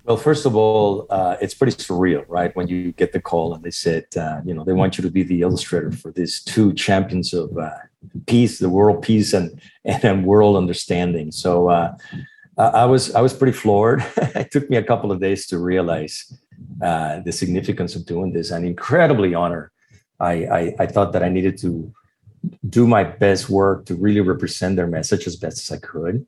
Well, 0.05 0.16
first 0.16 0.47
of 0.47 0.57
all, 0.57 1.07
uh, 1.11 1.36
it's 1.41 1.55
pretty 1.55 1.76
surreal, 1.76 2.24
right? 2.28 2.55
When 2.57 2.68
you 2.68 2.93
get 2.93 3.12
the 3.12 3.20
call 3.20 3.55
and 3.55 3.62
they 3.62 3.70
said, 3.70 4.07
uh, 4.16 4.41
you 4.45 4.55
know, 4.55 4.64
they 4.64 4.72
want 4.72 4.97
you 4.97 5.03
to 5.03 5.11
be 5.11 5.22
the 5.22 5.43
illustrator 5.43 5.91
for 5.91 6.11
these 6.11 6.43
two 6.43 6.72
champions 6.74 7.34
of 7.34 7.57
uh, 7.59 7.70
peace, 8.26 8.59
the 8.61 8.70
world 8.70 9.03
peace 9.03 9.32
and 9.32 9.61
and 9.84 10.24
world 10.24 10.57
understanding. 10.57 11.32
So 11.32 11.68
uh, 11.68 11.97
I 12.75 12.85
was 12.85 13.15
I 13.15 13.21
was 13.21 13.33
pretty 13.33 13.57
floored. 13.57 14.05
it 14.17 14.51
took 14.51 14.69
me 14.71 14.77
a 14.77 14.83
couple 14.83 15.11
of 15.13 15.21
days 15.21 15.47
to 15.49 15.59
realize 15.59 16.33
uh, 16.83 17.21
the 17.21 17.33
significance 17.33 17.97
of 17.97 18.07
doing 18.07 18.33
this, 18.33 18.51
and 18.51 18.65
incredibly 18.65 19.35
honored 19.35 19.71
I, 20.21 20.33
I, 20.33 20.75
I 20.81 20.87
thought 20.87 21.13
that 21.13 21.23
I 21.23 21.29
needed 21.29 21.59
to 21.59 21.93
do 22.69 22.87
my 22.87 23.05
best 23.05 23.51
work 23.51 23.87
to 23.87 23.95
really 23.95 24.21
represent 24.21 24.77
their 24.77 24.87
message 24.87 25.27
as 25.27 25.37
best 25.37 25.59
as 25.59 25.77
I 25.77 25.81
could. 25.81 26.27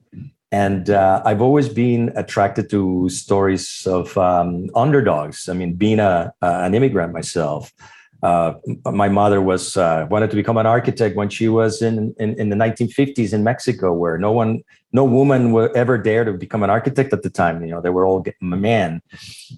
And 0.50 0.90
uh, 0.90 1.22
I've 1.24 1.40
always 1.40 1.68
been 1.68 2.12
attracted 2.14 2.68
to 2.70 3.08
stories 3.08 3.86
of 3.86 4.16
um, 4.18 4.68
underdogs. 4.74 5.48
I 5.48 5.54
mean, 5.54 5.74
being 5.74 6.00
a, 6.00 6.32
an 6.42 6.74
immigrant 6.74 7.12
myself, 7.12 7.72
uh, 8.22 8.54
my 8.84 9.08
mother 9.08 9.40
was 9.40 9.76
uh, 9.76 10.06
wanted 10.08 10.30
to 10.30 10.36
become 10.36 10.56
an 10.56 10.66
architect 10.66 11.16
when 11.16 11.28
she 11.28 11.48
was 11.48 11.82
in, 11.82 12.14
in, 12.20 12.38
in 12.38 12.50
the 12.50 12.56
1950s 12.56 13.32
in 13.32 13.42
Mexico, 13.42 13.92
where 13.92 14.16
no 14.16 14.30
one, 14.30 14.62
no 14.92 15.04
woman 15.04 15.52
would 15.52 15.74
ever 15.76 15.98
dare 15.98 16.24
to 16.24 16.32
become 16.32 16.62
an 16.62 16.70
architect 16.70 17.12
at 17.12 17.22
the 17.22 17.30
time. 17.30 17.64
You 17.64 17.72
know, 17.72 17.80
they 17.80 17.90
were 17.90 18.06
all 18.06 18.24
men, 18.40 19.02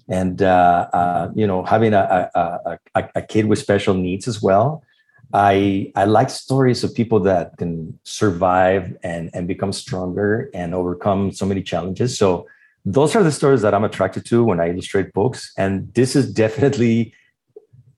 and 0.09 0.41
uh, 0.41 0.87
uh, 0.93 1.31
you 1.35 1.45
know, 1.45 1.63
having 1.63 1.93
a, 1.93 2.29
a, 2.33 2.79
a, 2.95 3.09
a 3.15 3.21
kid 3.21 3.45
with 3.45 3.59
special 3.59 3.93
needs 3.93 4.27
as 4.27 4.41
well. 4.41 4.83
I 5.31 5.91
I 5.95 6.05
like 6.05 6.31
stories 6.31 6.83
of 6.83 6.95
people 6.95 7.19
that 7.21 7.57
can 7.57 7.99
survive 8.03 8.97
and 9.03 9.29
and 9.33 9.47
become 9.47 9.73
stronger 9.73 10.49
and 10.55 10.73
overcome 10.73 11.31
so 11.33 11.45
many 11.45 11.61
challenges. 11.61 12.17
So 12.17 12.47
those 12.83 13.15
are 13.15 13.23
the 13.23 13.31
stories 13.31 13.61
that 13.61 13.73
I'm 13.75 13.83
attracted 13.83 14.25
to 14.27 14.43
when 14.43 14.59
I 14.59 14.69
illustrate 14.69 15.13
books, 15.13 15.53
and 15.55 15.93
this 15.93 16.15
is 16.15 16.33
definitely 16.43 17.13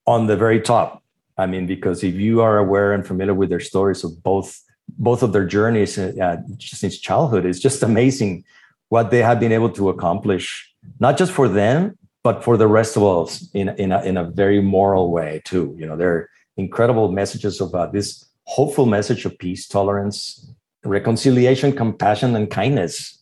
on 0.08 0.28
the 0.28 0.38
very 0.38 0.62
top. 0.62 1.03
I 1.38 1.45
mean, 1.45 1.68
because 1.68 2.03
if 2.03 2.16
you 2.16 2.41
are 2.41 2.58
aware 2.58 2.93
and 2.93 3.05
familiar 3.05 3.34
with 3.34 3.49
their 3.49 3.60
stories 3.60 4.03
of 4.03 4.24
both 4.24 4.60
both 4.97 5.22
of 5.22 5.34
their 5.34 5.45
journeys 5.45 5.99
uh, 5.99 6.38
since 6.60 6.97
childhood, 6.97 7.45
it's 7.45 7.60
just 7.60 7.84
amazing 7.84 8.45
what 8.88 9.12
they 9.12 9.22
have 9.22 9.38
been 9.38 9.51
able 9.51 9.70
to 9.70 9.89
accomplish, 9.89 10.74
not 11.01 11.18
just 11.18 11.34
for 11.34 11.49
them, 11.49 11.97
but 12.24 12.41
for 12.41 12.55
the 12.55 12.68
rest 12.68 12.95
of 12.95 13.03
us 13.03 13.47
in 13.53 13.70
in 13.78 13.91
a, 13.91 14.01
in 14.03 14.18
a 14.18 14.24
very 14.24 14.62
moral 14.62 15.12
way 15.12 15.41
too. 15.43 15.76
You 15.78 15.86
know, 15.86 15.97
they're 15.97 16.30
incredible 16.55 17.12
messages 17.12 17.62
about 17.62 17.91
this 17.93 18.26
hopeful 18.45 18.86
message 18.86 19.26
of 19.26 19.38
peace, 19.38 19.68
tolerance, 19.68 20.49
reconciliation, 20.84 21.74
compassion, 21.74 22.36
and 22.36 22.49
kindness 22.49 23.16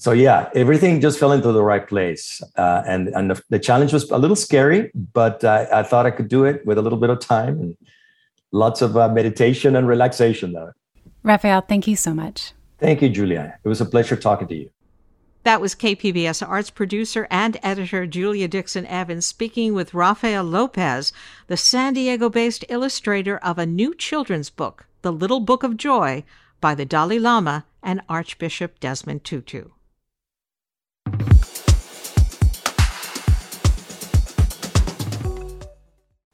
so 0.00 0.12
yeah, 0.12 0.48
everything 0.54 0.98
just 1.02 1.18
fell 1.18 1.32
into 1.32 1.52
the 1.52 1.62
right 1.62 1.86
place, 1.86 2.40
uh, 2.56 2.82
and 2.86 3.08
and 3.08 3.30
the, 3.30 3.42
the, 3.50 3.58
challenge 3.58 3.92
was 3.92 4.10
a 4.10 4.16
little 4.16 4.34
scary, 4.34 4.90
but 5.12 5.44
uh, 5.44 5.66
I 5.70 5.82
thought 5.82 6.06
I 6.06 6.10
could 6.10 6.28
do 6.28 6.44
it 6.46 6.64
with 6.64 6.78
a 6.78 6.82
little 6.82 6.98
bit 6.98 7.10
of 7.10 7.20
time 7.20 7.60
and 7.60 7.76
lots 8.50 8.80
of 8.80 8.96
uh, 8.96 9.10
meditation 9.10 9.76
and 9.76 9.86
relaxation. 9.86 10.52
Though, 10.52 10.72
Rafael, 11.22 11.60
thank 11.60 11.86
you 11.86 11.96
so 11.96 12.14
much. 12.14 12.54
Thank 12.78 13.02
you, 13.02 13.10
Julia. 13.10 13.58
It 13.62 13.68
was 13.68 13.82
a 13.82 13.84
pleasure 13.84 14.16
talking 14.16 14.48
to 14.48 14.54
you. 14.54 14.70
That 15.42 15.60
was 15.60 15.74
KPBS 15.74 16.46
arts 16.48 16.70
producer 16.70 17.26
and 17.30 17.58
editor 17.62 18.06
Julia 18.06 18.48
Dixon 18.48 18.86
Evans 18.86 19.26
speaking 19.26 19.74
with 19.74 19.92
Rafael 19.92 20.44
Lopez, 20.44 21.12
the 21.46 21.58
San 21.58 21.92
Diego 21.92 22.30
based 22.30 22.64
illustrator 22.70 23.36
of 23.36 23.58
a 23.58 23.66
new 23.66 23.94
children's 23.94 24.48
book, 24.48 24.86
The 25.02 25.12
Little 25.12 25.40
Book 25.40 25.62
of 25.62 25.76
Joy, 25.76 26.24
by 26.58 26.74
the 26.74 26.86
Dalai 26.86 27.18
Lama 27.18 27.66
and 27.82 28.00
Archbishop 28.08 28.80
Desmond 28.80 29.24
Tutu. 29.24 29.68